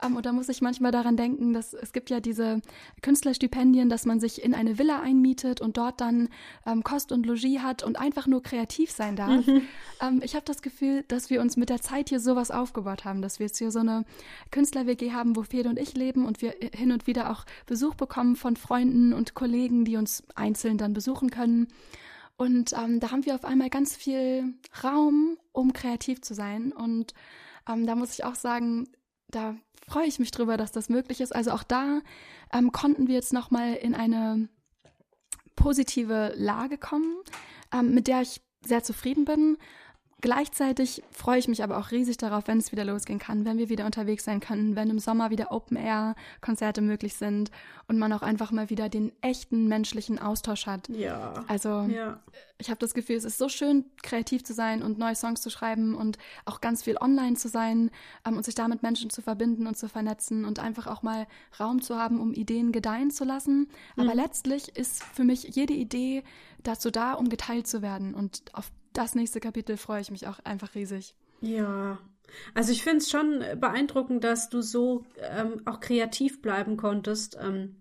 Ähm, 0.03 0.16
und 0.16 0.26
da 0.26 0.32
muss 0.32 0.49
ich 0.49 0.61
manchmal 0.61 0.92
daran 0.92 1.16
denken, 1.16 1.53
dass 1.53 1.74
es 1.74 1.92
gibt 1.92 2.11
ja 2.11 2.20
diese 2.20 2.61
Künstlerstipendien, 3.03 3.88
dass 3.88 4.07
man 4.07 4.20
sich 4.20 4.42
in 4.42 4.55
eine 4.55 4.78
Villa 4.78 5.01
einmietet 5.01 5.61
und 5.61 5.76
dort 5.76 6.01
dann 6.01 6.28
ähm, 6.66 6.82
Kost 6.82 7.12
und 7.12 7.26
Logis 7.26 7.61
hat 7.61 7.82
und 7.82 7.99
einfach 7.99 8.26
nur 8.26 8.42
kreativ 8.42 8.90
sein 8.90 9.16
darf. 9.16 9.46
Mhm. 9.46 9.62
Ähm, 10.01 10.20
ich 10.22 10.36
habe 10.36 10.44
das 10.44 10.62
Gefühl, 10.62 11.05
dass 11.09 11.28
wir 11.28 11.40
uns 11.40 11.57
mit 11.57 11.70
der 11.70 11.80
Zeit 11.80 12.09
hier 12.09 12.20
sowas 12.20 12.53
aufgebaut 12.53 13.05
haben, 13.05 13.20
dass 13.20 13.40
wir 13.40 13.46
jetzt 13.46 13.59
hier 13.59 13.72
so 13.72 13.80
eine 13.80 14.05
Künstler-WG 14.53 15.12
haben, 15.12 15.34
wo 15.34 15.42
Fede 15.42 15.68
und 15.68 15.76
ich 15.76 15.94
leben 15.94 16.24
und 16.24 16.40
wir 16.40 16.55
hin 16.72 16.92
und 16.92 17.09
wieder 17.09 17.30
auch 17.30 17.44
Besuch 17.66 17.96
bekommen 17.96 18.36
von 18.36 18.57
Freunden 18.57 19.12
und 19.12 19.34
Kollegen, 19.34 19.84
die 19.84 19.96
uns 19.96 20.22
einzeln 20.36 20.78
dann 20.78 20.92
besuchen 20.92 21.30
können. 21.30 21.66
Und 22.36 22.72
ähm, 22.72 23.01
da 23.01 23.11
haben 23.11 23.26
wir 23.26 23.34
auf 23.34 23.44
einmal 23.44 23.70
ganz 23.70 23.96
viel 23.96 24.55
Raum, 24.84 25.36
um 25.53 25.72
kreativ 25.72 26.22
zu 26.22 26.34
sein. 26.34 26.70
Und 26.70 27.12
ähm, 27.68 27.84
da 27.86 27.96
muss 27.96 28.12
ich 28.12 28.24
auch 28.24 28.36
sagen, 28.36 28.86
da 29.31 29.57
freue 29.87 30.07
ich 30.07 30.18
mich 30.18 30.31
drüber, 30.31 30.57
dass 30.57 30.72
das 30.72 30.89
möglich 30.89 31.20
ist. 31.20 31.35
Also 31.35 31.53
auch 31.53 31.62
da 31.62 32.01
ähm, 32.53 32.72
konnten 32.72 33.09
wir 33.09 33.14
jetzt 33.14 33.33
nochmal 33.33 33.74
in 33.74 33.95
eine 33.95 34.49
positive 35.57 36.33
Lage 36.37 36.79
kommen, 36.79 37.16
ähm, 37.72 37.95
mit 37.95 38.07
der 38.07 38.22
ich 38.22 38.41
sehr 38.64 38.83
zufrieden 38.83 39.24
bin. 39.24 39.57
Gleichzeitig 40.21 41.05
freue 41.12 41.39
ich 41.39 41.47
mich 41.47 41.62
aber 41.62 41.79
auch 41.79 41.93
riesig 41.93 42.16
darauf, 42.16 42.49
wenn 42.49 42.59
es 42.59 42.73
wieder 42.73 42.85
losgehen 42.85 43.21
kann, 43.21 43.45
wenn 43.45 43.57
wir 43.57 43.69
wieder 43.69 43.87
unterwegs 43.87 44.25
sein 44.25 44.41
können, 44.41 44.75
wenn 44.75 44.91
im 44.91 44.99
Sommer 44.99 45.31
wieder 45.31 45.53
Open-Air-Konzerte 45.53 46.81
möglich 46.81 47.14
sind 47.14 47.53
und 47.87 48.01
man 48.01 48.12
auch 48.12 48.23
einfach 48.23 48.51
mal 48.51 48.69
wieder 48.69 48.89
den 48.89 49.12
echten 49.21 49.69
menschlichen 49.69 50.19
Austausch 50.19 50.66
hat. 50.66 50.89
Ja. 50.89 51.45
Also 51.47 51.83
ja. 51.83 52.19
ich 52.59 52.69
habe 52.69 52.81
das 52.81 52.95
Gefühl, 52.95 53.14
es 53.14 53.25
ist 53.25 53.39
so 53.39 53.49
schön, 53.49 53.85
kreativ 54.03 54.43
zu 54.43 54.55
sein 54.55 54.83
und 54.83 54.99
neue 54.99 55.14
Songs 55.14 55.41
zu 55.41 55.51
schreiben 55.51 55.95
und 55.95 56.19
auch 56.47 56.61
ganz 56.61 56.83
viel 56.83 56.97
online 56.97 57.37
zu 57.37 57.49
sein 57.49 57.93
ähm, 58.27 58.37
und 58.37 58.45
sich 58.45 58.57
da 58.57 58.66
mit 58.66 58.83
Menschen 58.83 59.11
zu 59.11 59.23
verbinden 59.23 59.69
und 59.69 59.79
zu 59.79 59.89
vernetzen 59.89 60.45
und 60.45 60.59
einfach 60.59 60.89
auch 60.89 61.03
mal 61.05 61.29
Raum 61.61 61.81
zu 61.81 61.97
haben, 61.97 62.21
um 62.21 62.35
Ideen 62.35 62.73
gedeihen 62.73 63.12
zu 63.12 63.23
lassen. 63.23 63.71
Aber 63.97 64.14
mhm. 64.14 64.21
letztlich 64.21 64.77
ist 64.77 65.05
für 65.05 65.23
mich 65.23 65.45
jede 65.45 65.75
Idee 65.75 66.25
dazu 66.64 66.91
da, 66.91 67.12
um 67.12 67.29
geteilt 67.29 67.69
zu 67.69 67.83
werden 67.83 68.14
und 68.14 68.43
auf 68.53 68.73
das 68.93 69.14
nächste 69.14 69.41
Kapitel 69.41 69.76
freue 69.76 70.01
ich 70.01 70.11
mich 70.11 70.26
auch 70.26 70.39
einfach 70.41 70.74
riesig. 70.74 71.14
Ja. 71.41 71.99
Also 72.55 72.72
ich 72.72 72.82
finde 72.82 72.99
es 72.99 73.11
schon 73.11 73.43
beeindruckend, 73.57 74.22
dass 74.24 74.51
du 74.51 74.61
so 74.61 75.05
ähm, 75.20 75.62
auch 75.64 75.80
kreativ 75.80 76.43
bleiben 76.43 76.76
konntest 76.76 77.39
ähm, 77.41 77.76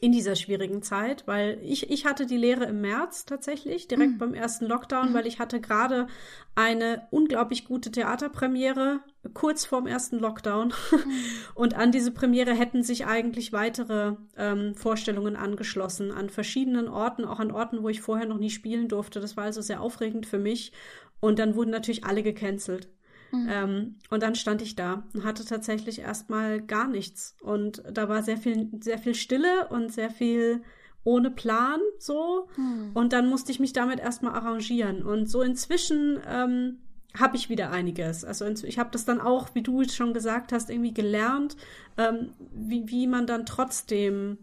in 0.00 0.12
dieser 0.12 0.36
schwierigen 0.36 0.82
Zeit, 0.82 1.26
weil 1.26 1.58
ich, 1.62 1.90
ich 1.90 2.04
hatte 2.06 2.26
die 2.26 2.36
Lehre 2.36 2.64
im 2.64 2.80
März 2.80 3.24
tatsächlich, 3.24 3.88
direkt 3.88 4.12
mhm. 4.12 4.18
beim 4.18 4.34
ersten 4.34 4.66
Lockdown, 4.66 5.10
mhm. 5.10 5.14
weil 5.14 5.26
ich 5.26 5.38
hatte 5.38 5.60
gerade 5.60 6.06
eine 6.54 7.06
unglaublich 7.10 7.64
gute 7.64 7.90
Theaterpremiere 7.90 9.00
kurz 9.34 9.64
vorm 9.64 9.86
ersten 9.86 10.18
Lockdown. 10.18 10.68
Mhm. 10.68 11.12
Und 11.54 11.74
an 11.74 11.92
diese 11.92 12.10
Premiere 12.10 12.54
hätten 12.54 12.82
sich 12.82 13.06
eigentlich 13.06 13.52
weitere 13.52 14.14
ähm, 14.36 14.74
Vorstellungen 14.74 15.36
angeschlossen, 15.36 16.12
an 16.12 16.30
verschiedenen 16.30 16.88
Orten, 16.88 17.24
auch 17.24 17.40
an 17.40 17.50
Orten, 17.50 17.82
wo 17.82 17.88
ich 17.88 18.00
vorher 18.00 18.26
noch 18.26 18.38
nie 18.38 18.50
spielen 18.50 18.88
durfte. 18.88 19.20
Das 19.20 19.36
war 19.36 19.44
also 19.44 19.60
sehr 19.60 19.80
aufregend 19.80 20.26
für 20.26 20.38
mich. 20.38 20.72
Und 21.20 21.38
dann 21.38 21.56
wurden 21.56 21.70
natürlich 21.70 22.04
alle 22.04 22.22
gecancelt. 22.22 22.88
Mhm. 23.30 23.48
Ähm, 23.50 23.96
und 24.10 24.22
dann 24.22 24.34
stand 24.34 24.62
ich 24.62 24.76
da 24.76 25.04
und 25.14 25.24
hatte 25.24 25.44
tatsächlich 25.44 26.00
erstmal 26.00 26.60
gar 26.60 26.88
nichts. 26.88 27.36
Und 27.40 27.82
da 27.90 28.08
war 28.08 28.22
sehr 28.22 28.38
viel, 28.38 28.70
sehr 28.80 28.98
viel 28.98 29.14
Stille 29.14 29.68
und 29.68 29.92
sehr 29.92 30.10
viel 30.10 30.62
ohne 31.04 31.30
Plan 31.30 31.80
so. 31.98 32.48
Mhm. 32.56 32.90
Und 32.94 33.12
dann 33.12 33.28
musste 33.28 33.52
ich 33.52 33.60
mich 33.60 33.72
damit 33.72 34.00
erstmal 34.00 34.34
arrangieren. 34.34 35.02
Und 35.02 35.28
so 35.28 35.42
inzwischen 35.42 36.18
ähm, 36.26 36.78
habe 37.16 37.36
ich 37.36 37.48
wieder 37.48 37.70
einiges. 37.70 38.24
Also 38.24 38.46
ich 38.46 38.78
habe 38.78 38.90
das 38.92 39.04
dann 39.04 39.20
auch, 39.20 39.54
wie 39.54 39.62
du 39.62 39.84
schon 39.84 40.12
gesagt 40.12 40.52
hast, 40.52 40.70
irgendwie 40.70 40.94
gelernt, 40.94 41.56
ähm, 41.96 42.32
wie, 42.52 42.88
wie 42.88 43.06
man 43.06 43.26
dann 43.26 43.46
trotzdem 43.46 44.38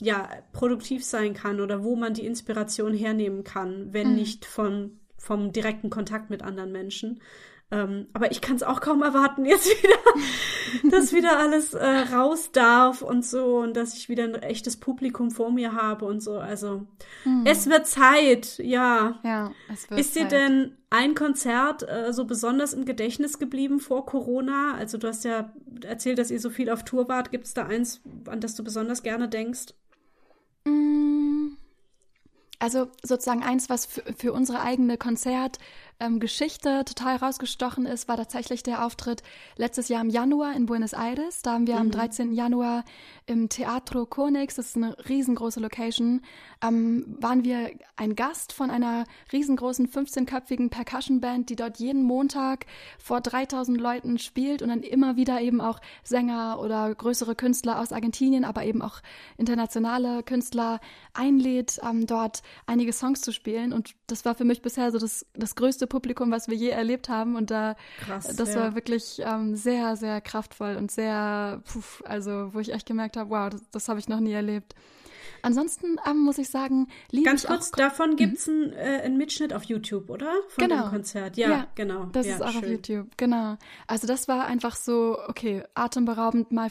ja 0.00 0.28
produktiv 0.52 1.04
sein 1.04 1.34
kann 1.34 1.60
oder 1.60 1.82
wo 1.84 1.96
man 1.96 2.14
die 2.14 2.26
Inspiration 2.26 2.94
hernehmen 2.94 3.44
kann, 3.44 3.92
wenn 3.92 4.10
mhm. 4.10 4.14
nicht 4.16 4.44
von 4.44 4.98
vom 5.16 5.52
direkten 5.52 5.88
Kontakt 5.88 6.28
mit 6.28 6.42
anderen 6.42 6.70
Menschen. 6.70 7.20
Ähm, 7.74 8.06
aber 8.12 8.30
ich 8.30 8.40
kann 8.40 8.54
es 8.54 8.62
auch 8.62 8.80
kaum 8.80 9.02
erwarten, 9.02 9.44
jetzt 9.44 9.68
wieder, 9.82 10.90
dass 10.96 11.12
wieder 11.12 11.40
alles 11.40 11.74
äh, 11.74 11.84
raus 11.84 12.52
darf 12.52 13.02
und 13.02 13.24
so 13.24 13.56
und 13.58 13.76
dass 13.76 13.96
ich 13.96 14.08
wieder 14.08 14.22
ein 14.22 14.36
echtes 14.36 14.76
Publikum 14.76 15.32
vor 15.32 15.50
mir 15.50 15.72
habe 15.72 16.04
und 16.04 16.20
so. 16.20 16.38
Also 16.38 16.86
hm. 17.24 17.42
es 17.44 17.68
wird 17.68 17.88
Zeit, 17.88 18.58
ja. 18.58 19.18
Ja, 19.24 19.50
es 19.72 19.90
wird 19.90 19.98
Ist 19.98 20.14
dir 20.14 20.26
denn 20.26 20.76
ein 20.90 21.16
Konzert 21.16 21.82
äh, 21.88 22.12
so 22.12 22.26
besonders 22.26 22.74
im 22.74 22.84
Gedächtnis 22.84 23.40
geblieben 23.40 23.80
vor 23.80 24.06
Corona? 24.06 24.74
Also 24.78 24.96
du 24.96 25.08
hast 25.08 25.24
ja 25.24 25.52
erzählt, 25.84 26.18
dass 26.18 26.30
ihr 26.30 26.38
so 26.38 26.50
viel 26.50 26.70
auf 26.70 26.84
Tour 26.84 27.08
wart. 27.08 27.32
Gibt 27.32 27.46
es 27.46 27.54
da 27.54 27.66
eins, 27.66 28.02
an 28.26 28.40
das 28.40 28.54
du 28.54 28.62
besonders 28.62 29.02
gerne 29.02 29.28
denkst? 29.28 29.74
Mm. 30.64 31.56
Also 32.60 32.88
sozusagen 33.02 33.42
eins, 33.42 33.68
was 33.68 33.84
für, 33.84 34.02
für 34.16 34.32
unsere 34.32 34.60
eigene 34.60 34.96
Konzert 34.96 35.58
ähm, 36.00 36.20
Geschichte 36.20 36.84
total 36.84 37.16
rausgestochen 37.16 37.86
ist, 37.86 38.08
war 38.08 38.16
tatsächlich 38.16 38.62
der 38.62 38.84
Auftritt 38.84 39.22
letztes 39.56 39.88
Jahr 39.88 40.02
im 40.02 40.10
Januar 40.10 40.54
in 40.54 40.66
Buenos 40.66 40.92
Aires. 40.92 41.42
Da 41.42 41.52
haben 41.52 41.66
wir 41.66 41.74
mhm. 41.74 41.80
am 41.80 41.90
13. 41.90 42.32
Januar 42.32 42.84
im 43.26 43.48
Teatro 43.48 44.06
Conex, 44.06 44.56
das 44.56 44.68
ist 44.68 44.76
eine 44.76 44.96
riesengroße 45.08 45.60
Location, 45.60 46.20
ähm, 46.64 47.04
waren 47.20 47.44
wir 47.44 47.70
ein 47.96 48.14
Gast 48.14 48.52
von 48.52 48.70
einer 48.70 49.04
riesengroßen 49.32 49.88
15-köpfigen 49.88 50.70
Percussion-Band, 50.70 51.50
die 51.50 51.56
dort 51.56 51.78
jeden 51.78 52.02
Montag 52.02 52.66
vor 52.98 53.20
3000 53.20 53.80
Leuten 53.80 54.18
spielt 54.18 54.62
und 54.62 54.68
dann 54.68 54.82
immer 54.82 55.16
wieder 55.16 55.40
eben 55.40 55.60
auch 55.60 55.80
Sänger 56.02 56.58
oder 56.60 56.94
größere 56.94 57.34
Künstler 57.34 57.80
aus 57.80 57.92
Argentinien, 57.92 58.44
aber 58.44 58.64
eben 58.64 58.82
auch 58.82 59.00
internationale 59.36 60.22
Künstler 60.22 60.80
einlädt, 61.12 61.80
ähm, 61.82 62.06
dort 62.06 62.42
einige 62.66 62.92
Songs 62.92 63.20
zu 63.20 63.32
spielen. 63.32 63.72
Und 63.72 63.94
das 64.06 64.24
war 64.24 64.34
für 64.34 64.44
mich 64.44 64.62
bisher 64.62 64.90
so 64.90 64.98
das, 64.98 65.26
das 65.34 65.54
größte 65.54 65.86
Publikum, 65.86 66.30
was 66.30 66.48
wir 66.48 66.56
je 66.56 66.70
erlebt 66.70 67.08
haben. 67.08 67.36
Und 67.36 67.50
da, 67.50 67.76
Krass, 68.00 68.34
das 68.36 68.54
ja. 68.54 68.60
war 68.60 68.74
wirklich 68.74 69.20
ähm, 69.24 69.54
sehr, 69.54 69.96
sehr 69.96 70.20
kraftvoll 70.20 70.76
und 70.76 70.90
sehr, 70.90 71.62
puh, 71.70 71.82
also 72.04 72.54
wo 72.54 72.60
ich 72.60 72.72
echt 72.72 72.86
gemerkt 72.86 73.16
habe, 73.16 73.30
wow, 73.30 73.50
das, 73.50 73.62
das 73.70 73.88
habe 73.88 74.00
ich 74.00 74.08
noch 74.08 74.20
nie 74.20 74.32
erlebt. 74.32 74.74
Ansonsten 75.42 75.96
ähm, 76.08 76.18
muss 76.18 76.38
ich 76.38 76.48
sagen, 76.48 76.88
liebe 77.10 77.24
Ganz 77.26 77.44
ich 77.44 77.48
kurz, 77.48 77.72
auch 77.72 77.76
davon 77.76 78.16
gibt 78.16 78.38
es 78.38 78.48
einen, 78.48 78.72
äh, 78.72 79.02
einen 79.04 79.16
Mitschnitt 79.16 79.52
auf 79.52 79.64
YouTube, 79.64 80.10
oder? 80.10 80.32
Von 80.48 80.68
genau. 80.68 80.82
dem 80.84 80.90
Konzert. 80.90 81.36
Ja, 81.36 81.50
ja 81.50 81.66
genau. 81.74 82.06
Das 82.12 82.26
ja, 82.26 82.36
ist 82.36 82.42
auch 82.42 82.50
schön. 82.50 82.64
auf 82.64 82.68
YouTube, 82.68 83.08
genau. 83.16 83.56
Also 83.86 84.06
das 84.06 84.28
war 84.28 84.46
einfach 84.46 84.76
so, 84.76 85.18
okay, 85.28 85.62
atemberaubend, 85.74 86.52
mal, 86.52 86.70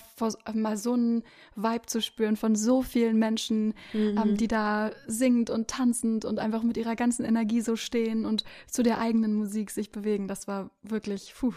mal 0.53 0.77
so 0.77 0.93
einen 0.93 1.23
Vibe 1.55 1.85
zu 1.85 2.01
spüren 2.01 2.35
von 2.35 2.55
so 2.55 2.81
vielen 2.81 3.17
Menschen, 3.17 3.73
mhm. 3.93 4.19
ähm, 4.21 4.37
die 4.37 4.47
da 4.47 4.91
singend 5.07 5.49
und 5.49 5.67
tanzend 5.67 6.25
und 6.25 6.39
einfach 6.39 6.63
mit 6.63 6.77
ihrer 6.77 6.95
ganzen 6.95 7.25
Energie 7.25 7.61
so 7.61 7.75
stehen 7.75 8.25
und 8.25 8.43
zu 8.67 8.83
der 8.83 8.99
eigenen 8.99 9.33
Musik 9.33 9.71
sich 9.71 9.91
bewegen. 9.91 10.27
Das 10.27 10.47
war 10.47 10.69
wirklich 10.81 11.33
puh, 11.37 11.53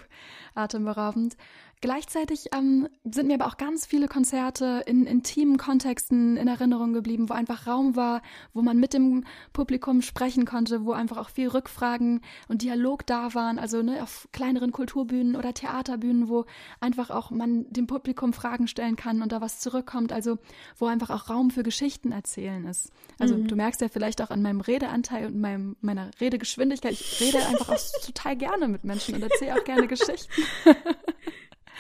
atemberaubend. 0.54 1.36
Gleichzeitig 1.82 2.46
ähm, 2.54 2.88
sind 3.04 3.26
mir 3.26 3.34
aber 3.34 3.46
auch 3.46 3.58
ganz 3.58 3.84
viele 3.84 4.08
Konzerte 4.08 4.82
in 4.86 5.04
intimen 5.06 5.58
Kontexten 5.58 6.38
in 6.38 6.48
Erinnerung 6.48 6.94
geblieben, 6.94 7.28
wo 7.28 7.34
einfach 7.34 7.66
Raum 7.66 7.96
war, 7.96 8.22
wo 8.54 8.62
man 8.62 8.80
mit 8.80 8.94
dem 8.94 9.24
Publikum 9.52 10.00
sprechen 10.00 10.46
konnte, 10.46 10.86
wo 10.86 10.92
einfach 10.92 11.18
auch 11.18 11.28
viel 11.28 11.48
Rückfragen 11.48 12.22
und 12.48 12.62
Dialog 12.62 13.04
da 13.04 13.34
waren, 13.34 13.58
also 13.58 13.82
ne, 13.82 14.02
auf 14.02 14.26
kleineren 14.32 14.72
Kulturbühnen 14.72 15.36
oder 15.36 15.52
Theaterbühnen, 15.52 16.30
wo 16.30 16.46
einfach 16.80 17.10
auch 17.10 17.30
man 17.30 17.70
dem 17.70 17.86
Publikum 17.86 18.32
Fragen 18.32 18.68
stellen 18.68 18.96
kann 18.96 19.20
und 19.20 19.32
da 19.32 19.42
was 19.42 19.60
zurückkommt, 19.60 20.14
also 20.14 20.38
wo 20.78 20.86
einfach 20.86 21.10
auch 21.10 21.28
Raum 21.28 21.50
für 21.50 21.62
Geschichten 21.62 22.10
erzählen 22.10 22.64
ist. 22.64 22.90
Also 23.18 23.36
mhm. 23.36 23.48
du 23.48 23.54
merkst 23.54 23.82
ja 23.82 23.88
vielleicht 23.88 24.22
auch 24.22 24.30
an 24.30 24.40
meinem 24.40 24.62
Redeanteil 24.62 25.26
und 25.26 25.38
meinem, 25.38 25.76
meiner 25.82 26.10
Redegeschwindigkeit, 26.22 26.92
ich 26.92 27.20
rede 27.20 27.44
einfach 27.46 27.68
auch 27.68 28.04
total 28.06 28.34
gerne 28.34 28.66
mit 28.66 28.84
Menschen 28.84 29.14
und 29.14 29.22
erzähle 29.22 29.56
auch 29.56 29.64
gerne 29.64 29.86
Geschichten. 29.86 30.42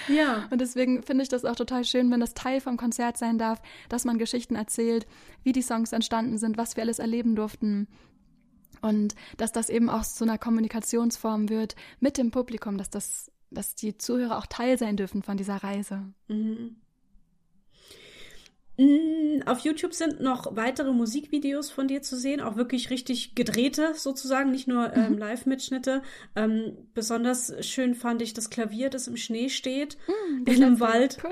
Ja. 0.08 0.46
Und 0.50 0.60
deswegen 0.60 1.02
finde 1.02 1.22
ich 1.22 1.28
das 1.28 1.44
auch 1.44 1.56
total 1.56 1.84
schön, 1.84 2.10
wenn 2.10 2.20
das 2.20 2.34
Teil 2.34 2.60
vom 2.60 2.76
Konzert 2.76 3.16
sein 3.16 3.38
darf, 3.38 3.60
dass 3.88 4.04
man 4.04 4.18
Geschichten 4.18 4.56
erzählt, 4.56 5.06
wie 5.42 5.52
die 5.52 5.62
Songs 5.62 5.92
entstanden 5.92 6.38
sind, 6.38 6.56
was 6.56 6.76
wir 6.76 6.82
alles 6.82 6.98
erleben 6.98 7.36
durften. 7.36 7.88
Und 8.82 9.14
dass 9.36 9.52
das 9.52 9.68
eben 9.68 9.88
auch 9.88 10.02
zu 10.02 10.24
einer 10.24 10.38
Kommunikationsform 10.38 11.48
wird 11.48 11.76
mit 12.00 12.18
dem 12.18 12.30
Publikum, 12.30 12.78
dass 12.78 12.90
das, 12.90 13.32
dass 13.50 13.74
die 13.74 13.96
Zuhörer 13.96 14.38
auch 14.38 14.46
Teil 14.46 14.78
sein 14.78 14.96
dürfen 14.96 15.22
von 15.22 15.36
dieser 15.36 15.56
Reise. 15.56 16.02
Mhm. 16.28 16.76
Mm, 18.78 19.42
auf 19.46 19.60
YouTube 19.60 19.94
sind 19.94 20.20
noch 20.20 20.54
weitere 20.54 20.92
Musikvideos 20.92 21.70
von 21.70 21.88
dir 21.88 22.02
zu 22.02 22.16
sehen, 22.16 22.40
auch 22.40 22.56
wirklich 22.56 22.90
richtig 22.90 23.34
gedrehte 23.34 23.94
sozusagen, 23.94 24.50
nicht 24.50 24.68
nur 24.68 24.94
ähm, 24.94 25.12
mhm. 25.12 25.18
Live-Mitschnitte. 25.18 26.02
Ähm, 26.34 26.76
besonders 26.92 27.54
schön 27.66 27.94
fand 27.94 28.20
ich 28.22 28.34
das 28.34 28.50
Klavier, 28.50 28.90
das 28.90 29.08
im 29.08 29.16
Schnee 29.16 29.48
steht, 29.48 29.96
mhm, 30.08 30.44
in 30.46 30.62
einem 30.62 30.80
Wald. 30.80 31.18
Cool. 31.24 31.30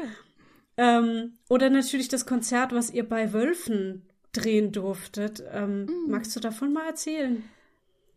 Ähm, 0.76 1.38
oder 1.48 1.70
natürlich 1.70 2.08
das 2.08 2.26
Konzert, 2.26 2.72
was 2.72 2.90
ihr 2.90 3.08
bei 3.08 3.32
Wölfen 3.32 4.02
drehen 4.32 4.72
durftet. 4.72 5.42
Mhm. 5.54 5.88
Magst 6.08 6.34
du 6.34 6.40
davon 6.40 6.72
mal 6.72 6.86
erzählen? 6.86 7.44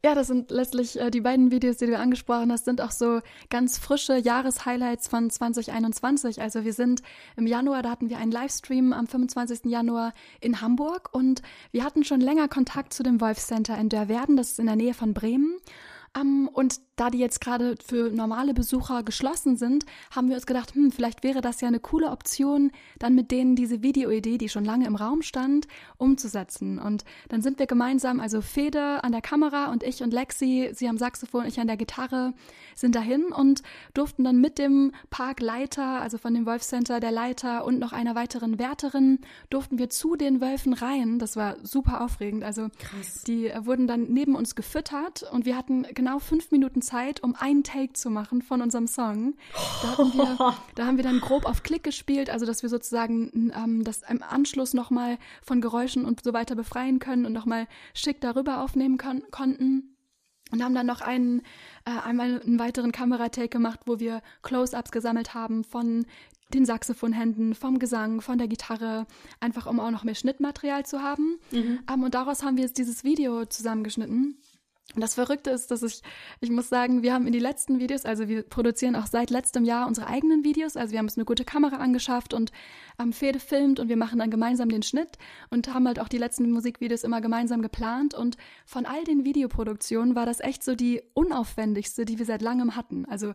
Ja, 0.05 0.13
das 0.13 0.27
sind 0.27 0.51
letztlich 0.51 0.99
äh, 0.99 1.09
die 1.09 1.21
beiden 1.21 1.51
Videos, 1.51 1.77
die 1.77 1.87
du 1.87 1.97
angesprochen 1.97 2.51
hast, 2.51 2.65
sind 2.65 2.81
auch 2.81 2.91
so 2.91 3.21
ganz 3.49 3.79
frische 3.79 4.17
Jahreshighlights 4.17 5.07
von 5.07 5.29
2021. 5.29 6.39
Also 6.39 6.63
wir 6.63 6.73
sind 6.73 7.01
im 7.35 7.47
Januar, 7.47 7.81
da 7.81 7.89
hatten 7.89 8.09
wir 8.09 8.19
einen 8.19 8.31
Livestream 8.31 8.93
am 8.93 9.07
25. 9.07 9.65
Januar 9.65 10.13
in 10.39 10.61
Hamburg 10.61 11.09
und 11.13 11.41
wir 11.71 11.83
hatten 11.83 12.03
schon 12.03 12.21
länger 12.21 12.47
Kontakt 12.47 12.93
zu 12.93 13.01
dem 13.01 13.19
Wolf 13.21 13.39
Center 13.39 13.75
in 13.77 13.89
Dörverden, 13.89 14.37
das 14.37 14.51
ist 14.51 14.59
in 14.59 14.67
der 14.67 14.75
Nähe 14.75 14.93
von 14.93 15.13
Bremen. 15.13 15.57
Um, 16.19 16.47
und 16.47 16.79
da 16.97 17.11
die 17.11 17.19
jetzt 17.19 17.39
gerade 17.39 17.75
für 17.85 18.09
normale 18.09 18.53
Besucher 18.53 19.03
geschlossen 19.03 19.55
sind, 19.55 19.85
haben 20.11 20.27
wir 20.27 20.35
uns 20.35 20.45
gedacht, 20.45 20.73
hm, 20.75 20.91
vielleicht 20.91 21.23
wäre 21.23 21.41
das 21.41 21.61
ja 21.61 21.67
eine 21.67 21.79
coole 21.79 22.09
Option, 22.11 22.71
dann 22.99 23.15
mit 23.15 23.31
denen 23.31 23.55
diese 23.55 23.83
Videoidee, 23.83 24.37
die 24.37 24.49
schon 24.49 24.65
lange 24.65 24.87
im 24.87 24.95
Raum 24.95 25.21
stand, 25.21 25.67
umzusetzen. 25.97 26.79
Und 26.79 27.05
dann 27.29 27.41
sind 27.41 27.59
wir 27.59 27.67
gemeinsam, 27.67 28.19
also 28.19 28.41
Fede 28.41 29.03
an 29.03 29.11
der 29.11 29.21
Kamera 29.21 29.71
und 29.71 29.83
ich 29.83 30.01
und 30.01 30.11
Lexi, 30.11 30.71
sie 30.73 30.89
am 30.89 30.97
Saxophon, 30.97 31.45
ich 31.45 31.59
an 31.59 31.67
der 31.67 31.77
Gitarre, 31.77 32.33
sind 32.75 32.95
dahin 32.95 33.25
und 33.25 33.61
durften 33.93 34.23
dann 34.23 34.41
mit 34.41 34.57
dem 34.57 34.91
Parkleiter, 35.11 36.01
also 36.01 36.17
von 36.17 36.33
dem 36.33 36.47
Wolfcenter, 36.47 36.99
der 36.99 37.11
Leiter 37.11 37.63
und 37.63 37.79
noch 37.79 37.93
einer 37.93 38.15
weiteren 38.15 38.57
Wärterin, 38.57 39.19
durften 39.51 39.77
wir 39.77 39.91
zu 39.91 40.15
den 40.15 40.41
Wölfen 40.41 40.73
rein. 40.73 41.19
Das 41.19 41.35
war 41.35 41.57
super 41.63 42.01
aufregend. 42.01 42.43
Also 42.43 42.69
Krass. 42.79 43.23
die 43.27 43.51
wurden 43.59 43.85
dann 43.85 44.05
neben 44.09 44.35
uns 44.35 44.55
gefüttert 44.55 45.23
und 45.31 45.45
wir 45.45 45.55
hatten 45.55 45.83
genau 45.93 46.17
fünf 46.17 46.49
Minuten 46.49 46.81
Zeit, 46.87 47.21
um 47.21 47.35
einen 47.35 47.63
Take 47.63 47.93
zu 47.93 48.09
machen 48.09 48.41
von 48.41 48.61
unserem 48.61 48.87
Song. 48.87 49.35
Da, 49.81 49.91
hatten 49.91 50.13
wir, 50.13 50.55
da 50.75 50.85
haben 50.85 50.97
wir 50.97 51.03
dann 51.03 51.19
grob 51.19 51.45
auf 51.45 51.63
Klick 51.63 51.83
gespielt, 51.83 52.29
also 52.29 52.45
dass 52.45 52.63
wir 52.63 52.69
sozusagen 52.69 53.51
ähm, 53.55 53.83
das 53.83 54.01
im 54.07 54.23
Anschluss 54.23 54.73
nochmal 54.73 55.17
von 55.43 55.61
Geräuschen 55.61 56.05
und 56.05 56.23
so 56.23 56.33
weiter 56.33 56.55
befreien 56.55 56.99
können 56.99 57.25
und 57.25 57.33
nochmal 57.33 57.67
schick 57.93 58.21
darüber 58.21 58.63
aufnehmen 58.63 58.97
kon 58.97 59.23
konnten. 59.31 59.93
Und 60.49 60.63
haben 60.63 60.73
dann 60.73 60.85
noch 60.85 61.01
einen, 61.01 61.41
äh, 61.83 61.91
einmal 62.05 62.41
einen 62.41 62.57
weiteren 62.57 62.93
Kameratake 62.93 63.49
gemacht, 63.49 63.81
wo 63.85 63.99
wir 63.99 64.21
Close-ups 64.43 64.91
gesammelt 64.91 65.33
haben 65.33 65.65
von 65.65 66.05
den 66.53 66.65
Saxophonhänden, 66.65 67.53
vom 67.53 67.79
Gesang, 67.79 68.21
von 68.21 68.37
der 68.37 68.47
Gitarre, 68.47 69.05
einfach 69.41 69.65
um 69.65 69.81
auch 69.81 69.91
noch 69.91 70.05
mehr 70.05 70.15
Schnittmaterial 70.15 70.85
zu 70.85 71.01
haben. 71.01 71.39
Mhm. 71.51 71.79
Um, 71.91 72.03
und 72.03 72.15
daraus 72.15 72.43
haben 72.43 72.55
wir 72.55 72.63
jetzt 72.63 72.77
dieses 72.77 73.03
Video 73.03 73.45
zusammengeschnitten. 73.45 74.37
Und 74.95 75.01
das 75.01 75.15
Verrückte 75.15 75.49
ist, 75.49 75.69
dass 75.69 75.83
ich, 75.83 76.01
ich 76.39 76.49
muss 76.49 76.69
sagen, 76.69 77.03
wir 77.03 77.13
haben 77.13 77.27
in 77.27 77.33
die 77.33 77.39
letzten 77.39 77.79
Videos, 77.79 78.05
also 78.05 78.27
wir 78.27 78.43
produzieren 78.43 78.95
auch 78.95 79.05
seit 79.05 79.29
letztem 79.29 79.65
Jahr 79.65 79.85
unsere 79.87 80.07
eigenen 80.07 80.43
Videos, 80.43 80.77
also 80.77 80.91
wir 80.91 80.99
haben 80.99 81.07
uns 81.07 81.17
eine 81.17 81.25
gute 81.25 81.43
Kamera 81.43 81.77
angeschafft 81.77 82.33
und 82.33 82.51
am 82.97 83.13
Fede 83.13 83.39
filmt 83.39 83.79
und 83.79 83.89
wir 83.89 83.97
machen 83.97 84.19
dann 84.19 84.31
gemeinsam 84.31 84.69
den 84.69 84.81
Schnitt 84.81 85.17
und 85.49 85.73
haben 85.73 85.87
halt 85.87 85.99
auch 85.99 86.07
die 86.07 86.17
letzten 86.17 86.49
Musikvideos 86.51 87.03
immer 87.03 87.21
gemeinsam 87.21 87.61
geplant 87.61 88.13
und 88.13 88.37
von 88.65 88.85
all 88.85 89.03
den 89.03 89.23
Videoproduktionen 89.23 90.15
war 90.15 90.25
das 90.25 90.39
echt 90.39 90.63
so 90.63 90.75
die 90.75 91.01
unaufwendigste, 91.13 92.05
die 92.05 92.17
wir 92.17 92.25
seit 92.25 92.41
langem 92.41 92.75
hatten. 92.75 93.05
Also 93.05 93.33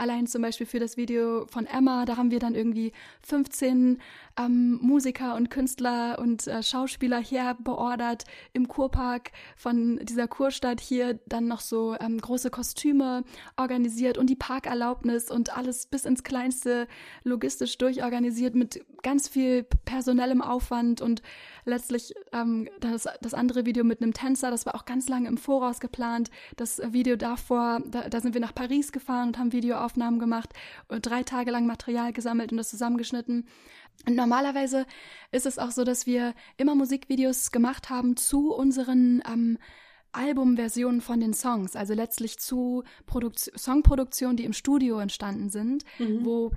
allein 0.00 0.26
zum 0.26 0.42
Beispiel 0.42 0.66
für 0.66 0.78
das 0.78 0.96
Video 0.96 1.46
von 1.46 1.66
Emma, 1.66 2.06
da 2.06 2.16
haben 2.16 2.30
wir 2.30 2.38
dann 2.38 2.54
irgendwie 2.54 2.92
15 3.22 3.98
ähm, 4.38 4.78
Musiker 4.80 5.34
und 5.34 5.50
Künstler 5.50 6.18
und 6.18 6.46
äh, 6.46 6.62
Schauspieler 6.62 7.18
hier 7.18 7.56
beordert 7.60 8.24
im 8.52 8.66
Kurpark 8.66 9.30
von 9.56 9.98
dieser 10.02 10.26
Kurstadt 10.26 10.80
hier 10.80 11.20
dann 11.26 11.46
noch 11.48 11.60
so 11.60 11.96
ähm, 12.00 12.18
große 12.18 12.50
Kostüme 12.50 13.24
organisiert 13.56 14.16
und 14.16 14.30
die 14.30 14.36
Parkerlaubnis 14.36 15.30
und 15.30 15.56
alles 15.56 15.86
bis 15.86 16.06
ins 16.06 16.22
Kleinste 16.22 16.88
logistisch 17.22 17.76
durchorganisiert 17.76 18.54
mit 18.54 18.84
ganz 19.02 19.28
viel 19.28 19.64
personellem 19.84 20.42
Aufwand 20.42 21.00
und 21.00 21.22
letztlich 21.64 22.14
ähm, 22.32 22.68
das, 22.80 23.08
das 23.20 23.34
andere 23.34 23.66
Video 23.66 23.84
mit 23.84 24.02
einem 24.02 24.12
Tänzer, 24.12 24.50
das 24.50 24.66
war 24.66 24.74
auch 24.74 24.84
ganz 24.84 25.08
lange 25.08 25.28
im 25.28 25.38
Voraus 25.38 25.80
geplant. 25.80 26.30
Das 26.56 26.80
Video 26.92 27.16
davor, 27.16 27.80
da, 27.86 28.08
da 28.08 28.20
sind 28.20 28.34
wir 28.34 28.40
nach 28.40 28.54
Paris 28.54 28.92
gefahren 28.92 29.28
und 29.28 29.38
haben 29.38 29.52
Videoaufnahmen 29.52 30.20
gemacht 30.20 30.50
und 30.88 31.06
drei 31.06 31.22
Tage 31.22 31.50
lang 31.50 31.66
Material 31.66 32.12
gesammelt 32.12 32.52
und 32.52 32.58
das 32.58 32.70
zusammengeschnitten. 32.70 33.46
Und 34.06 34.16
normalerweise 34.16 34.86
ist 35.30 35.46
es 35.46 35.58
auch 35.58 35.70
so, 35.70 35.84
dass 35.84 36.06
wir 36.06 36.34
immer 36.56 36.74
Musikvideos 36.74 37.50
gemacht 37.52 37.90
haben 37.90 38.16
zu 38.16 38.52
unseren 38.52 39.22
ähm, 39.30 39.58
Albumversionen 40.12 41.00
von 41.00 41.20
den 41.20 41.34
Songs, 41.34 41.76
also 41.76 41.94
letztlich 41.94 42.38
zu 42.38 42.82
Produkt 43.06 43.38
Songproduktionen, 43.56 44.36
die 44.36 44.44
im 44.44 44.52
Studio 44.52 44.98
entstanden 44.98 45.50
sind, 45.50 45.84
mhm. 45.98 46.24
wo 46.24 46.52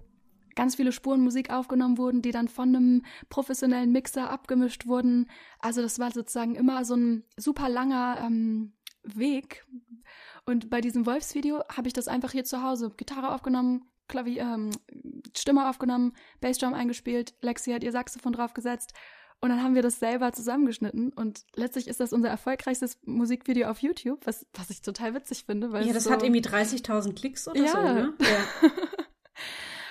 ganz 0.55 0.75
viele 0.75 0.91
Spuren 0.91 1.21
Musik 1.21 1.51
aufgenommen 1.51 1.97
wurden, 1.97 2.21
die 2.21 2.31
dann 2.31 2.47
von 2.47 2.75
einem 2.75 3.05
professionellen 3.29 3.91
Mixer 3.91 4.29
abgemischt 4.29 4.87
wurden. 4.87 5.29
Also 5.59 5.81
das 5.81 5.99
war 5.99 6.11
sozusagen 6.11 6.55
immer 6.55 6.85
so 6.85 6.95
ein 6.95 7.23
super 7.37 7.69
langer 7.69 8.19
ähm, 8.21 8.73
Weg. 9.03 9.65
Und 10.45 10.69
bei 10.69 10.81
diesem 10.81 11.05
Wolfsvideo 11.05 11.63
habe 11.69 11.87
ich 11.87 11.93
das 11.93 12.07
einfach 12.07 12.31
hier 12.31 12.43
zu 12.43 12.63
Hause 12.63 12.91
Gitarre 12.95 13.33
aufgenommen, 13.33 13.85
Klavier, 14.07 14.41
ähm, 14.41 14.71
Stimme 15.35 15.69
aufgenommen, 15.69 16.13
Bassdrum 16.41 16.73
eingespielt, 16.73 17.33
Lexi 17.41 17.71
hat 17.71 17.83
ihr 17.83 17.91
Saxophon 17.91 18.33
draufgesetzt 18.33 18.93
und 19.43 19.49
dann 19.49 19.61
haben 19.61 19.75
wir 19.75 19.81
das 19.81 19.99
selber 19.99 20.31
zusammengeschnitten 20.31 21.11
und 21.11 21.43
letztlich 21.55 21.89
ist 21.89 21.99
das 21.99 22.13
unser 22.13 22.29
erfolgreichstes 22.29 22.97
Musikvideo 23.03 23.67
auf 23.67 23.79
YouTube, 23.79 24.25
was, 24.25 24.45
was 24.53 24.69
ich 24.69 24.81
total 24.81 25.13
witzig 25.15 25.43
finde. 25.45 25.73
Weil 25.73 25.85
ja, 25.85 25.91
das 25.91 26.05
so 26.05 26.11
hat 26.11 26.23
irgendwie 26.23 26.39
30.000 26.39 27.13
Klicks 27.13 27.49
oder 27.49 27.59
ja. 27.59 27.71
so, 27.71 27.81
ne? 27.81 28.13
Ja. 28.21 28.69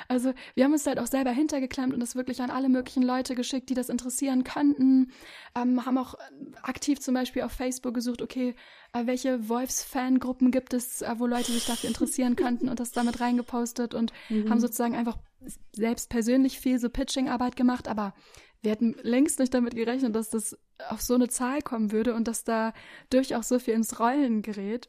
Also 0.09 0.33
wir 0.55 0.65
haben 0.65 0.73
uns 0.73 0.87
halt 0.87 0.99
auch 0.99 1.07
selber 1.07 1.31
hintergeklemmt 1.31 1.95
und 1.95 2.01
das 2.01 2.17
wirklich 2.17 2.41
an 2.43 2.51
alle 2.51 2.69
möglichen 2.69 3.03
Leute 3.03 3.35
geschickt, 3.35 3.69
die 3.69 3.75
das 3.75 3.89
interessieren 3.89 4.45
könnten. 4.45 5.13
Ähm, 5.55 5.85
haben 5.85 5.99
auch 5.99 6.15
aktiv 6.63 7.01
zum 7.01 7.15
Beispiel 7.15 7.43
auf 7.43 7.53
Facebook 7.53 7.95
gesucht, 7.95 8.23
okay, 8.23 8.55
äh, 8.93 9.07
welche 9.07 9.49
Wolfs-Fangruppen 9.49 10.51
gibt 10.51 10.75
es, 10.75 11.03
äh, 11.03 11.15
wo 11.19 11.27
Leute 11.27 11.53
sich 11.53 11.67
dafür 11.67 11.89
interessieren 11.89 12.37
könnten 12.37 12.69
und 12.69 12.81
das 12.81 12.93
damit 12.93 13.21
reingepostet 13.21 13.95
und 13.95 14.13
mhm. 14.29 14.51
haben 14.51 14.61
sozusagen 14.61 14.97
einfach 14.97 15.19
selbst 15.73 16.09
persönlich 16.11 16.59
viel 16.59 16.79
so 16.79 16.89
Pitching-Arbeit 16.89 17.57
gemacht, 17.57 17.89
aber 17.89 18.15
wir 18.63 18.71
hätten 18.71 18.95
längst 19.03 19.41
nicht 19.41 19.53
damit 19.55 19.75
gerechnet, 19.75 20.15
dass 20.15 20.31
das 20.31 20.57
auf 20.89 21.01
so 21.03 21.15
eine 21.15 21.29
Zahl 21.29 21.63
kommen 21.63 21.93
würde 21.93 22.15
und 22.15 22.29
dass 22.29 22.45
da 22.45 22.73
durchaus 23.11 23.49
so 23.49 23.59
viel 23.59 23.75
ins 23.75 23.99
Rollen 23.99 24.43
gerät. 24.43 24.89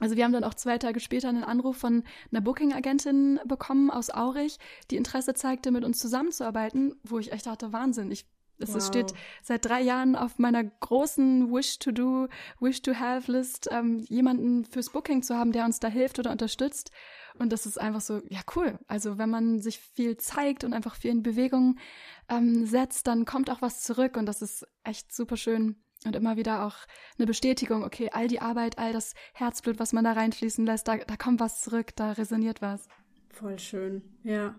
Also 0.00 0.16
wir 0.16 0.24
haben 0.24 0.32
dann 0.32 0.44
auch 0.44 0.54
zwei 0.54 0.78
Tage 0.78 1.00
später 1.00 1.28
einen 1.28 1.44
Anruf 1.44 1.76
von 1.76 2.02
einer 2.30 2.40
Booking-Agentin 2.40 3.40
bekommen 3.44 3.90
aus 3.90 4.10
Aurich, 4.10 4.58
die 4.90 4.96
Interesse 4.96 5.34
zeigte, 5.34 5.70
mit 5.70 5.84
uns 5.84 5.98
zusammenzuarbeiten, 5.98 6.94
wo 7.04 7.18
ich 7.18 7.32
echt 7.32 7.46
dachte, 7.46 7.72
Wahnsinn, 7.72 8.10
ich 8.10 8.26
es 8.58 8.74
wow. 8.74 8.84
steht 8.84 9.12
seit 9.42 9.64
drei 9.64 9.80
Jahren 9.80 10.14
auf 10.14 10.38
meiner 10.38 10.62
großen 10.62 11.52
Wish-to-Do, 11.52 12.28
Wish-to-Have-List, 12.60 13.68
ähm, 13.72 13.98
jemanden 14.08 14.64
fürs 14.64 14.90
Booking 14.90 15.22
zu 15.22 15.36
haben, 15.36 15.52
der 15.52 15.64
uns 15.64 15.80
da 15.80 15.88
hilft 15.88 16.18
oder 16.18 16.30
unterstützt. 16.30 16.90
Und 17.38 17.50
das 17.50 17.66
ist 17.66 17.80
einfach 17.80 18.00
so, 18.00 18.20
ja, 18.28 18.40
cool. 18.54 18.78
Also 18.86 19.18
wenn 19.18 19.30
man 19.30 19.60
sich 19.60 19.78
viel 19.78 20.16
zeigt 20.16 20.64
und 20.64 20.74
einfach 20.74 20.94
viel 20.94 21.10
in 21.10 21.22
Bewegung 21.22 21.78
ähm, 22.28 22.66
setzt, 22.66 23.06
dann 23.06 23.24
kommt 23.24 23.50
auch 23.50 23.62
was 23.62 23.82
zurück. 23.82 24.16
Und 24.16 24.26
das 24.26 24.42
ist 24.42 24.66
echt 24.84 25.12
super 25.12 25.36
schön. 25.36 25.82
Und 26.04 26.16
immer 26.16 26.36
wieder 26.36 26.64
auch 26.66 26.74
eine 27.16 27.26
Bestätigung, 27.26 27.84
okay, 27.84 28.10
all 28.12 28.26
die 28.26 28.40
Arbeit, 28.40 28.78
all 28.78 28.92
das 28.92 29.14
Herzblut, 29.34 29.78
was 29.78 29.92
man 29.92 30.04
da 30.04 30.12
reinfließen 30.12 30.66
lässt, 30.66 30.88
da, 30.88 30.96
da 30.96 31.16
kommt 31.16 31.38
was 31.38 31.60
zurück, 31.60 31.94
da 31.94 32.12
resoniert 32.12 32.60
was. 32.60 32.88
Voll 33.30 33.58
schön, 33.58 34.02
ja. 34.24 34.54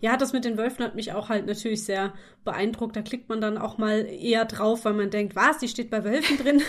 Ja, 0.00 0.16
das 0.16 0.32
mit 0.32 0.44
den 0.44 0.58
Wölfen 0.58 0.84
hat 0.84 0.94
mich 0.94 1.12
auch 1.12 1.28
halt 1.28 1.46
natürlich 1.46 1.84
sehr 1.84 2.12
beeindruckt. 2.44 2.96
Da 2.96 3.02
klickt 3.02 3.28
man 3.28 3.40
dann 3.40 3.58
auch 3.58 3.78
mal 3.78 4.06
eher 4.06 4.44
drauf, 4.44 4.84
weil 4.84 4.94
man 4.94 5.10
denkt, 5.10 5.36
was, 5.36 5.58
die 5.58 5.68
steht 5.68 5.90
bei 5.90 6.04
Wölfen 6.04 6.36
drin. 6.36 6.62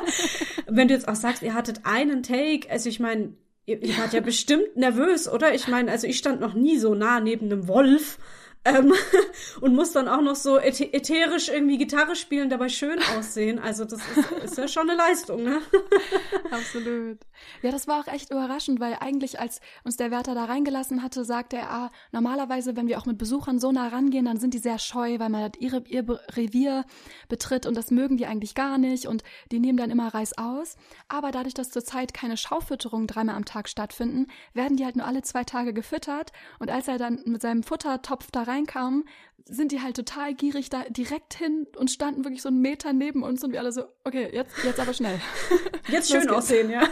Wenn 0.66 0.88
du 0.88 0.94
jetzt 0.94 1.08
auch 1.08 1.14
sagst, 1.14 1.42
ihr 1.42 1.54
hattet 1.54 1.80
einen 1.84 2.22
Take, 2.22 2.70
also 2.70 2.88
ich 2.88 3.00
meine, 3.00 3.34
ihr, 3.66 3.82
ihr 3.82 3.96
wart 3.98 4.12
ja 4.12 4.20
bestimmt 4.22 4.76
nervös, 4.76 5.28
oder? 5.28 5.54
Ich 5.54 5.68
meine, 5.68 5.90
also 5.90 6.06
ich 6.06 6.18
stand 6.18 6.40
noch 6.40 6.54
nie 6.54 6.78
so 6.78 6.94
nah 6.94 7.20
neben 7.20 7.46
einem 7.46 7.68
Wolf. 7.68 8.18
Ähm, 8.66 8.92
und 9.60 9.74
muss 9.74 9.92
dann 9.92 10.08
auch 10.08 10.20
noch 10.20 10.34
so 10.34 10.58
ätherisch 10.58 11.48
irgendwie 11.48 11.78
Gitarre 11.78 12.16
spielen, 12.16 12.50
dabei 12.50 12.68
schön 12.68 12.98
aussehen. 13.16 13.58
Also 13.58 13.84
das 13.84 14.00
ist, 14.16 14.30
ist 14.44 14.58
ja 14.58 14.68
schon 14.68 14.90
eine 14.90 14.98
Leistung, 14.98 15.42
ne? 15.42 15.60
Absolut. 16.50 17.18
Ja, 17.62 17.70
das 17.70 17.86
war 17.86 18.00
auch 18.00 18.12
echt 18.12 18.30
überraschend, 18.30 18.80
weil 18.80 18.96
eigentlich, 19.00 19.38
als 19.38 19.60
uns 19.84 19.96
der 19.96 20.10
Wärter 20.10 20.34
da 20.34 20.44
reingelassen 20.44 21.02
hatte, 21.02 21.24
sagte 21.24 21.56
er, 21.56 21.70
ah, 21.70 21.90
normalerweise, 22.12 22.76
wenn 22.76 22.88
wir 22.88 22.98
auch 22.98 23.06
mit 23.06 23.18
Besuchern 23.18 23.58
so 23.58 23.72
nah 23.72 23.88
rangehen, 23.88 24.24
dann 24.24 24.38
sind 24.38 24.54
die 24.54 24.58
sehr 24.58 24.78
scheu, 24.78 25.18
weil 25.18 25.28
man 25.28 25.42
halt 25.42 25.58
ihre, 25.58 25.82
ihr 25.88 26.04
Revier 26.34 26.84
betritt 27.28 27.66
und 27.66 27.76
das 27.76 27.90
mögen 27.90 28.16
die 28.16 28.26
eigentlich 28.26 28.54
gar 28.54 28.78
nicht 28.78 29.06
und 29.06 29.22
die 29.52 29.60
nehmen 29.60 29.78
dann 29.78 29.90
immer 29.90 30.12
Reis 30.12 30.36
aus. 30.36 30.76
Aber 31.08 31.30
dadurch, 31.30 31.54
dass 31.54 31.70
zurzeit 31.70 32.14
keine 32.14 32.36
Schaufütterung 32.36 33.06
dreimal 33.06 33.36
am 33.36 33.44
Tag 33.44 33.68
stattfinden, 33.68 34.26
werden 34.54 34.76
die 34.76 34.84
halt 34.84 34.96
nur 34.96 35.06
alle 35.06 35.22
zwei 35.22 35.44
Tage 35.44 35.72
gefüttert 35.72 36.32
und 36.58 36.70
als 36.70 36.88
er 36.88 36.98
dann 36.98 37.20
mit 37.26 37.42
seinem 37.42 37.62
Futtertopf 37.62 38.30
da 38.30 38.42
reinkamen, 38.56 39.04
sind 39.44 39.72
die 39.72 39.80
halt 39.80 39.96
total 39.96 40.34
gierig 40.34 40.70
da 40.70 40.84
direkt 40.88 41.34
hin 41.34 41.66
und 41.76 41.90
standen 41.90 42.24
wirklich 42.24 42.42
so 42.42 42.48
einen 42.48 42.60
Meter 42.60 42.92
neben 42.92 43.22
uns 43.22 43.44
und 43.44 43.52
wir 43.52 43.60
alle 43.60 43.72
so, 43.72 43.84
okay, 44.04 44.28
jetzt, 44.32 44.52
jetzt 44.64 44.80
aber 44.80 44.92
schnell. 44.92 45.20
Jetzt 45.88 46.10
schön 46.10 46.28
aussehen, 46.28 46.68
ja. 46.68 46.82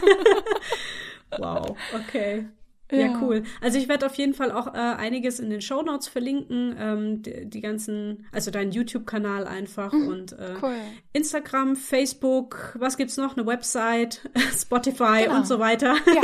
wow, 1.37 1.75
okay. 1.93 2.45
Ja. 2.91 2.97
ja, 2.97 3.19
cool. 3.21 3.43
Also 3.61 3.79
ich 3.79 3.87
werde 3.89 4.05
auf 4.05 4.15
jeden 4.15 4.33
Fall 4.33 4.51
auch 4.51 4.67
äh, 4.67 4.77
einiges 4.77 5.39
in 5.39 5.49
den 5.49 5.59
Show 5.59 5.81
Notes 5.81 6.07
verlinken, 6.07 6.75
ähm, 6.79 7.21
die, 7.23 7.49
die, 7.49 7.59
ganzen, 7.59 8.27
also 8.31 8.51
deinen 8.51 8.71
YouTube-Kanal 8.71 9.47
einfach 9.47 9.91
mhm, 9.91 10.07
und 10.07 10.33
äh, 10.33 10.53
cool. 10.61 10.75
Instagram, 11.11 11.75
Facebook, 11.75 12.75
was 12.79 12.95
gibt's 12.95 13.17
noch? 13.17 13.35
Eine 13.35 13.47
Website, 13.47 14.29
Spotify 14.55 15.23
genau. 15.23 15.37
und 15.37 15.47
so 15.47 15.59
weiter, 15.59 15.95
ja. 16.05 16.21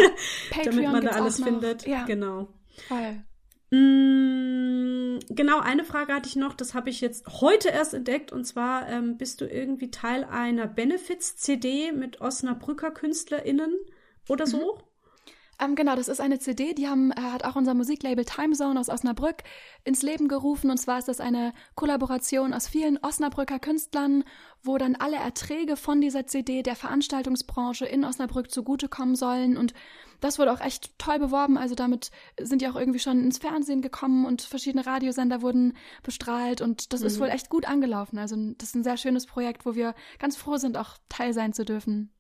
damit 0.64 0.84
man 0.84 1.04
da 1.04 1.12
alles 1.12 1.44
findet. 1.44 1.88
Ja. 1.88 2.06
Genau. 2.06 2.48
Voll. 2.88 3.24
Mm, 3.72 4.91
genau, 5.30 5.60
eine 5.60 5.84
Frage 5.84 6.14
hatte 6.14 6.30
ich 6.30 6.36
noch, 6.36 6.54
das 6.54 6.74
habe 6.74 6.90
ich 6.90 7.02
jetzt 7.02 7.42
heute 7.42 7.70
erst 7.70 7.94
entdeckt, 7.94 8.32
und 8.32 8.46
zwar 8.46 8.88
ähm, 8.90 9.18
bist 9.18 9.42
du 9.42 9.46
irgendwie 9.46 9.92
Teil 9.92 10.24
einer 10.24 10.68
Benefits-CD 10.68 11.92
mit 11.92 12.22
Osnabrücker 12.22 12.92
KünstlerInnen 12.92 13.74
oder 14.28 14.48
so? 14.48 14.76
Mhm. 14.76 14.84
Ähm, 15.62 15.76
genau, 15.76 15.96
das 15.96 16.08
ist 16.08 16.20
eine 16.20 16.40
CD, 16.40 16.74
die 16.74 16.88
haben, 16.88 17.12
äh, 17.12 17.22
hat 17.22 17.46
auch 17.46 17.56
unser 17.56 17.76
Musiklabel 17.76 18.26
Timezone 18.26 18.80
aus 18.80 18.90
Osnabrück 18.90 19.44
ins 19.84 20.02
Leben 20.02 20.28
gerufen. 20.28 20.72
Und 20.72 20.78
zwar 20.78 20.98
ist 20.98 21.08
das 21.08 21.20
eine 21.20 21.54
Kollaboration 21.76 22.54
aus 22.54 22.68
vielen 22.68 22.98
Osnabrücker 22.98 23.60
Künstlern, 23.60 24.24
wo 24.64 24.80
dann 24.80 24.96
alle 24.96 25.18
Erträge 25.18 25.78
von 25.78 26.02
dieser 26.02 26.26
CD 26.26 26.64
der 26.64 26.76
Veranstaltungsbranche 26.76 27.86
in 27.86 28.04
Osnabrück 28.04 28.50
zugutekommen 28.50 29.16
sollen. 29.16 29.56
Und 29.56 29.74
das 30.22 30.40
wurde 30.40 30.54
auch 30.54 30.62
echt 30.62 30.98
toll 30.98 31.20
beworben. 31.20 31.58
Also 31.58 31.76
damit 31.76 32.12
sind 32.40 32.62
die 32.62 32.68
auch 32.68 32.76
irgendwie 32.76 33.00
schon 33.00 33.24
ins 33.24 33.40
Fernsehen 33.40 33.82
gekommen 33.82 34.26
und 34.26 34.42
verschiedene 34.42 34.86
Radiosender 34.86 35.42
wurden 35.42 35.76
bestrahlt 36.04 36.62
und 36.62 36.94
das 36.94 37.02
mhm. 37.02 37.08
ist 37.08 37.20
wohl 37.20 37.30
echt 37.30 37.50
gut 37.50 37.68
angelaufen. 37.68 38.18
Also 38.18 38.36
das 38.58 38.70
ist 38.70 38.76
ein 38.76 38.84
sehr 38.84 38.98
schönes 38.98 39.26
Projekt, 39.26 39.66
wo 39.66 39.76
wir 39.76 39.94
ganz 40.20 40.38
froh 40.38 40.58
sind, 40.58 40.78
auch 40.78 40.98
Teil 41.10 41.34
sein 41.34 41.54
zu 41.54 41.66
dürfen. 41.66 42.12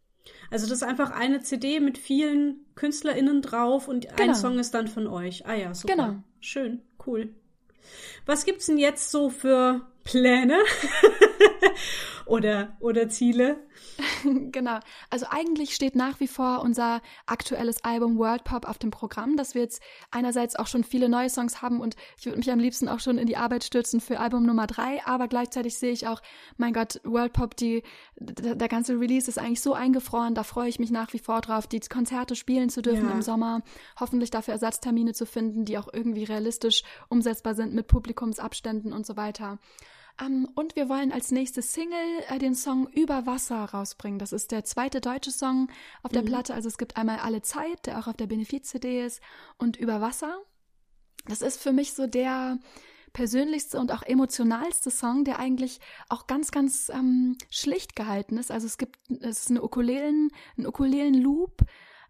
Also 0.50 0.68
das 0.68 0.82
ist 0.82 0.84
einfach 0.84 1.12
eine 1.12 1.42
CD 1.42 1.80
mit 1.80 1.98
vielen 1.98 2.66
KünstlerInnen 2.76 3.42
drauf 3.42 3.88
und 3.88 4.08
genau. 4.10 4.22
ein 4.22 4.36
Song 4.36 4.60
ist 4.60 4.74
dann 4.74 4.88
von 4.88 5.08
euch. 5.08 5.46
Ah 5.46 5.56
ja, 5.56 5.74
super. 5.74 5.96
Genau. 5.96 6.16
Schön, 6.40 6.82
cool. 7.08 7.34
Was 8.26 8.46
gibt's 8.46 8.68
denn 8.68 8.78
jetzt 8.78 9.12
so 9.12 9.30
für 9.30 9.82
Pläne 10.04 10.58
oder, 12.26 12.76
oder 12.80 13.10
Ziele? 13.10 13.60
genau. 14.52 14.80
Also 15.10 15.26
eigentlich 15.30 15.76
steht 15.76 15.96
nach 15.96 16.20
wie 16.20 16.28
vor 16.28 16.62
unser 16.62 17.02
aktuelles 17.26 17.84
Album 17.84 18.18
World 18.18 18.44
Pop 18.44 18.68
auf 18.68 18.78
dem 18.78 18.92
Programm, 18.92 19.38
dass 19.38 19.56
wir 19.56 19.62
jetzt 19.62 19.82
einerseits 20.12 20.56
auch 20.56 20.68
schon 20.68 20.84
viele 20.84 21.10
neue 21.10 21.30
Songs 21.30 21.62
haben 21.62 21.82
und 21.82 21.96
ich 22.18 22.26
würde 22.26 22.38
mich 22.38 22.52
am 22.52 22.60
liebsten 22.60 22.88
auch 22.88 23.00
schon 23.00 23.18
in 23.18 23.28
die 23.28 23.38
Arbeit 23.38 23.64
stürzen 23.64 24.02
für 24.02 24.20
Album 24.20 24.46
Nummer 24.46 24.68
drei, 24.68 25.06
aber 25.06 25.28
gleichzeitig 25.28 25.78
sehe 25.78 25.92
ich 25.92 26.08
auch, 26.08 26.22
mein 26.58 26.74
Gott, 26.74 27.00
World 27.04 27.34
Pop, 27.34 27.56
die, 27.56 27.84
der 28.18 28.68
ganze 28.68 29.00
Release 29.00 29.30
ist 29.30 29.38
eigentlich 29.38 29.62
so 29.62 29.74
eingefroren, 29.74 30.36
da 30.36 30.44
freue 30.44 30.70
ich 30.70 30.80
mich 30.80 30.92
nach 30.92 31.14
wie 31.14 31.20
vor 31.20 31.42
drauf, 31.42 31.68
die 31.68 31.80
Konzerte 31.80 32.36
spielen 32.36 32.70
zu 32.70 32.82
dürfen 32.82 33.08
ja. 33.08 33.12
im 33.12 33.22
Sommer, 33.22 33.62
hoffentlich 34.00 34.32
dafür 34.32 34.54
Ersatztermine 34.54 35.14
zu 35.14 35.26
finden, 35.26 35.66
die 35.66 35.78
auch 35.78 35.90
irgendwie 35.92 36.24
realistisch 36.24 36.84
umsetzbar 37.10 37.56
sind 37.56 37.74
mit 37.74 37.88
Publikumsabständen 37.88 38.94
und 38.94 39.06
so 39.06 39.18
weiter. 39.18 39.60
Ähm, 40.20 40.50
und 40.56 40.76
wir 40.76 40.90
wollen 40.90 41.12
als 41.12 41.32
nächstes 41.32 41.74
Single 41.74 42.24
äh, 42.30 42.40
den 42.40 42.56
Song 42.56 42.88
Über 42.88 43.26
Wasser 43.26 43.66
rausbringen. 43.66 44.20
Das 44.20 44.34
ist 44.34 44.52
der 44.52 44.64
zweite 44.64 45.02
deutsche 45.02 45.32
Song 45.32 45.70
auf 46.04 46.12
der 46.12 46.24
mhm. 46.24 46.28
Platte. 46.28 46.54
Also 46.54 46.68
es 46.68 46.78
gibt 46.78 46.98
einmal 46.98 47.20
Alle 47.20 47.42
Zeit, 47.42 47.86
der 47.86 48.00
auch 48.00 48.08
auf 48.08 48.18
der 48.18 48.28
Benefiz-CD 48.28 49.06
ist, 49.06 49.22
und 49.58 49.78
Über 49.78 50.02
Wasser. 50.02 50.42
Das 51.28 51.42
ist 51.42 51.62
für 51.62 51.72
mich 51.72 51.94
so 51.94 52.08
der 52.08 52.58
persönlichste 53.14 53.80
und 53.80 53.92
auch 53.92 54.04
emotionalste 54.04 54.90
Song, 54.90 55.24
der 55.24 55.40
eigentlich 55.40 55.80
auch 56.10 56.28
ganz, 56.28 56.52
ganz 56.52 56.90
ähm, 56.90 57.38
schlicht 57.50 57.96
gehalten 57.96 58.38
ist. 58.38 58.52
Also 58.52 58.68
es 58.68 58.78
gibt, 58.78 59.00
es 59.10 59.42
ist 59.42 59.50
eine 59.50 59.64
Ukulelen, 59.64 60.32
ein 60.58 60.66
Ukulelen-Loop 60.66 61.64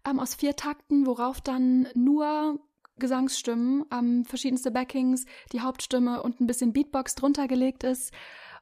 ähm, 0.08 0.20
aus 0.20 0.34
vier 0.34 0.56
Takten, 0.56 1.06
worauf 1.06 1.40
dann 1.40 1.88
nur 1.94 2.60
Gesangsstimmen, 2.98 3.84
ähm, 3.92 4.24
verschiedenste 4.24 4.70
Backings, 4.70 5.24
die 5.52 5.60
Hauptstimme 5.60 6.22
und 6.22 6.40
ein 6.40 6.46
bisschen 6.46 6.72
Beatbox 6.72 7.14
drunter 7.14 7.48
gelegt 7.48 7.84
ist. 7.84 8.12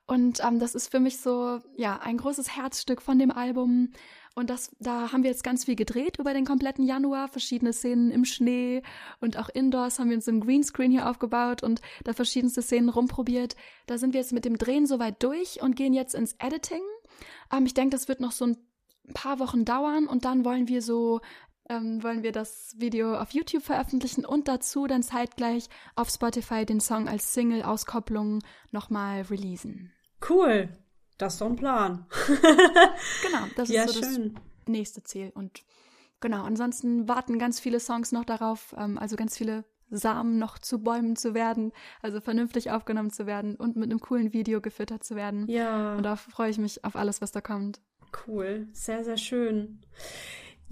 Und 0.06 0.40
ähm, 0.44 0.58
das 0.58 0.74
ist 0.74 0.88
für 0.88 0.98
mich 0.98 1.18
so, 1.18 1.60
ja, 1.76 2.00
ein 2.02 2.16
großes 2.16 2.56
Herzstück 2.56 3.00
von 3.00 3.18
dem 3.18 3.30
Album. 3.30 3.92
Und 4.34 4.50
das, 4.50 4.74
da 4.78 5.12
haben 5.12 5.22
wir 5.22 5.30
jetzt 5.30 5.44
ganz 5.44 5.64
viel 5.64 5.76
gedreht 5.76 6.18
über 6.18 6.32
den 6.32 6.44
kompletten 6.44 6.84
Januar, 6.84 7.28
verschiedene 7.28 7.72
Szenen 7.72 8.10
im 8.10 8.24
Schnee 8.24 8.82
und 9.20 9.36
auch 9.36 9.48
indoors 9.48 9.98
haben 9.98 10.08
wir 10.08 10.16
uns 10.16 10.28
im 10.28 10.40
Greenscreen 10.40 10.92
hier 10.92 11.10
aufgebaut 11.10 11.62
und 11.62 11.80
da 12.04 12.12
verschiedenste 12.12 12.62
Szenen 12.62 12.88
rumprobiert. 12.88 13.56
Da 13.86 13.98
sind 13.98 14.12
wir 14.12 14.20
jetzt 14.20 14.32
mit 14.32 14.44
dem 14.44 14.56
Drehen 14.56 14.86
soweit 14.86 15.22
durch 15.22 15.60
und 15.62 15.74
gehen 15.74 15.92
jetzt 15.92 16.14
ins 16.14 16.36
Editing. 16.38 16.82
Ähm, 17.52 17.66
ich 17.66 17.74
denke, 17.74 17.90
das 17.90 18.06
wird 18.08 18.20
noch 18.20 18.32
so 18.32 18.46
ein 18.46 18.56
paar 19.14 19.40
Wochen 19.40 19.64
dauern 19.64 20.06
und 20.06 20.24
dann 20.24 20.44
wollen 20.44 20.68
wir 20.68 20.82
so 20.82 21.20
ähm, 21.70 22.02
wollen 22.02 22.22
wir 22.22 22.32
das 22.32 22.74
Video 22.78 23.14
auf 23.14 23.30
YouTube 23.30 23.62
veröffentlichen 23.62 24.26
und 24.26 24.48
dazu 24.48 24.86
dann 24.86 25.02
zeitgleich 25.02 25.68
auf 25.94 26.10
Spotify 26.10 26.66
den 26.66 26.80
Song 26.80 27.08
als 27.08 27.32
Single-Auskopplung 27.32 28.40
nochmal 28.72 29.22
releasen. 29.22 29.92
Cool. 30.28 30.68
Das 31.16 31.34
ist 31.34 31.40
doch 31.40 31.46
ein 31.46 31.56
Plan. 31.56 32.06
genau, 32.26 33.44
das 33.56 33.68
ja, 33.68 33.84
ist 33.84 33.94
so 33.94 34.02
schön. 34.02 34.34
das 34.34 34.68
nächste 34.68 35.02
Ziel. 35.04 35.30
Und 35.34 35.62
genau, 36.20 36.42
ansonsten 36.44 37.08
warten 37.08 37.38
ganz 37.38 37.60
viele 37.60 37.78
Songs 37.78 38.10
noch 38.10 38.24
darauf, 38.24 38.74
ähm, 38.76 38.98
also 38.98 39.16
ganz 39.16 39.36
viele 39.36 39.64
Samen 39.90 40.38
noch 40.38 40.58
zu 40.58 40.82
Bäumen 40.82 41.16
zu 41.16 41.34
werden, 41.34 41.72
also 42.00 42.20
vernünftig 42.20 42.70
aufgenommen 42.70 43.10
zu 43.10 43.26
werden 43.26 43.56
und 43.56 43.76
mit 43.76 43.90
einem 43.90 44.00
coolen 44.00 44.32
Video 44.32 44.60
gefüttert 44.60 45.04
zu 45.04 45.14
werden. 45.14 45.46
Ja. 45.48 45.96
Und 45.96 46.04
da 46.04 46.16
freue 46.16 46.50
ich 46.50 46.58
mich 46.58 46.84
auf 46.84 46.96
alles, 46.96 47.20
was 47.20 47.32
da 47.32 47.40
kommt. 47.40 47.80
Cool, 48.26 48.68
sehr, 48.72 49.04
sehr 49.04 49.16
schön. 49.16 49.80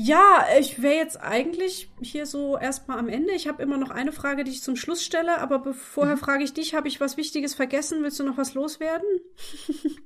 Ja, 0.01 0.47
ich 0.61 0.81
wäre 0.81 0.95
jetzt 0.95 1.21
eigentlich 1.21 1.91
hier 2.01 2.25
so 2.25 2.57
erstmal 2.57 3.01
am 3.01 3.09
Ende. 3.09 3.33
Ich 3.33 3.49
habe 3.49 3.61
immer 3.61 3.79
noch 3.79 3.91
eine 3.91 4.13
Frage, 4.13 4.45
die 4.45 4.53
ich 4.53 4.63
zum 4.63 4.77
Schluss 4.77 5.03
stelle, 5.05 5.39
aber 5.39 5.75
vorher 5.75 6.15
mhm. 6.15 6.21
frage 6.21 6.45
ich 6.45 6.55
dich, 6.55 6.73
habe 6.77 6.87
ich 6.87 7.01
was 7.01 7.17
Wichtiges 7.17 7.57
vergessen? 7.57 8.05
Willst 8.05 8.21
du 8.21 8.25
noch 8.25 8.37
was 8.37 8.55
loswerden? 8.55 9.09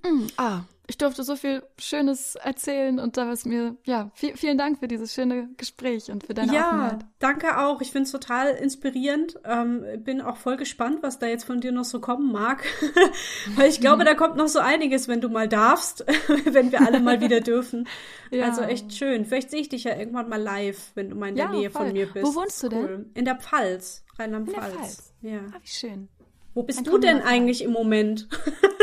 Mm, 0.02 0.26
ah, 0.36 0.62
ich 0.88 0.98
durfte 0.98 1.22
so 1.22 1.36
viel 1.36 1.62
Schönes 1.78 2.34
erzählen 2.34 2.98
und 2.98 3.16
da 3.16 3.30
ist 3.30 3.46
mir, 3.46 3.76
ja, 3.84 4.10
viel, 4.14 4.36
vielen 4.36 4.58
Dank 4.58 4.80
für 4.80 4.88
dieses 4.88 5.14
schöne 5.14 5.48
Gespräch 5.56 6.10
und 6.10 6.24
für 6.24 6.34
deine 6.34 6.52
ja, 6.52 6.68
Offenheit. 6.68 7.06
danke 7.20 7.58
auch. 7.58 7.80
Ich 7.80 7.92
finde 7.92 8.06
es 8.06 8.12
total 8.12 8.50
inspirierend. 8.50 9.38
Ähm, 9.44 9.84
bin 9.98 10.20
auch 10.20 10.36
voll 10.36 10.56
gespannt, 10.56 10.98
was 11.02 11.20
da 11.20 11.26
jetzt 11.26 11.44
von 11.44 11.60
dir 11.60 11.70
noch 11.70 11.84
so 11.84 12.00
kommen 12.00 12.32
mag. 12.32 12.64
Weil 13.54 13.70
ich 13.70 13.80
glaube, 13.80 14.02
mhm. 14.02 14.06
da 14.06 14.14
kommt 14.14 14.36
noch 14.36 14.48
so 14.48 14.58
einiges, 14.58 15.06
wenn 15.06 15.20
du 15.20 15.28
mal 15.28 15.48
darfst, 15.48 16.04
wenn 16.44 16.72
wir 16.72 16.80
alle 16.80 17.00
mal 17.00 17.20
wieder 17.20 17.40
dürfen. 17.40 17.88
Ja. 18.32 18.46
Also 18.46 18.62
echt 18.62 18.94
schön. 18.94 19.26
Vielleicht 19.26 19.50
sehe 19.50 19.60
ich 19.60 19.68
dich 19.68 19.84
ja 19.84 19.94
irgendwann 19.94 20.30
mal 20.30 20.40
live, 20.40 20.92
wenn 20.94 21.10
du 21.10 21.16
mal 21.16 21.28
in 21.28 21.36
der 21.36 21.44
ja, 21.44 21.50
Nähe 21.50 21.70
voll. 21.70 21.84
von 21.84 21.92
mir 21.92 22.06
bist. 22.06 22.24
Wo 22.24 22.34
wohnst 22.34 22.62
du 22.62 22.68
cool. 22.68 22.88
denn? 22.88 23.10
In 23.12 23.26
der 23.26 23.36
Pfalz, 23.36 24.06
Rheinland-Pfalz. 24.18 25.12
Ja. 25.20 25.40
Ah, 25.52 25.58
wie 25.60 25.68
schön. 25.68 26.08
Wo 26.54 26.62
bist 26.62 26.86
du 26.86 26.98
denn 26.98 27.22
eigentlich 27.22 27.62
im 27.62 27.72
Moment? 27.72 28.28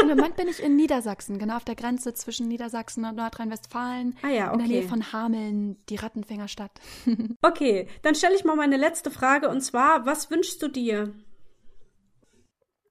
Im 0.02 0.08
Moment 0.08 0.36
bin 0.36 0.48
ich 0.48 0.62
in 0.62 0.76
Niedersachsen, 0.76 1.38
genau 1.38 1.58
auf 1.58 1.66
der 1.66 1.76
Grenze 1.76 2.14
zwischen 2.14 2.48
Niedersachsen 2.48 3.06
und 3.06 3.16
Nordrhein-Westfalen. 3.16 4.18
Ah 4.24 4.30
ja, 4.30 4.54
okay. 4.54 4.64
In 4.64 4.70
der 4.70 4.80
Nähe 4.80 4.88
von 4.88 5.12
Hameln, 5.12 5.78
die 5.88 5.98
Rattenfängerstadt. 5.98 6.72
okay, 7.42 7.88
dann 8.02 8.16
stelle 8.16 8.36
ich 8.36 8.44
mal 8.44 8.56
meine 8.56 8.78
letzte 8.78 9.12
Frage 9.12 9.50
und 9.50 9.62
zwar, 9.62 10.06
was 10.06 10.32
wünschst 10.32 10.62
du 10.64 10.68
dir? 10.68 11.14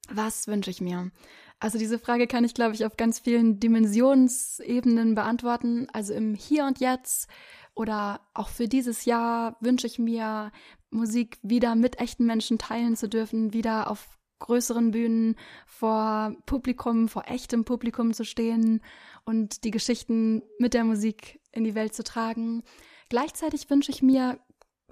Was 0.09 0.47
wünsche 0.47 0.71
ich 0.71 0.81
mir? 0.81 1.11
Also 1.59 1.77
diese 1.77 1.99
Frage 1.99 2.25
kann 2.25 2.45
ich, 2.45 2.53
glaube 2.53 2.73
ich, 2.73 2.85
auf 2.85 2.95
ganz 2.95 3.19
vielen 3.19 3.59
Dimensionsebenen 3.59 5.13
beantworten. 5.13 5.87
Also 5.91 6.13
im 6.13 6.33
Hier 6.35 6.65
und 6.65 6.79
Jetzt 6.79 7.27
oder 7.75 8.21
auch 8.33 8.47
für 8.47 8.67
dieses 8.67 9.05
Jahr 9.05 9.57
wünsche 9.59 9.87
ich 9.87 9.99
mir, 9.99 10.51
Musik 10.91 11.37
wieder 11.43 11.75
mit 11.75 11.99
echten 11.99 12.25
Menschen 12.25 12.57
teilen 12.57 12.95
zu 12.95 13.07
dürfen, 13.07 13.53
wieder 13.53 13.91
auf 13.91 14.18
größeren 14.39 14.91
Bühnen 14.91 15.35
vor 15.67 16.35
Publikum, 16.45 17.07
vor 17.07 17.23
echtem 17.27 17.65
Publikum 17.65 18.13
zu 18.13 18.25
stehen 18.25 18.81
und 19.25 19.63
die 19.63 19.71
Geschichten 19.71 20.43
mit 20.57 20.73
der 20.73 20.83
Musik 20.83 21.39
in 21.51 21.63
die 21.63 21.75
Welt 21.75 21.93
zu 21.93 22.03
tragen. 22.03 22.63
Gleichzeitig 23.09 23.69
wünsche 23.69 23.91
ich 23.91 24.01
mir 24.01 24.39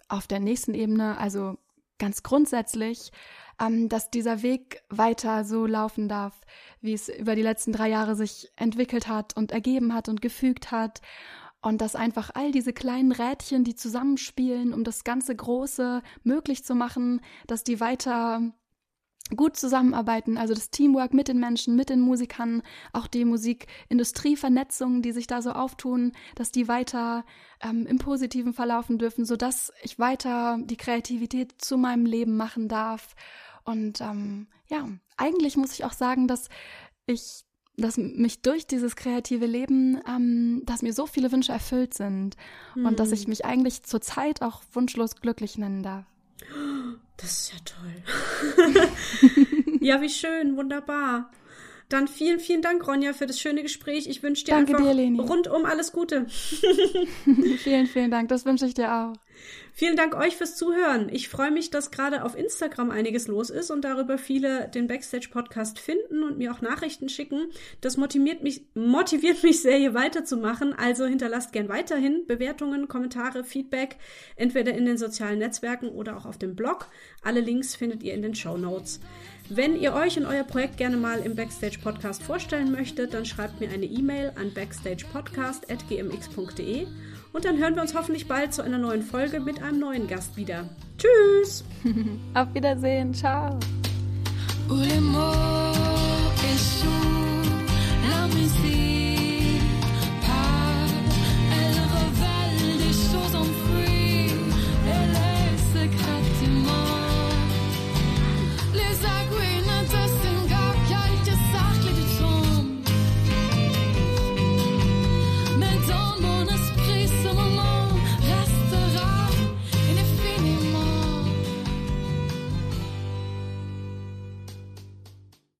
auf 0.09 0.27
der 0.27 0.39
nächsten 0.39 0.73
Ebene, 0.73 1.17
also 1.17 1.57
ganz 1.99 2.23
grundsätzlich, 2.23 3.11
ähm, 3.59 3.89
dass 3.89 4.11
dieser 4.11 4.41
Weg 4.43 4.83
weiter 4.89 5.43
so 5.43 5.65
laufen 5.65 6.07
darf, 6.07 6.39
wie 6.81 6.93
es 6.93 7.09
über 7.09 7.35
die 7.35 7.41
letzten 7.41 7.73
drei 7.73 7.89
Jahre 7.89 8.15
sich 8.15 8.51
entwickelt 8.55 9.07
hat 9.07 9.35
und 9.35 9.51
ergeben 9.51 9.93
hat 9.93 10.09
und 10.09 10.21
gefügt 10.21 10.71
hat. 10.71 11.01
Und 11.61 11.81
dass 11.81 11.95
einfach 11.95 12.29
all 12.35 12.51
diese 12.51 12.71
kleinen 12.71 13.11
Rädchen, 13.11 13.63
die 13.63 13.75
zusammenspielen, 13.75 14.73
um 14.73 14.83
das 14.83 15.03
ganze 15.03 15.35
Große 15.35 16.03
möglich 16.23 16.63
zu 16.63 16.75
machen, 16.75 17.21
dass 17.47 17.63
die 17.63 17.79
weiter 17.79 18.53
gut 19.35 19.57
zusammenarbeiten, 19.57 20.37
also 20.37 20.53
das 20.53 20.69
Teamwork 20.69 21.13
mit 21.13 21.27
den 21.27 21.39
Menschen, 21.39 21.75
mit 21.75 21.89
den 21.89 21.99
Musikern, 21.99 22.61
auch 22.93 23.07
die 23.07 23.25
Musikindustrievernetzungen, 23.25 25.01
die 25.01 25.11
sich 25.11 25.27
da 25.27 25.41
so 25.41 25.51
auftun, 25.51 26.13
dass 26.35 26.51
die 26.51 26.67
weiter 26.67 27.25
ähm, 27.61 27.85
im 27.85 27.97
Positiven 27.97 28.53
verlaufen 28.53 28.97
dürfen, 28.97 29.25
so 29.25 29.35
dass 29.35 29.73
ich 29.81 29.99
weiter 29.99 30.59
die 30.63 30.77
Kreativität 30.77 31.55
zu 31.57 31.77
meinem 31.77 32.05
Leben 32.05 32.37
machen 32.37 32.67
darf. 32.69 33.15
Und 33.65 33.99
ähm, 34.01 34.47
ja, 34.67 34.87
eigentlich 35.17 35.57
muss 35.57 35.73
ich 35.73 35.83
auch 35.83 35.93
sagen, 35.93 36.27
dass 36.27 36.49
ich 37.05 37.43
dass 37.79 37.97
mich 37.97 38.41
durch 38.41 38.65
dieses 38.65 38.95
kreative 38.95 39.45
Leben, 39.45 40.01
ähm, 40.07 40.63
dass 40.65 40.81
mir 40.81 40.93
so 40.93 41.05
viele 41.05 41.31
Wünsche 41.31 41.51
erfüllt 41.51 41.93
sind 41.93 42.35
hm. 42.73 42.87
und 42.87 42.99
dass 42.99 43.11
ich 43.11 43.21
hm. 43.21 43.29
mich 43.29 43.45
eigentlich 43.45 43.83
zurzeit 43.83 44.41
auch 44.41 44.63
wunschlos 44.73 45.15
glücklich 45.15 45.59
nennen 45.59 45.83
darf. 45.83 46.05
Das 47.17 47.31
ist 47.31 47.53
ja 47.53 47.59
toll. 47.65 48.87
ja, 49.81 50.01
wie 50.01 50.09
schön, 50.09 50.55
wunderbar. 50.55 51.31
Dann 51.89 52.07
vielen, 52.07 52.39
vielen 52.39 52.61
Dank, 52.61 52.85
Ronja, 52.85 53.13
für 53.13 53.27
das 53.27 53.39
schöne 53.39 53.63
Gespräch. 53.63 54.07
Ich 54.07 54.21
wünsche 54.21 54.43
dir 54.43 54.51
Danke 54.51 54.75
einfach 54.75 54.93
dir, 54.93 55.21
rundum 55.21 55.65
alles 55.65 55.93
Gute. 55.93 56.25
vielen, 57.59 57.87
vielen 57.87 58.11
Dank. 58.11 58.27
Das 58.29 58.45
wünsche 58.45 58.65
ich 58.65 58.73
dir 58.73 58.93
auch. 58.93 59.13
Vielen 59.73 59.95
Dank 59.95 60.15
euch 60.15 60.35
fürs 60.35 60.55
Zuhören. 60.55 61.07
Ich 61.11 61.29
freue 61.29 61.51
mich, 61.51 61.69
dass 61.69 61.91
gerade 61.91 62.23
auf 62.23 62.35
Instagram 62.35 62.89
einiges 62.89 63.27
los 63.27 63.51
ist 63.51 63.69
und 63.69 63.83
darüber 63.85 64.17
viele 64.17 64.69
den 64.69 64.87
Backstage 64.87 65.29
Podcast 65.31 65.77
finden 65.77 66.23
und 66.23 66.39
mir 66.39 66.51
auch 66.51 66.61
Nachrichten 66.61 67.09
schicken. 67.09 67.51
Das 67.79 67.95
motiviert 67.95 68.41
mich, 68.41 68.65
motiviert 68.73 69.43
mich 69.43 69.61
sehr, 69.61 69.77
hier 69.77 69.93
weiterzumachen. 69.93 70.73
Also 70.73 71.05
hinterlasst 71.05 71.53
gern 71.53 71.69
weiterhin 71.69 72.25
Bewertungen, 72.25 72.87
Kommentare, 72.87 73.43
Feedback, 73.43 73.97
entweder 74.35 74.73
in 74.73 74.85
den 74.85 74.97
sozialen 74.97 75.37
Netzwerken 75.37 75.89
oder 75.89 76.17
auch 76.17 76.25
auf 76.25 76.39
dem 76.39 76.55
Blog. 76.55 76.87
Alle 77.21 77.41
Links 77.41 77.75
findet 77.75 78.01
ihr 78.01 78.15
in 78.15 78.23
den 78.23 78.33
Show 78.33 78.57
Notes. 78.57 78.99
Wenn 79.49 79.79
ihr 79.79 79.93
euch 79.93 80.17
und 80.17 80.25
euer 80.25 80.43
Projekt 80.43 80.75
gerne 80.77 80.97
mal 80.97 81.19
im 81.19 81.35
Backstage 81.35 81.77
Podcast 81.81 82.21
vorstellen 82.21 82.69
möchtet, 82.71 83.13
dann 83.13 83.25
schreibt 83.25 83.61
mir 83.61 83.69
eine 83.69 83.85
E-Mail 83.85 84.33
an 84.35 84.53
backstagepodcast.gmx.de 84.53 86.87
und 87.31 87.45
dann 87.45 87.57
hören 87.57 87.75
wir 87.75 87.81
uns 87.81 87.95
hoffentlich 87.95 88.27
bald 88.27 88.53
zu 88.53 88.61
einer 88.61 88.77
neuen 88.77 89.03
Folge 89.03 89.39
mit 89.39 89.63
einem 89.63 89.79
neuen 89.79 90.05
Gast 90.07 90.35
wieder. 90.35 90.67
Tschüss! 90.97 91.63
Auf 92.33 92.53
Wiedersehen, 92.53 93.13
ciao! 93.13 93.57
la 98.09 98.27
musique 98.27 98.76